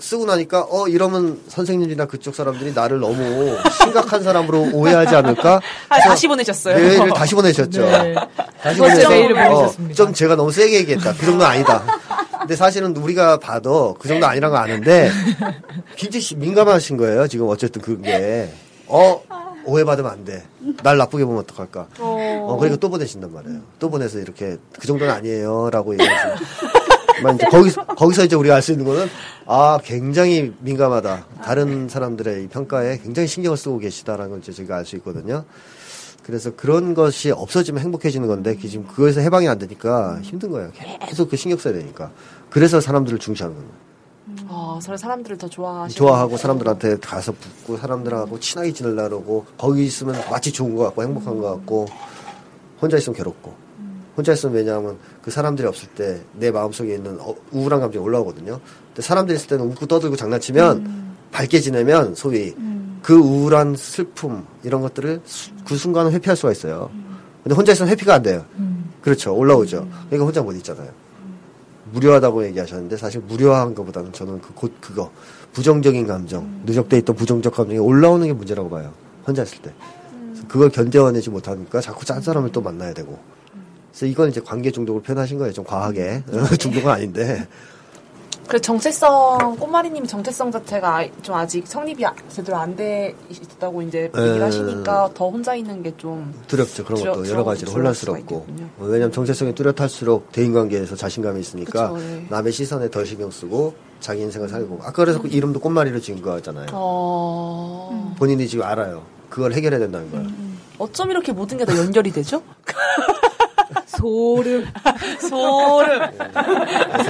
[0.00, 5.60] 쓰고 나니까 어 이러면 선생님이나 그쪽 사람들이 나를 너무 심각한 사람으로 오해하지 않을까?
[5.88, 6.76] 아, 다시 보내셨어요.
[6.76, 7.80] 메일을 다시 보내셨죠.
[7.82, 8.14] 네.
[8.62, 9.94] 다시 보내서, 메일을 어, 보내셨습니다.
[9.94, 11.12] 좀 제가 너무 세게 얘기했다.
[11.14, 11.82] 그 정도는 아니다.
[12.40, 15.10] 근데 사실은 우리가 봐도 그 정도 아니란 거 아는데
[15.96, 17.26] 굉장히 시- 민감하신 거예요.
[17.28, 18.48] 지금 어쨌든 그게
[18.86, 19.20] 어
[19.64, 20.44] 오해받으면 안 돼.
[20.82, 21.88] 날 나쁘게 보면 어떡할까.
[21.98, 23.58] 어, 그러니까 또 보내신단 말이에요.
[23.78, 26.87] 또 보내서 이렇게 그 정도는 아니에요라고 얘기하시면 이제
[27.50, 29.06] 거기서 거기서 이제 우리가 알 수 있는 거는
[29.46, 31.26] 아 굉장히 민감하다.
[31.42, 35.44] 다른 사람들의 이 평가에 굉장히 신경을 쓰고 계시다라는 걸 이제 저희가 알 수 있거든요.
[36.22, 40.70] 그래서 그런 것이 없어지면 행복해지는 건데 그 지금 그거에서 해방이 안 되니까 힘든 거예요.
[41.08, 42.10] 계속 그 신경 써야 되니까.
[42.50, 43.70] 그래서 사람들을 중시하는 거예요.
[44.46, 50.52] 아, 서로 사람들을 더 좋아하시는 좋아하고 사람들한테 가서 붙고 사람들하고 친하게 지내려고 거기 있으면 마치
[50.52, 51.86] 좋은 것 같고 행복한 것 같고
[52.80, 53.54] 혼자 있으면 괴롭고
[54.18, 58.58] 혼자 있으면 왜냐하면 그 사람들이 없을 때 내 마음속에 있는 어- 우울한 감정이 올라오거든요.
[58.88, 62.54] 근데 사람들이 있을 때는 웃고 떠들고 장난치면 밝게 지내면 소위
[63.02, 66.90] 그 우울한 슬픔 이런 것들을 수- 그 순간은 회피할 수가 있어요.
[67.44, 68.44] 근데 혼자 있으면 회피가 안 돼요.
[69.02, 69.34] 그렇죠.
[69.36, 69.88] 올라오죠.
[70.08, 70.90] 그러니까 혼자 못 있잖아요.
[71.92, 75.10] 무료하다고 얘기하셨는데 사실 무료한 것보다는 저는 그 곧 그거
[75.52, 78.92] 부정적인 감정 누적돼 있던 부정적 감정이 올라오는 게 문제라고 봐요
[79.26, 79.72] 혼자 있을 때
[80.48, 83.18] 그걸 견뎌내지 못하니까 자꾸 짠 사람을 또 만나야 되고
[83.90, 85.52] 그래서 이건 이제 관계 중독을 표현하신 거예요.
[85.52, 86.22] 좀 과하게.
[86.58, 87.46] 중독은 아닌데.
[88.46, 94.38] 그 정체성 꽃마리님 정체성 자체가 좀 아직 성립이 아- 제대로 안 돼 있다고 이제 얘기를
[94.38, 94.40] 에.
[94.40, 96.82] 하시니까 더 혼자 있는 게 좀 두렵죠.
[96.86, 97.28] 그런 두려- 것도.
[97.28, 98.46] 여러 가지로 혼란스럽고.
[98.78, 102.26] 왜냐하면 정체성이 뚜렷할수록 대인관계에서 자신감이 있으니까 그쵸, 네.
[102.30, 104.78] 남의 시선에 더 신경 쓰고 자기 인생을 살고.
[104.80, 106.68] 아까 그래서 그 이름도 꽃마리로 지은 거잖아요.
[106.72, 108.14] 어...
[108.18, 109.02] 본인이 지금 알아요.
[109.28, 110.26] 그걸 해결해야 된다는 거예요.
[110.78, 112.42] 어쩜 이렇게 모든 게 다 연결이 되죠?
[113.86, 114.66] 소름.
[115.28, 116.00] 소름.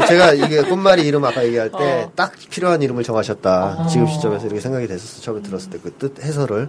[0.09, 2.13] 제가 이게 꽃말이 이름 아까 얘기할 때 어.
[2.15, 3.87] 딱 필요한 이름을 정하셨다.
[3.89, 5.23] 지금 시점에서 이렇게 생각이 됐었어.
[5.23, 6.69] 처음에 들었을 때 그 뜻 해설을.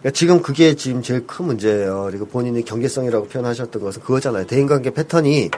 [0.00, 2.04] 그러니까 지금 그게 지금 제일 큰 문제예요.
[2.10, 4.46] 그리고 본인이 경계성이라고 표현하셨던 것은 그거잖아요.
[4.46, 5.50] 대인관계 패턴이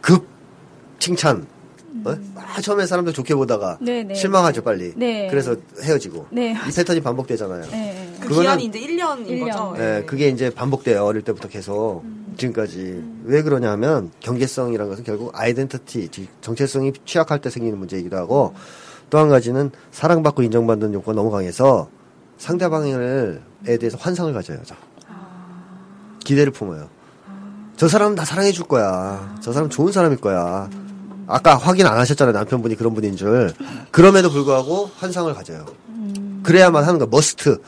[0.00, 0.26] 급
[0.98, 1.46] 칭찬.
[2.04, 2.16] 어?
[2.36, 4.14] 아, 처음에 사람들 좋게 보다가 네, 네.
[4.14, 4.92] 실망하죠 빨리.
[4.96, 5.28] 네.
[5.28, 6.26] 그래서 헤어지고.
[6.30, 6.52] 네.
[6.68, 7.62] 이 패턴이 반복되잖아요.
[7.62, 8.14] 네, 네.
[8.20, 9.48] 그 기간이 이제 1년인 일 년.
[9.48, 9.74] 거죠?
[9.78, 11.04] 예, 그게 이제 반복돼요.
[11.04, 12.02] 어릴 때부터 계속
[12.36, 13.02] 지금까지.
[13.24, 18.54] 왜 그러냐면 경계성이라는 것은 결국 아이덴티티, 즉 정체성이 취약할 때 생기는 문제이기도 하고
[19.10, 21.88] 또한 가지는 사랑받고 인정받는 욕구가 너무 강해서
[22.38, 22.92] 상대방에
[23.64, 24.58] 대해서 환상을 가져요.
[24.64, 24.74] 저.
[26.24, 26.88] 기대를 품어요.
[27.76, 29.34] 저 사람은 나 사랑해 줄 거야.
[29.40, 30.68] 저 사람 좋은 사람일 거야.
[31.30, 32.32] 아까 확인 안 하셨잖아요.
[32.34, 33.52] 남편분이 그런 분인 줄.
[33.90, 35.64] 그럼에도 불구하고 환상을 가져요.
[36.42, 37.08] 그래야만 하는 거야.
[37.10, 37.60] 머스트.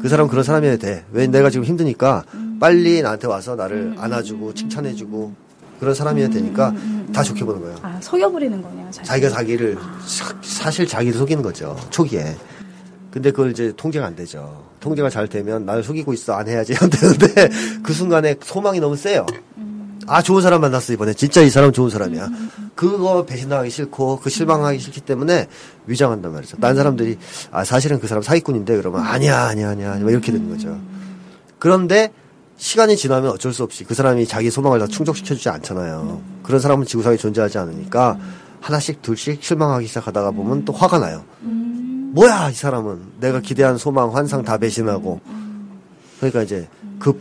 [0.00, 1.04] 그 사람은 그런 사람이어야 돼.
[1.12, 2.24] 왜 내가 지금 힘드니까
[2.60, 5.34] 빨리 나한테 와서 나를 안아주고 칭찬해주고
[5.80, 6.72] 그런 사람이어야 되니까
[7.12, 7.76] 다 좋게 보는 거예요.
[7.82, 8.86] 아, 속여버리는 거네요.
[8.90, 9.04] 자신.
[9.04, 11.76] 자기가 자기를 사- 사실 자기를 속이는 거죠.
[11.90, 12.34] 초기에.
[13.10, 14.64] 근데 그걸 이제 통제가 안 되죠.
[14.80, 17.48] 통제가 잘 되면 나를 속이고 있어 안 해야지 안 되는데
[17.82, 19.26] 그 순간에 소망이 너무 세요.
[20.06, 22.28] 아 좋은 사람 만났어 이번에 진짜 이 사람 좋은 사람이야.
[22.74, 25.48] 그거 배신당하기 싫고 그 실망하기 싫기 때문에
[25.86, 26.58] 위장한단 말이죠.
[26.58, 27.18] 다른 사람들이
[27.50, 30.78] 아 사실은 그 사람 사기꾼인데 그러면 아니야 아니야 아니야 아니야 이렇게 되는 거죠.
[31.58, 32.12] 그런데
[32.56, 36.20] 시간이 지나면 어쩔 수 없이 그 사람이 자기 소망을 다 충족시켜주지 않잖아요.
[36.42, 38.18] 그런 사람은 지구상에 존재하지 않으니까
[38.60, 41.24] 하나씩 둘씩 실망하기 시작하다가 보면 또 화가 나요.
[41.40, 45.20] 뭐야 이 사람은 내가 기대한 소망 환상 다 배신하고
[46.18, 46.68] 그러니까 이제
[46.98, 47.20] 급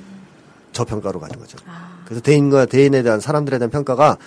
[0.71, 1.57] 저평가로 가는 거죠.
[2.05, 4.17] 그래서 대인과 대인에 대한 사람들에 대한 평가가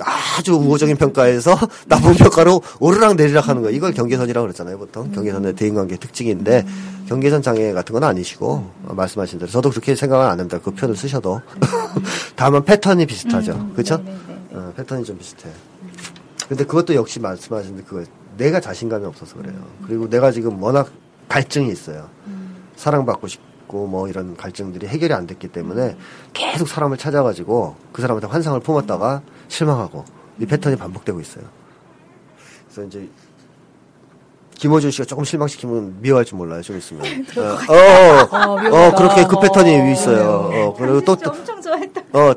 [0.00, 5.12] 아주 우호적인 평가에서 나쁜 평가로 오르락 내리락 하는 거 이걸 경계선이라고 그랬잖아요 보통.
[5.12, 6.66] 경계선의 대인관계 특징인데
[7.08, 10.58] 경계선 장애 같은 건 아니시고 어, 말씀하신 대로 저도 그렇게 생각은 안 합니다.
[10.62, 11.40] 그 표현을 쓰셔도.
[12.34, 13.70] 다만 패턴이 비슷하죠.
[13.72, 14.02] 그렇죠
[14.50, 15.52] 어, 패턴이 좀 비슷해요.
[16.48, 18.04] 근데 그것도 역시 말씀하신 그
[18.36, 19.54] 내가 자신감이 없어서 그래요.
[19.86, 20.90] 그리고 내가 지금 워낙
[21.28, 22.08] 갈증이 있어요.
[22.76, 23.53] 사랑받고 싶고
[23.86, 25.96] 뭐 이런 갈증들이 해결이 안 됐기 때문에
[26.32, 30.04] 계속 사람을 찾아가지고 그 사람한테 환상을 품었다가 실망하고
[30.40, 31.44] 이 패턴이 반복되고 있어요.
[32.72, 33.08] 그래서 이제
[34.56, 36.62] 김호준 씨가 조금 실망시키면 미워할 줄 몰라요.
[36.62, 37.04] 좀 있으면.
[37.36, 37.40] 어,
[37.74, 38.96] 어, 어, 미워하다.
[38.96, 40.50] 그렇게 그 패턴이 어, 있어요.
[40.52, 42.00] 어, 그리고 또, 또, 엄청 좋아했다.
[42.12, 42.34] 어,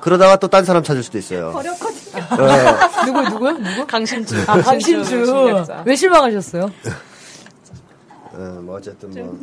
[0.00, 1.50] 그러다가 또 딴 사람 찾을 수도 있어요.
[1.52, 2.22] 버렸거든요.
[2.30, 3.86] 어, 누구 누구 누구?
[3.86, 4.36] 강신주.
[4.46, 5.64] 아 강신주.
[5.84, 6.70] 왜 실망하셨어요?
[8.36, 9.38] 어, 뭐 어쨌든 뭐.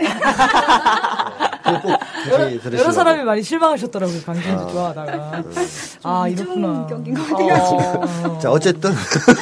[1.65, 1.99] 어, 꼭
[2.29, 2.77] 다시 들으시려고.
[2.77, 4.21] 여러 사람이 많이 실망하셨더라고요.
[4.21, 4.67] 강신주 아.
[4.67, 5.43] 좋아하다가.
[6.03, 6.85] 아 이렇구나.
[6.87, 7.53] 격인 것 같아요.
[8.25, 8.39] 어.
[8.39, 8.91] 자, 어쨌든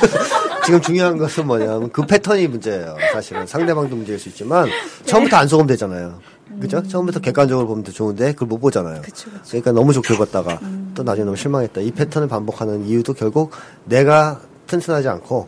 [0.65, 2.95] 지금 중요한 것은 뭐냐면 그 패턴이 문제예요.
[3.13, 4.69] 사실은 상대방도 문제일 수 있지만
[5.05, 6.19] 처음부터 안 속으면 되잖아요.
[6.59, 6.83] 그죠?
[6.83, 9.01] 처음부터 객관적으로 보면 더 좋은데 그걸 못 보잖아요.
[9.47, 10.59] 그러니까 너무 좋게 봤다가
[10.93, 11.81] 또 나중에 너무 실망했다.
[11.81, 13.51] 이 패턴을 반복하는 이유도 결국
[13.85, 15.47] 내가 튼튼하지 않고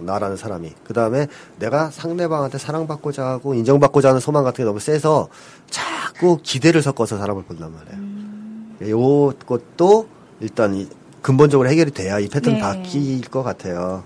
[0.00, 1.26] 나라는 사람이 그 다음에
[1.58, 5.28] 내가 상대방한테 사랑받고자 하고 인정받고자 하는 소망 같은 게 너무 세서
[5.70, 8.14] 자꾸 기대를 섞어서 사람을 본단 말이에요.
[8.90, 10.08] 요것도
[10.40, 10.88] 일단 이
[11.22, 12.60] 근본적으로 해결이 돼야 이 패턴 이 네.
[12.62, 14.04] 바뀔 것 같아요.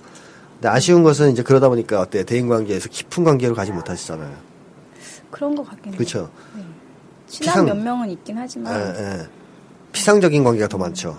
[0.54, 4.34] 근데 아쉬운 것은 이제 그러다 보니까 어때 대인 관계에서 깊은 관계를 가지 못하시잖아요.
[5.30, 5.96] 그런 것 같긴 해요.
[5.98, 6.30] 그렇죠.
[7.26, 9.28] 친한 피상- 몇 명은 있긴 하지만 예, 예.
[9.92, 11.18] 피상적인 관계가 더 많죠.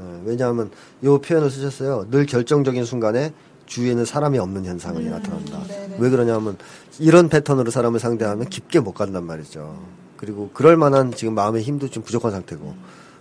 [0.00, 0.70] 예, 왜냐하면
[1.04, 2.08] 요 표현을 쓰셨어요.
[2.10, 3.32] 늘 결정적인 순간에
[3.66, 5.60] 주위에는 사람이 없는 현상이 나타난다.
[5.98, 6.56] 왜 그러냐면
[6.98, 9.78] 이런 패턴으로 사람을 상대하면 깊게 못 간단 말이죠.
[10.16, 12.74] 그리고 그럴 만한 지금 마음의 힘도 좀 부족한 상태고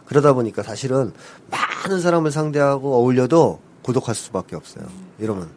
[0.06, 1.12] 그러다 보니까 사실은
[1.50, 4.86] 많은 사람을 상대하고 어울려도 고독할 수밖에 없어요.
[5.20, 5.50] 이러면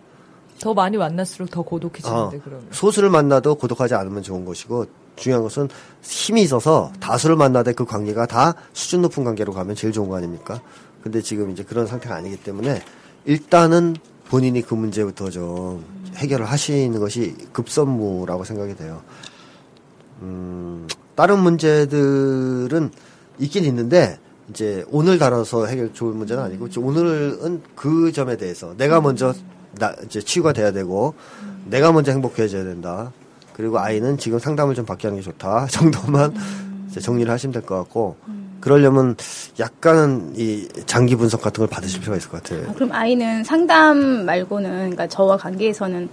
[0.61, 2.67] 더 많이 만날수록 더 고독해지는데 어, 그러면.
[2.73, 4.87] 소수를 만나도 고독하지 않으면 좋은 것이고
[5.17, 5.69] 중요한 것은
[6.03, 10.61] 힘이 있어서 다수를 만나되 그 관계가 다 수준 높은 관계로 가면 제일 좋은 거 아닙니까?
[11.03, 12.83] 근데 지금 이제 그런 상태가 아니기 때문에
[13.25, 13.97] 일단은
[14.29, 15.85] 본인이 그 문제부터 좀
[16.17, 19.03] 해결을 하시는 것이 급선무라고 생각이 돼요.
[20.23, 22.91] 음, 다른 문제들은
[23.39, 24.19] 있긴 있는데
[24.51, 29.35] 이제 오늘 다뤄서 해결 좋은 문제는 아니고 오늘은 그 점에 대해서 내가 먼저
[29.79, 31.15] 나 이제 치유가 돼야 되고
[31.67, 33.13] 내가 먼저 행복해져야 된다.
[33.55, 36.35] 그리고 아이는 지금 상담을 좀 받게 하는 게 좋다 정도만
[36.89, 38.17] 이제 정리를 하시면 될 것 같고
[38.61, 39.17] 그러려면
[39.59, 42.69] 약간은 이 장기 분석 같은 걸 받으실 필요가 있을 것 같아요.
[42.69, 46.09] 아, 그럼 아이는 상담 말고는 그러니까 저와 관계에서는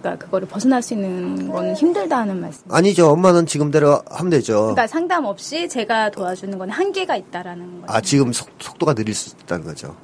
[0.00, 2.62] 그러니까 그거를 벗어날 수 있는 거는 힘들다는 말씀.
[2.70, 3.08] 아니죠.
[3.08, 4.60] 엄마는 지금대로 하면 되죠.
[4.60, 7.92] 그러니까 상담 없이 제가 도와주는 건 한계가 있다라는 거죠.
[7.92, 9.96] 아, 지금 속, 속도가 느릴 수 있다는 거죠.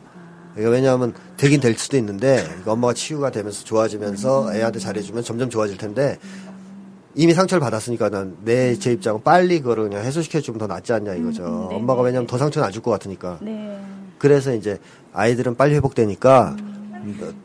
[0.54, 5.76] 그러니까 왜냐하면 되긴 될 수도 있는데 그러니까 엄마가 치유가 되면서 좋아지면서 애한테 잘해주면 점점 좋아질
[5.76, 6.18] 텐데
[7.14, 11.14] 이미 상처를 받았으니까 난 내 제 입장은 빨리 그거를 그냥 해소시켜 주면 더 낫지 않냐
[11.14, 11.44] 이거죠.
[11.44, 13.38] 음, 네, 엄마가 네, 왜냐면 더 상처는 안 줄 것 같으니까.
[13.42, 13.78] 네.
[14.18, 14.78] 그래서 이제
[15.12, 16.56] 아이들은 빨리 회복되니까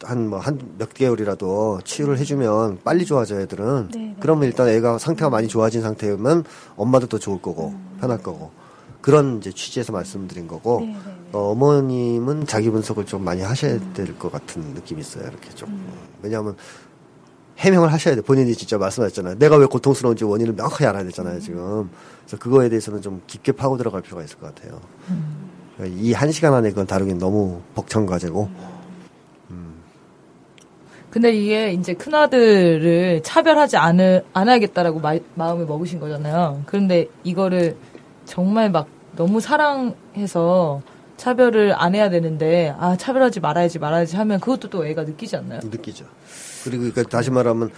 [0.03, 3.89] 한 뭐 한 몇 개월이라도 치유를 해주면 빨리 좋아져 애들은.
[3.93, 4.15] 네, 네.
[4.19, 6.43] 그러면 일단 애가 상태가 많이 좋아진 상태면
[6.75, 8.51] 엄마도 더 좋을 거고 편할 거고
[9.01, 10.95] 그런 이제 취지에서 말씀드린 거고 네.
[11.31, 15.23] 어, 어머님은 자기 분석을 좀 많이 하셔야 될 것 같은 느낌이 있어요.
[15.27, 15.69] 이렇게 좀
[16.21, 16.55] 왜냐하면
[17.57, 18.22] 해명을 하셔야 돼.
[18.22, 19.40] 본인이 진짜 말씀하셨잖아요.
[19.40, 21.40] 내가 왜 고통스러운지 원인을 명확하게 알아야 되잖아요.
[21.40, 24.82] 지금 그래서 그거에 대해서는 좀 깊게 파고 들어갈 필요가 있을 것 같아요.
[25.88, 28.49] 이한 시간 안에 그건 다루긴 너무 벅찬 과제고
[31.15, 36.64] 근데 이게 이제 큰아들을 차별하지 않을, 않아야겠다라고 마, 마음을 먹으신 거잖아요.
[36.65, 37.77] 그런데 이거를
[38.26, 40.82] 정말 막 너무 사랑해서
[41.15, 45.61] 차별을 안 해야 되는데, 아, 차별하지 말아야지 말아야지 하면 그것도 또 애가 느끼지 않나요?
[45.64, 46.03] 느끼죠.
[46.65, 47.69] 그리고 그 다시 말하면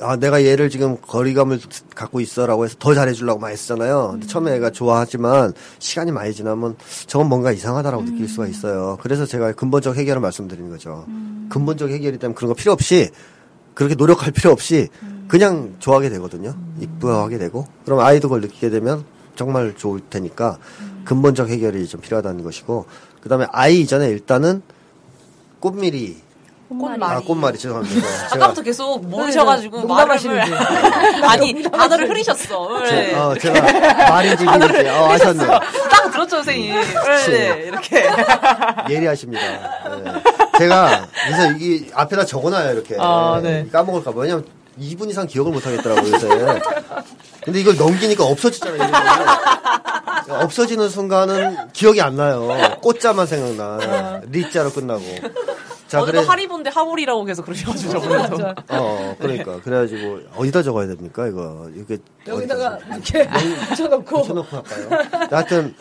[0.00, 1.60] 아 내가 얘를 지금 거리감을
[1.94, 4.10] 갖고 있어라고 해서 더 잘해주려고 많이 했잖아요.
[4.12, 6.76] 근데 처음에 애가 좋아하지만 시간이 많이 지나면
[7.06, 8.98] 저건 뭔가 이상하다라고 느낄 수가 있어요.
[9.00, 11.06] 그래서 제가 근본적 해결을 말씀드리는 거죠.
[11.48, 13.10] 근본적 해결이 되면 그런 거 필요 없이
[13.72, 14.88] 그렇게 노력할 필요 없이
[15.26, 16.54] 그냥 좋아하게 되거든요.
[16.80, 19.04] 이쁘하게 되고 그럼 아이도 그걸 느끼게 되면
[19.36, 20.58] 정말 좋을 테니까
[21.04, 22.86] 근본적 해결이 좀 필요하다는 것이고
[23.22, 24.62] 그다음에 아이 이전에 일단은
[25.60, 26.23] 꽃미리
[26.78, 27.12] 꽃말이.
[27.12, 28.00] 아 꽃말이 죄송합니다.
[28.28, 30.50] 제가 아까부터 계속 모르셔가지고 농담하시는지.
[30.50, 32.84] 말을 아니 단어를 흐리셨어.
[32.86, 33.14] 제, 네.
[33.14, 33.60] 어, 제가
[34.10, 35.46] 말인지 미인지 어, 아셨네.
[35.46, 36.74] 딱 들었죠 선생님.
[37.28, 38.04] 네, 이렇게.
[38.90, 39.42] 예리하십니다.
[39.42, 40.12] 네.
[40.58, 42.96] 제가 그래서 이게 앞에다 적어놔요 이렇게.
[42.98, 43.66] 아, 네.
[43.72, 44.20] 까먹을까 봐.
[44.20, 44.44] 왜냐면
[44.80, 46.28] 2분 이상 기억을 못 하겠더라고요 요새.
[47.44, 48.90] 근데 이걸 넘기니까 없어지잖아요.
[50.28, 52.48] 없어지는 순간은 기억이 안 나요.
[52.80, 54.20] 꽃자만 생각나.
[54.30, 55.02] 리자로 끝나고.
[55.88, 56.26] 자, 어제도 그래.
[56.26, 58.54] 하리본데 하볼이라고 계속 그러셔가지고 저번에도.
[58.70, 59.60] 어, 그러니까.
[59.60, 61.68] 그래가지고, 어디다 적어야 됩니까, 이거?
[61.74, 61.98] 이게.
[62.26, 63.28] 여기다가 이렇게
[63.68, 64.88] 붙여놓고 붙여놓고 할까요?
[65.30, 65.74] 하여튼,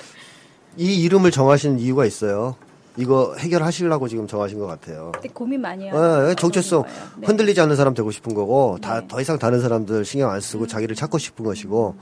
[0.77, 2.55] 이 이름을 정하신 이유가 있어요.
[2.95, 5.11] 이거 해결하시려고 지금 정하신 것 같아요.
[5.33, 5.95] 고민 많이 해요.
[5.95, 6.95] 어, 정체성 거예요.
[7.17, 7.27] 네.
[7.27, 11.17] 흔들리지 않는 사람 되고 싶은 거고 다더 이상 다른 사람들 신경 안 쓰고 자기를 찾고
[11.17, 11.95] 싶은 것이고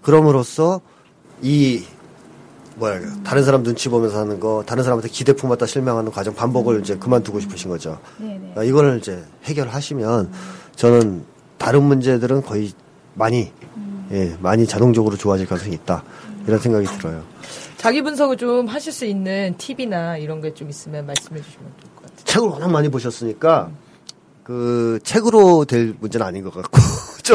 [0.00, 0.80] 그럼으로써
[1.42, 1.84] 이
[2.80, 6.96] 뭐야 다른 사람 눈치 보면서 하는 거 다른 사람한테 기대 품었다 실망하는 과정 반복을 이제
[6.96, 7.98] 그만두고 싶으신 거죠.
[8.18, 8.54] 네네.
[8.56, 10.32] 아, 이거를 이제 해결하시면
[10.76, 11.24] 저는
[11.58, 12.72] 다른 문제들은 거의
[13.14, 13.52] 많이
[14.12, 16.02] 예 많이 자동적으로 좋아질 가능성이 있다
[16.46, 17.22] 이런 생각이 들어요.
[17.76, 22.02] 자기 분석을 좀 하실 수 있는 팁이나 이런 게 좀 있으면 말씀해 주시면 좋을 것
[22.02, 22.24] 같아요.
[22.24, 23.70] 책을 워낙 많이 보셨으니까
[24.42, 26.78] 그 책으로 될 문제는 아닌 것 같고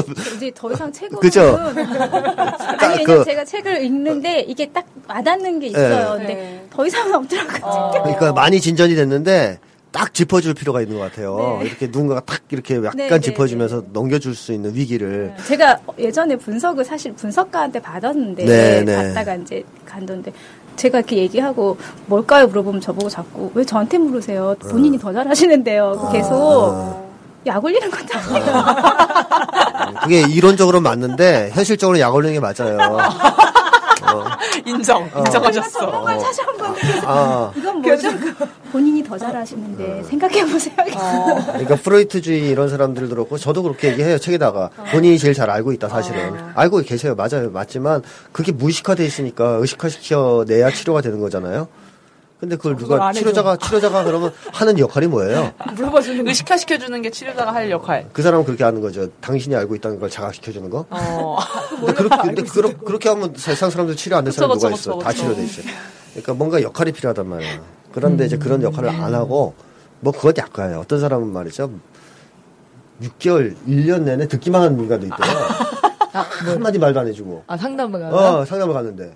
[0.01, 1.57] 좀 이제 더 이상 책으로는 그죠?
[1.57, 1.77] 아니
[2.99, 6.15] 왜냐면 그- 제가 책을 읽는데 이게 딱 와닿는 게 있어요.
[6.17, 6.25] 네.
[6.25, 7.91] 근데 더 이상은 없더라고요.
[8.03, 9.59] 그러니까 많이 진전이 됐는데
[9.91, 11.59] 딱 짚어줄 필요가 있는 것 같아요.
[11.61, 11.67] 네.
[11.67, 16.83] 이렇게 누군가가 딱 이렇게 약간 네, 네, 짚어주면서 넘겨줄 수 있는 위기를 제가 예전에 분석을
[16.83, 18.95] 사실 분석가한테 받았는데 네, 네.
[18.95, 20.33] 받다가 이제 간던데
[20.75, 21.77] 제가 이렇게 얘기하고
[22.07, 24.55] 뭘까요 물어보면 저보고 자꾸 왜 저한테 물으세요 어.
[24.67, 26.11] 본인이 더 잘하시는데요 아.
[26.11, 27.04] 계속
[27.45, 28.65] 약 올리는 것도 아니에요.
[30.03, 32.97] 그게 이론적으로 맞는데 현실적으로 약 올리는 게 맞아요.
[34.65, 35.79] 인정, 인정하셨어.
[35.91, 38.09] 정말 다시 한번 아, 이건 뭐죠?
[38.71, 40.75] 본인이 더 잘하시는데 생각해 보세요.
[41.47, 44.69] 그러니까 프로이트주의 이런 사람들 그렇고 저도 그렇게 얘기해요 책에다가.
[44.91, 46.33] 본인이 제일 잘 알고 있다 사실은.
[46.55, 47.15] 알고 계세요.
[47.15, 47.51] 맞아요.
[47.51, 48.01] 맞지만
[48.31, 51.67] 그게 무의식화돼 있으니까 의식화시켜 내야 치료가 되는 거잖아요.
[52.39, 53.11] 근데 그걸 누가.
[53.13, 55.53] 치료자가 치료자가 그러면 하는 역할이 뭐예요?
[55.75, 56.29] 물어봐 주는 거.
[56.29, 58.07] 의식화 시켜 주는 게 치료자가 할 역할.
[58.11, 59.09] 그 사람은 그렇게 하는 거죠.
[59.21, 60.85] 당신이 알고 있다는 걸 자각시켜 주는 거.
[60.89, 61.37] 어.
[61.79, 64.99] 근데, 그렇게, 근데 그러, 그렇게 하면 세상 사람들 치료 안 될 사람 누가 있어?
[64.99, 65.13] 다.
[65.13, 65.61] 치료돼 있어.
[66.11, 67.61] 그러니까 뭔가 역할이 필요하단 말이야.
[67.93, 69.53] 그런데 이제 그런 역할을 안 하고
[70.01, 70.81] 뭐 그건 약간이에요.
[70.81, 71.71] 어떤 사람은 말이죠.
[73.01, 75.35] 6개월, 1년 내내 듣기만 하는 인간도 있대요.
[76.53, 77.43] 한마디 말도 안 해주고.
[77.47, 78.13] 아 상담을 가요?
[78.13, 79.13] 어, 상담을 갔는데.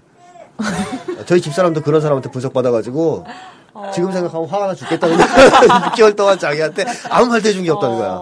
[1.26, 3.26] 저희 집사람도 그런 사람한테 분석받아가지고
[3.94, 5.28] 지금 생각하면 화가 나 죽겠다는 거야.
[5.92, 8.20] 6개월 동안 자기한테 아무 말도 해준 게 없다는 거야.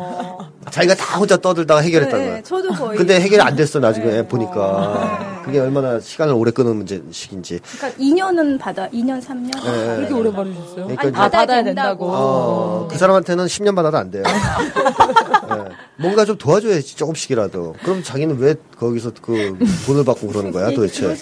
[0.71, 2.35] 자기가 다 혼자 떠들다가 해결했다는 거야.
[2.35, 7.59] 네, 저도 거의 근데 해결이 안 됐어 나중에 보니까 그게 얼마나 시간을 오래 끄는 문제식인지
[7.77, 9.95] 그러니까 2년은 받아 2년 3년 네.
[9.95, 10.75] 그렇게 오래 받으셨어요?
[10.75, 12.09] 그러니까 아니, 받아야 받아야 된다고.
[12.09, 14.23] 어, 그 사람한테는 10년 받아도 안 돼요.
[15.49, 15.63] 네.
[15.95, 17.75] 뭔가 좀 도와줘야지 조금씩이라도.
[17.83, 21.07] 그럼 자기는 왜 거기서 그 돈을 받고 그러는 거야 도대체?
[21.07, 21.15] 어,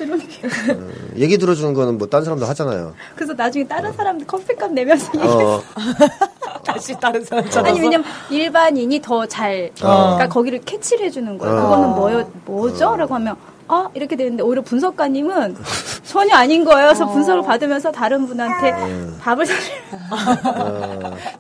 [1.17, 2.93] 얘기 들어주는 거는 뭐딴 사람도 하잖아요.
[3.15, 5.61] 그래서 나중에 다른 사람들 커피값 내면서 어,
[6.65, 7.67] 다시 다른 사람 찾아서.
[7.67, 11.53] 아니 왜냐면 일반인이 더잘 그러니까 거기를 캐치를 해주는 거예요.
[11.57, 11.62] 어.
[11.62, 13.36] 그거는 뭐요 뭐죠?라고 하면
[13.68, 15.57] 아 이렇게 되는데 오히려 분석가님은
[16.06, 16.88] 전혀 아닌 거예요.
[16.88, 18.72] 그래서 분석을 받으면서 다른 분한테
[19.20, 19.72] 밥을 사주.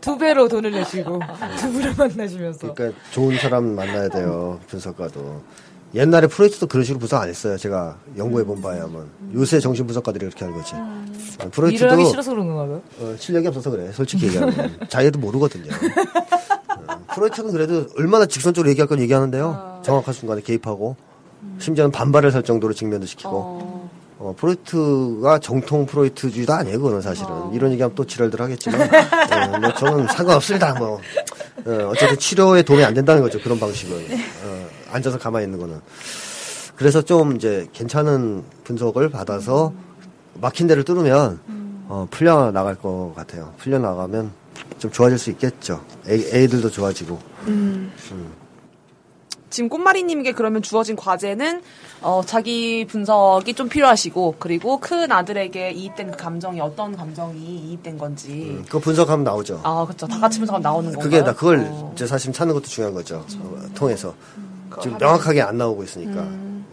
[0.01, 1.19] 두 배로 돈을 내시고
[1.57, 2.73] 두 분을 만나시면서.
[2.73, 5.41] 그러니까 좋은 사람 만나야 돼요 분석가도.
[5.93, 7.55] 옛날에 프로이트도 그런 식으로 분석 안 했어요.
[7.55, 9.05] 제가 연구해 본 바야만.
[9.35, 10.75] 요새 정신 분석가들이 그렇게 하는 거지.
[10.75, 12.81] 어, 프로이트도 하기 싫어서 그런 건가 봐요.
[12.99, 13.89] 어, 실력이 없어서 그래.
[13.93, 14.77] 솔직히 얘기하면.
[14.89, 15.71] 자기도 모르거든요.
[16.87, 19.81] 어, 프로이트는 그래도 얼마나 직선적으로 얘기할 건 얘기하는데요.
[19.83, 20.95] 정확한 순간에 개입하고,
[21.59, 23.89] 심지어는 반발을 살 정도로 직면도 시키고.
[24.17, 27.29] 어, 프로이트가 정통 프로이트주의도 아니에요, 그거는 사실은.
[27.53, 30.99] 이런 얘기하면 또 지랄들 하겠지만, 어, 뭐 저는 상관없습니다, 뭐.
[31.65, 33.95] 어, 어쨌든 치료에 도움이 안 된다는 거죠, 그런 방식은.
[33.95, 35.81] 어, 앉아서 가만히 있는 거는.
[36.75, 39.73] 그래서 좀 이제 괜찮은 분석을 받아서
[40.41, 41.39] 막힌 데를 뚫으면
[41.87, 43.53] 어, 풀려 나갈 것 같아요.
[43.57, 44.31] 풀려 나가면
[44.79, 45.83] 좀 좋아질 수 있겠죠.
[46.07, 47.19] 애, 애들도 좋아지고.
[49.55, 51.61] 지금 꽃마리님에게 그러면 주어진 과제는
[52.01, 58.61] 어, 자기 분석이 좀 필요하시고 그리고 큰 아들에게 이입된 그 감정이 어떤 감정이 이입된 건지
[58.67, 59.61] 그 분석하면 나오죠.
[59.63, 61.03] 아 그렇죠 다 같이 분석하면 나오는 건가요?
[61.03, 61.91] 그게 나 그걸 어.
[61.95, 63.25] 이제 사실 찾는 것도 중요한 거죠.
[63.39, 64.13] 어, 통해서
[64.81, 66.21] 지금 명확하게 안 나오고 있으니까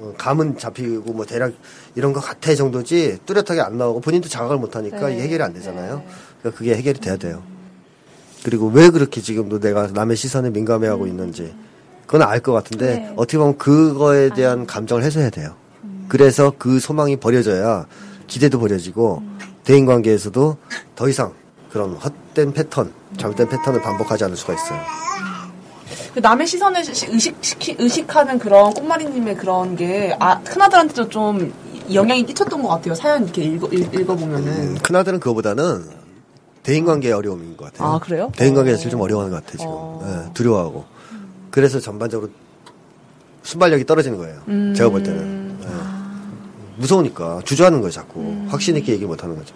[0.01, 1.53] 어, 감은 잡히고 뭐 대략
[1.95, 6.03] 이런 것 같아 정도지 뚜렷하게 안 나오고 본인도 자각을 못 하니까 이게 해결이 안 되잖아요.
[6.41, 7.45] 그러니까 그게 해결이 돼야 돼요.
[8.45, 11.55] 그리고 왜 그렇게 지금도 내가 남의 시선에 민감해하고 있는지
[12.07, 13.13] 그건 알 것 같은데 네.
[13.17, 15.55] 어떻게 보면 그거에 대한 감정을 해소해야 돼요.
[16.09, 17.87] 그래서 그 소망이 버려져야
[18.27, 19.23] 기대도 버려지고
[19.65, 20.57] 대인 관계에서도
[20.97, 21.33] 더 이상
[21.71, 24.81] 그런 헛된 패턴, 잘못된 패턴을 반복하지 않을 수가 있어요.
[26.13, 31.53] 그 남의 시선을 시- 의식시키, 의식하는 그런 꽃마리님의 그런 게 아, 큰아들한테도 좀
[31.93, 32.95] 영향이 끼쳤던 것 같아요.
[32.95, 34.47] 사연 이렇게 읽어, 읽, 읽어보면은.
[34.53, 35.85] 음, 큰아들은 그거보다는
[36.63, 37.89] 대인관계의 어려움인 것 같아요.
[37.89, 38.25] 아, 그래요?
[38.27, 38.33] 어.
[38.37, 38.55] 제일
[38.91, 39.73] 좀 어려워하는 것 같아요, 지금.
[39.73, 40.27] 어.
[40.29, 40.85] 예, 두려워하고.
[41.51, 42.31] 그래서 전반적으로
[43.43, 44.41] 순발력이 떨어지는 거예요.
[44.49, 44.75] 음.
[44.75, 45.59] 제가 볼 때는.
[45.63, 46.03] 예.
[46.77, 48.47] 무서우니까 주저하는 거예요 자꾸 음.
[48.49, 49.55] 확신 있게 얘기 못 하는 거죠.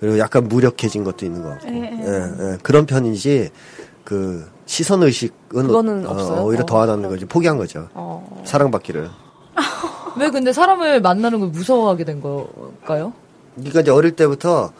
[0.00, 2.06] 그리고 약간 무력해진 것도 있는 것 같고 예, 예.
[2.06, 2.58] 예, 예.
[2.62, 3.50] 그런 편이지
[4.04, 6.44] 그 시선 의식은 그거는 어, 없어요?
[6.44, 6.66] 오히려 어.
[6.66, 7.88] 더안 하는 거지 포기한 거죠.
[7.94, 8.42] 어.
[8.44, 9.08] 사랑받기를.
[10.18, 13.12] 왜 근데 사람을 만나는 걸 무서워하게 된 걸까요?
[13.56, 14.72] 그러니까 이제 어릴 때부터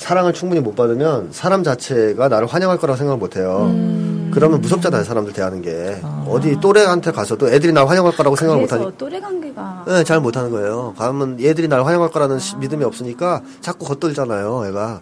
[0.00, 3.66] 사랑을 충분히 못 받으면 사람 자체가 나를 환영할 거라고 생각을 못 해요.
[3.74, 4.30] 음.
[4.32, 6.00] 그러면 무섭잖아요, 사람들 대하는 게.
[6.26, 8.96] 어디 또래한테 가서도 애들이 날 환영할 거라고 생각을 못 그래서 하니까.
[8.98, 10.94] 또래 관계가 네, 잘 못 하는 거예요.
[10.96, 15.00] 가면 얘들이 날 환영할 거라는 시- 믿음이 없으니까 자꾸 겉돌잖아요, 애가.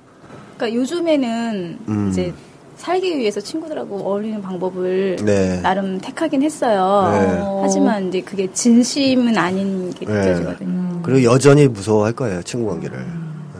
[0.56, 2.08] 그러니까 요즘에는 음.
[2.10, 2.32] 이제
[2.78, 5.60] 살기 위해서 친구들하고 어울리는 방법을 네.
[5.62, 7.08] 나름 택하긴 했어요.
[7.12, 7.60] 네.
[7.62, 10.12] 하지만 이제 그게 진심은 아닌 게 네.
[10.12, 11.02] 느껴지거든요.
[11.04, 13.04] 그리고 여전히 무서워할 거예요, 친구 관계를.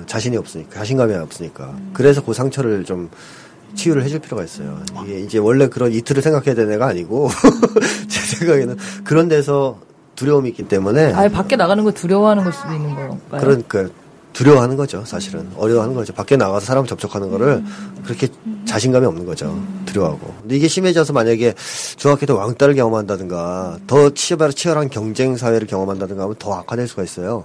[0.08, 1.72] 자신이 없으니까, 자신감이 없으니까.
[1.92, 3.08] 그래서 그 상처를 좀
[3.74, 4.80] 치유를 해줄 필요가 있어요.
[5.04, 7.28] 이게 이제 원래 그런 이틀을 생각해야 되는 애가 아니고,
[8.08, 9.78] 제 생각에는 그런 데서
[10.16, 11.12] 두려움이 있기 때문에.
[11.12, 13.20] 아예 밖에 나가는 걸 두려워하는 걸 수도 있는 건가요?
[13.30, 13.88] 그러니까
[14.32, 15.48] 두려워하는 거죠, 사실은.
[15.56, 16.12] 어려워하는 거죠.
[16.12, 17.62] 밖에 나가서 사람 접촉하는 거를
[18.04, 18.28] 그렇게
[18.66, 19.60] 자신감이 없는 거죠.
[19.86, 20.34] 두려워하고.
[20.40, 21.54] 근데 이게 심해져서 만약에
[21.96, 27.44] 중학교 때 왕따를 경험한다든가 더 치열한 경쟁 사회를 경험한다든가 하면 더 악화될 수가 있어요.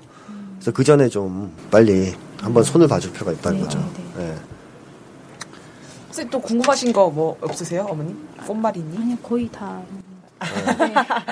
[0.63, 3.85] 그래서 그 전에 좀 빨리 한번 손을 봐줄 필요가 있다는 거죠.
[4.17, 4.33] 예.
[6.07, 8.15] 혹시 또 궁금하신 거 뭐 없으세요, 어머니?
[8.47, 8.97] 꽃말이니?
[8.97, 9.81] 아니요, 거의 다.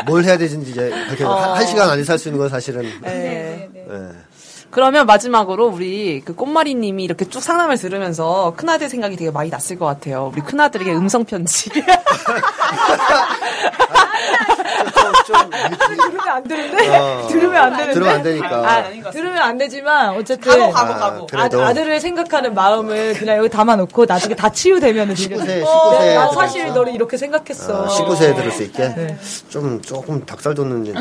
[0.05, 2.81] 뭘 해야 되는지 이제 그렇게 한, 한 시간 안에 살 수 있는 건 사실은.
[3.01, 3.69] 네.
[3.73, 4.09] 예.
[4.69, 9.85] 그러면 마지막으로 우리 그 꽃마리님이 이렇게 쭉 상담을 들으면서 큰아들 생각이 되게 많이 났을 것
[9.85, 10.29] 같아요.
[10.33, 11.69] 우리 큰아들에게 음성 편지.
[15.31, 15.51] 좀,
[15.97, 16.97] 좀, 들으면 안 되는데?
[16.97, 17.93] 어, 들으면 안 되는데?
[17.93, 18.49] 들으면 안 되니까.
[18.49, 19.11] 아.
[19.11, 21.23] 들으면 안 되지만 어쨌든 가고 가고 가고.
[21.23, 21.61] 아, 그래도.
[21.63, 26.15] 아, 아들을 생각하는 마음을 그냥 여기 담아놓고 나중에 다 치유되면 19세, 어, 19세.
[26.15, 27.87] 나 사실 너를 이렇게 생각했어.
[27.87, 28.89] 19세에 들을 수 있게.
[28.95, 29.17] 네.
[29.49, 30.93] 좀, 조금 닭살 돋는.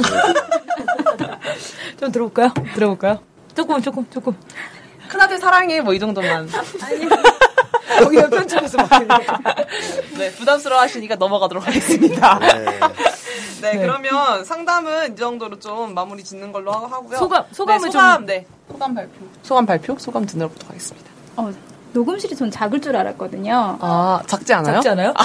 [1.98, 2.52] 좀 들어볼까요?
[2.74, 3.18] 들어볼까요?
[3.54, 4.36] 조금, 조금, 조금.
[5.08, 6.48] 큰아들 사랑해 뭐 이 정도만.
[7.98, 8.88] 거기가 편집해서 막.
[10.18, 12.38] 네, 부담스러워 하시니까 넘어가도록 하겠습니다.
[12.38, 12.64] 네.
[13.62, 17.18] 네, 그러면 상담은 이 정도로 좀 마무리 짓는 걸로 하- 하고요.
[17.18, 18.46] 소감, 소감을 네, 소감, 좀- 네.
[18.70, 19.12] 소감 발표.
[19.42, 19.96] 소감 발표?
[19.98, 21.10] 소감 듣도록 하겠습니다.
[21.36, 21.52] 어,
[21.92, 23.78] 녹음실이 전 작을 줄 알았거든요.
[23.80, 24.74] 아, 작지 않아요?
[24.74, 25.14] 작지 않아요?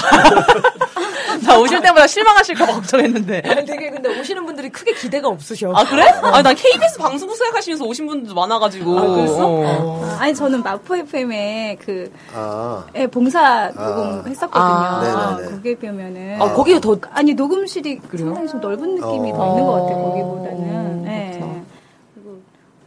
[1.46, 3.42] 나 오실 때마다 실망하실까봐 걱정했는데.
[3.44, 5.72] 아니, 되게 근데 오시는 분들이 크게 기대가 없으셔.
[5.74, 6.02] 아, 그래?
[6.04, 8.98] 아니, 난 KBS 방송국 생각하시면서 오신 분들도 많아가지고.
[8.98, 9.46] 아, 그랬어?
[9.46, 10.04] 어.
[10.04, 12.84] 아, 아니 저는 마포 FM에 그 아.
[12.94, 14.64] 예, 봉사 녹음했었거든요.
[14.64, 15.56] 아, 네네네.
[15.56, 19.96] 거기에 비하면은 아, 거기가 더 아니 녹음실이 상당히 좀 넓은 느낌이 더 있는 것 같아요.
[19.98, 21.02] 어, 거기보다는.
[21.04, 21.40] 네.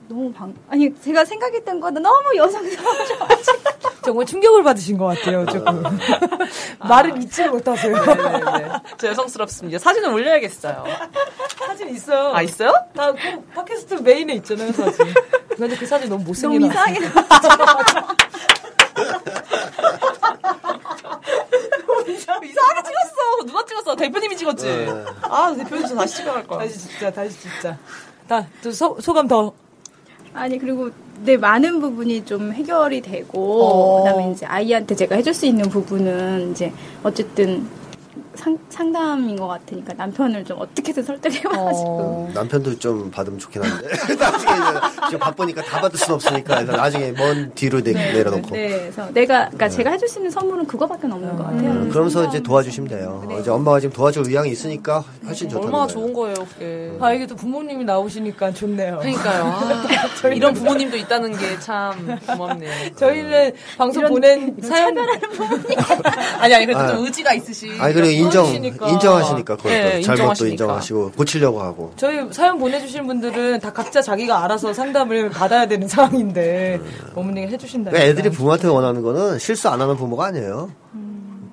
[0.10, 3.26] 너무 방 아니 제가 생각했던 거는 너무 여성스러워가지고
[4.03, 5.84] 정말 충격을 받으신 것 같아요, 조금.
[6.81, 8.06] 말을 잊지를 못하세요.
[8.06, 8.72] 네네네.
[8.98, 9.77] 저 여성스럽습니다.
[9.77, 10.84] 사진을 올려야겠어요.
[11.60, 12.34] 사진 있어요.
[12.34, 12.73] 아, 있어요?
[12.95, 13.18] 다그
[13.53, 15.14] 팟캐스트 메인에 있잖아요, 사진.
[15.56, 16.99] 근데 그 사진 너무 못생긴 너무 이상하게
[22.48, 23.45] 이상하게 찍었어.
[23.45, 23.95] 누가 찍었어?
[23.95, 24.65] 대표님이 찍었지?
[24.65, 25.06] 네.
[25.22, 26.60] 아, 대표님 저 다시 찍어갈 거야.
[26.61, 27.77] 다시 진짜, 다시 진짜.
[28.72, 29.53] 소, 소감 더.
[30.34, 30.89] 아니 그리고
[31.23, 34.03] 네 많은 부분이 좀 해결이 되고 어.
[34.03, 36.72] 그다음에 이제 아이한테 제가 해줄 수 있는 부분은 이제
[37.03, 37.68] 어쨌든
[38.36, 43.88] 상, 상담인 것 같으니까 남편을 좀 어떻게든 설득해가지고 남편도 좀 받으면 좋긴 한데.
[44.18, 44.52] 나중에
[45.08, 48.50] 지금 바쁘니까 다 받을 순 없으니까 나중에 먼 뒤로 내, 내려놓고.
[48.56, 51.70] 네, 그래서 내가 그러니까 제가 해줄 수 있는 선물은 그거밖에 없는 것 같아요.
[51.72, 53.38] 음, 그러면서 이제 도와주시면 돼요.
[53.40, 55.94] 이제 엄마가 지금 도와줄 의향이 있으니까 훨씬 좋다는 얼마나 거예요.
[56.00, 56.98] 좋은 거예요, 그게.
[57.00, 59.00] 아, 이게 또 부모님이 나오시니까 좋네요.
[59.00, 59.44] 그러니까요.
[60.24, 62.72] 아, 이런 부모님도 있다는 게 참 고맙네요.
[62.96, 64.98] 저희는 방송 보낸 사연.
[66.40, 66.88] 아니, 아니, 그래도 아.
[66.96, 67.70] 좀 의지가 있으시.
[67.80, 68.90] 아니 그 리고 인정 도와주시니까.
[68.90, 70.48] 인정하시니까 그것도 네, 잘못도.
[70.48, 71.94] 인정하시고 고치려고 하고.
[71.95, 76.80] 저희 사연 보내주신 분들은 다 각자 자기가 알아서 상담을 받아야 되는 상황인데,
[77.15, 77.91] 어머니가 해주신다.
[77.91, 80.69] 그러니까 애들이 부모한테 원하는 거는 실수 안 하는 부모가 아니에요.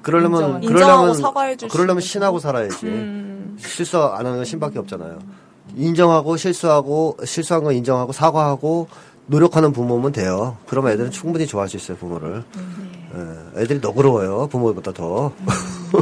[0.02, 0.62] 그러려면 인정하는.
[0.62, 2.00] 인정하고 그러려면 사과해 주시는 그러려면.
[2.00, 2.86] 신하고 살아야지.
[2.86, 3.56] 음.
[3.58, 5.18] 실수 안 하는 건 신밖에 없잖아요.
[5.76, 8.88] 인정하고 실수하고 실수한 거 인정하고 사과하고
[9.26, 10.56] 노력하는 부모면 돼요.
[10.68, 12.44] 그러면 애들은 충분히 좋아할 수 있어요 부모를.
[13.56, 15.32] 예, 애들이 너그러워요 부모보다 더.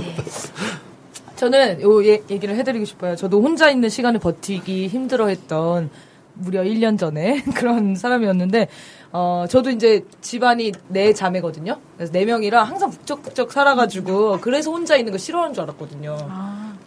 [1.37, 3.17] 저는 요 얘- 얘기를 해드리고 싶어요.
[3.17, 5.91] 저도 혼자 있는 시간을 버티기 힘들어했던
[6.35, 8.69] 무려 1년 전에 그런 사람이었는데,
[9.13, 11.77] 어, 저도 이제 집안이 네 자매거든요.
[11.97, 16.17] 그래서 네 명이라 항상 북적북적 살아가지고, 그래서 혼자 있는 거 싫어하는 줄 알았거든요.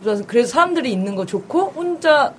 [0.02, 2.34] 그래서, 그래서 사람들이 있는 거 좋고, 혼자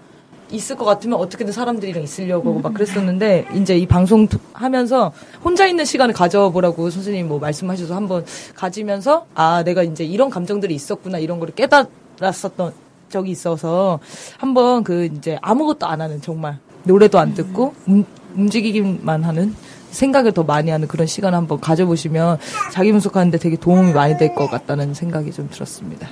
[0.50, 5.12] 있을 것 같으면 어떻게든 사람들이랑 있으려고 막 그랬었는데, 이제 이 방송 도- 하면서
[5.44, 11.18] 혼자 있는 시간을 가져보라고 선생님 뭐 말씀하셔서 한번 가지면서, 아, 내가 이제 이런 감정들이 있었구나,
[11.18, 12.72] 이런 거를 깨달았었던
[13.10, 13.98] 적이 있어서,
[14.38, 18.04] 한번 그 이제 아무것도 안 하는 정말, 노래도 안 듣고 움,
[18.34, 19.54] 움직이기만 하는
[19.90, 22.38] 생각을 더 많이 하는 그런 시간을 한번 가져보시면
[22.72, 26.08] 자기 분석하는데 되게 도움이 많이 될 것 같다는 생각이 좀 들었습니다.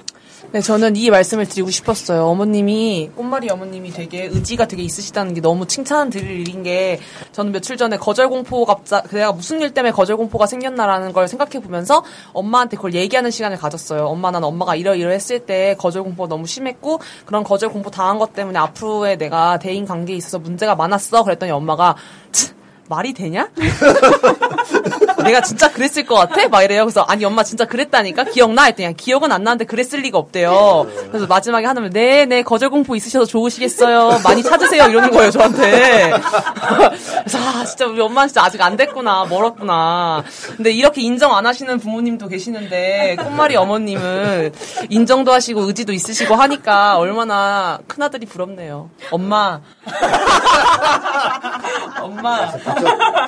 [0.53, 2.25] 네, 저는 이 말씀을 드리고 싶었어요.
[2.27, 6.99] 어머님이, 꽃말이 어머님이 되게 의지가 되게 있으시다는 게 너무 칭찬 드릴 일인 게,
[7.33, 11.61] 저는 며칠 전에 거절 공포 갑자, 내가 무슨 일 때문에 거절 공포가 생겼나라는 걸 생각해
[11.61, 14.07] 보면서 엄마한테 그걸 얘기하는 시간을 가졌어요.
[14.07, 18.59] 엄마, 난 엄마가 이러이러했을 때 거절 공포가 너무 심했고, 그런 거절 공포 당한 것 때문에
[18.59, 21.25] 앞으로의 내가 대인 관계에 있어서 문제가 많았어.
[21.25, 21.97] 그랬더니 엄마가,
[22.33, 22.56] 치,
[22.89, 23.49] 말이 되냐?
[25.25, 26.49] 내가 진짜 그랬을 것 같아?
[26.49, 26.85] 막 이래요.
[26.85, 28.65] 그래서 아니 엄마 진짜 그랬다니까 기억나?
[28.65, 30.87] 했더니 기억은 안 나는데 그랬을 리가 없대요.
[31.09, 34.21] 그래서 마지막에 하나면 네네 거절 공포 있으셔서 좋으시겠어요.
[34.23, 36.13] 많이 찾으세요 이러는 거예요 저한테.
[37.21, 40.23] 그래서 아 진짜 우리 엄마는 진짜 아직 안 됐구나 멀었구나.
[40.57, 44.53] 근데 이렇게 인정 안 하시는 부모님도 계시는데 꽃말이 어머님은
[44.91, 48.91] 인정도 하시고 의지도 있으시고 하니까 얼마나 큰 아들이 부럽네요.
[49.11, 49.61] 엄마.
[52.01, 52.53] 엄마.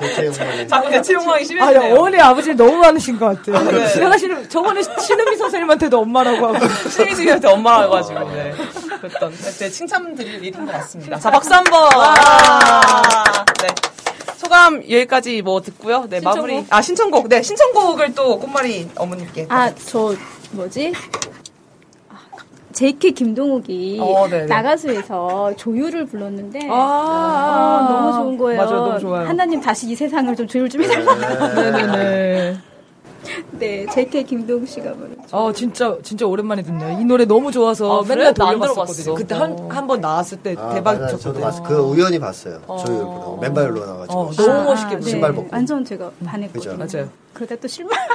[0.00, 0.68] 대체 욕망이.
[0.68, 1.90] 자꾸 대체 욕망이 아, 심해지네요.
[1.90, 3.70] 야, 어머니 아버지 너무 많으신 것 같아요.
[3.70, 3.88] 네.
[3.92, 6.58] 제가 신음, 저번에 신은미 선생님한테도 엄마라고 하고.
[6.90, 8.52] 신미승한테 엄마라고 해가지고, 네.
[9.00, 11.18] 그랬던, 그때 칭찬 드릴 일인 것 같습니다.
[11.18, 11.88] 자, 박수 한 번!
[13.62, 13.68] 네.
[14.36, 16.06] 소감 여기까지 뭐 듣고요.
[16.08, 16.64] 네, 마무리.
[16.70, 17.28] 아, 신청곡.
[17.28, 19.46] 네, 신청곡을 또 꽃말이 어머님께.
[19.50, 20.14] 아, 저
[20.52, 20.92] 뭐지?
[22.78, 24.46] 아, JK 김동욱이 어, 네네.
[24.46, 28.62] 나가수에서 조율을 불렀는데 아, 아, 너무 좋은 거예요.
[28.62, 29.26] 맞아요, 너무 좋아요.
[29.26, 31.54] 하나님 다시 이 세상을 좀 조율 좀 해달라.
[31.54, 32.58] 네네네.
[33.58, 35.16] 네, JK 김동욱 씨가 부른.
[35.32, 37.00] 어, 진짜, 진짜 오랜만에 듣네요.
[37.00, 38.04] 이 노래 너무 좋아서 아?
[38.08, 39.14] 맨날 돌려봤었거든요.
[39.16, 41.16] 그때 한, 한 번 나왔을 때 아, 대박 맞아요.
[41.18, 41.40] 저도.
[41.40, 41.62] 봤어요.
[41.64, 42.60] 그 우연히 봤어요.
[42.86, 44.18] 조율 부르고 맨발로 나와가지고.
[44.20, 45.48] 어, 너무 멋있게 네, 신발 벗고.
[45.50, 46.76] 완전 제가 반했거든요.
[46.78, 46.98] 그죠.
[46.98, 47.08] 맞아요.
[47.34, 47.98] 그러다 또 실망.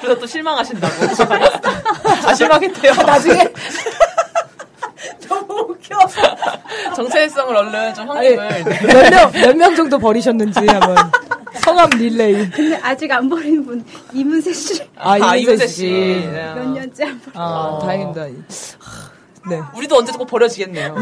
[0.00, 0.94] 그래서 또 실망하신다고.
[2.26, 2.92] 아, 실망했대요.
[2.94, 3.48] 나중에.
[5.28, 5.96] 너무 웃겨.
[6.96, 8.48] 정체성을 얼른 좀 확립을.
[8.48, 8.64] 네.
[8.86, 10.96] 몇 명, 몇 명 정도 버리셨는지 한번.
[11.62, 12.50] 성함 릴레이.
[12.50, 14.82] 근데 아직 안 버린 분 이문세 씨.
[14.96, 15.74] 아, 아, 이문세 씨.
[15.74, 15.90] 씨.
[16.32, 16.52] 네.
[16.54, 17.32] 몇 년째 안 버린.
[17.34, 18.24] 아, 다행입니다.
[19.48, 19.60] 네.
[19.74, 20.94] 우리도 언제 꼭 버려지겠네요.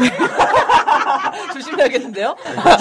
[1.59, 2.35] 조심해야겠는데요?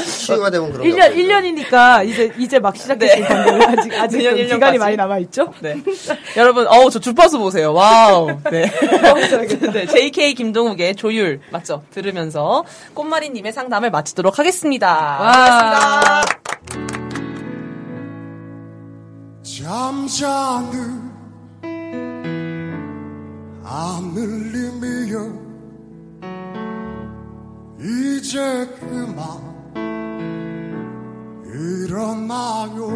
[0.04, 3.26] 치유가 되면 그런 1년, 1년이니까 이제, 이제 막 시작했을 네.
[3.26, 4.78] 건데, 아직, 아직 내년 좀 1년 기간이 까지.
[4.78, 5.52] 많이 남아있죠?
[5.60, 5.76] 네.
[6.36, 7.72] 여러분, 어우, 저 주파수 보세요.
[7.72, 8.28] Wow.
[8.50, 8.70] 네.
[9.72, 9.86] 네.
[9.86, 11.82] JK 김동욱의 조율, 맞죠?
[11.90, 12.64] 들으면서
[12.94, 14.88] 꽃마리님의 상담을 마치도록 하겠습니다.
[14.88, 16.22] 와.
[19.42, 21.08] 잠자는
[23.64, 25.47] 하늘님이여
[27.80, 29.38] 이제 그만
[31.44, 32.88] 일어나요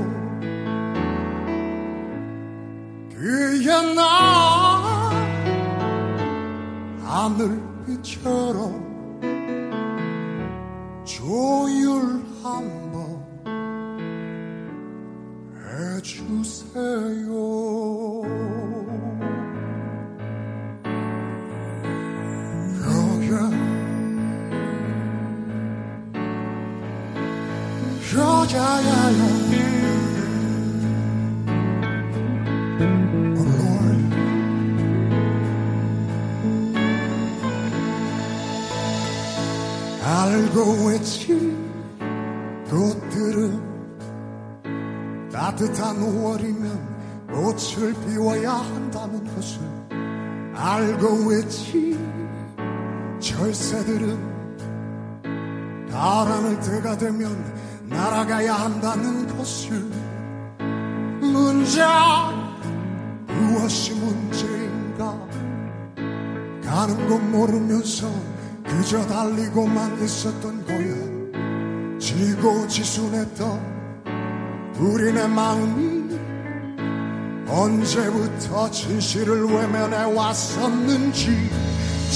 [3.15, 5.13] 그의 나
[7.05, 8.83] 하늘빛처럼
[11.05, 13.23] 조율 한번
[16.03, 17.33] 해주세요.
[28.15, 29.11] 여자야야.
[33.37, 34.03] Oh Lord.
[40.05, 41.57] 알고 있지
[42.69, 43.73] 꽃들은
[45.33, 46.93] 따뜻한 5월이면
[47.33, 49.61] 꽃을 피워야 한다는 것을
[50.55, 51.99] 알고 있지
[53.21, 54.33] 철새들은
[55.91, 59.85] 가을하늘 때가 되면 날아가야 한다는 것을
[61.21, 61.83] 문제
[63.27, 65.17] 무엇이 문제인가?
[66.65, 68.11] 가는 건 모르면서
[68.65, 71.99] 그저 달리고만 있었던 거야.
[71.99, 73.73] 지고 지순했던
[74.79, 76.03] 우리네 마음이
[77.49, 81.51] 언제부터 진실을 외면해 왔었는지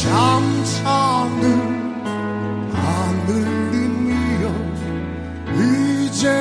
[0.03, 1.76] 잠자는
[6.27, 6.33] 제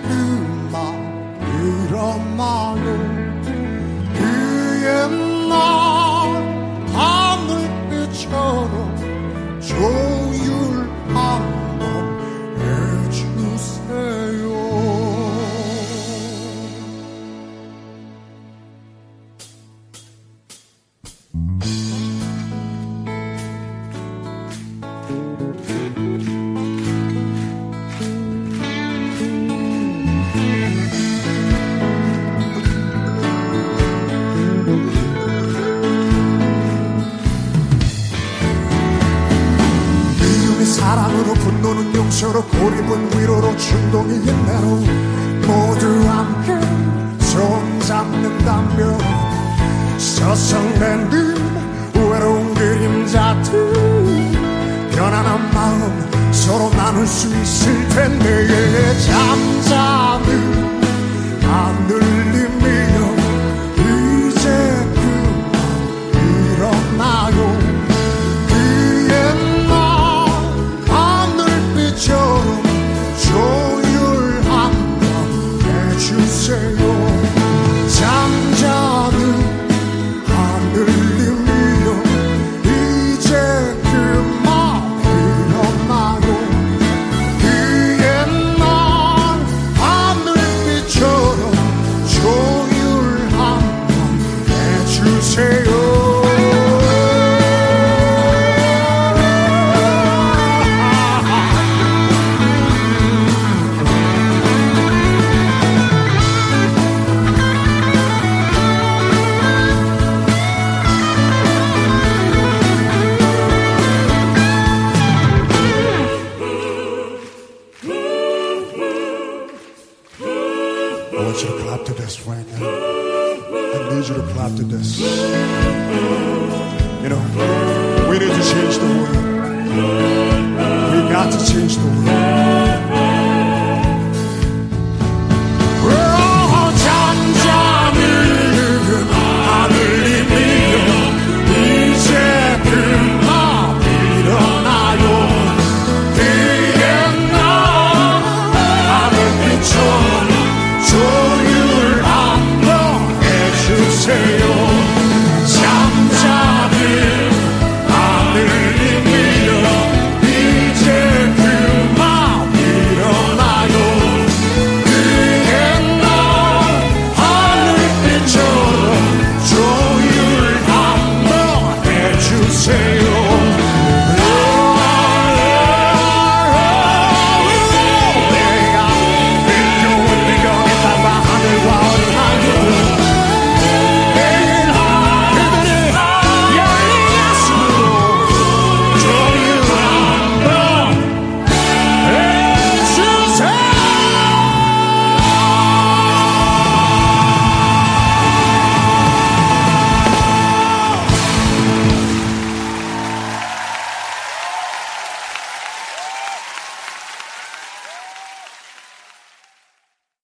[0.00, 0.72] 그만
[1.60, 2.86] 일어나요
[4.14, 4.88] 그의
[5.50, 5.52] 날
[6.94, 8.72] 하늘빛처럼
[41.24, 44.82] 마음으로 고립은 위로로 충동이 있네로
[45.46, 46.60] 모두 함께
[47.20, 48.98] 손잡는다면
[49.98, 51.38] 서성된 듯
[51.94, 53.72] 외로운 그림자들
[54.92, 58.98] 편안한 마음 서로 나눌 수 있을 텐데.
[59.06, 60.28] 잠자는
[61.42, 62.53] 하늘님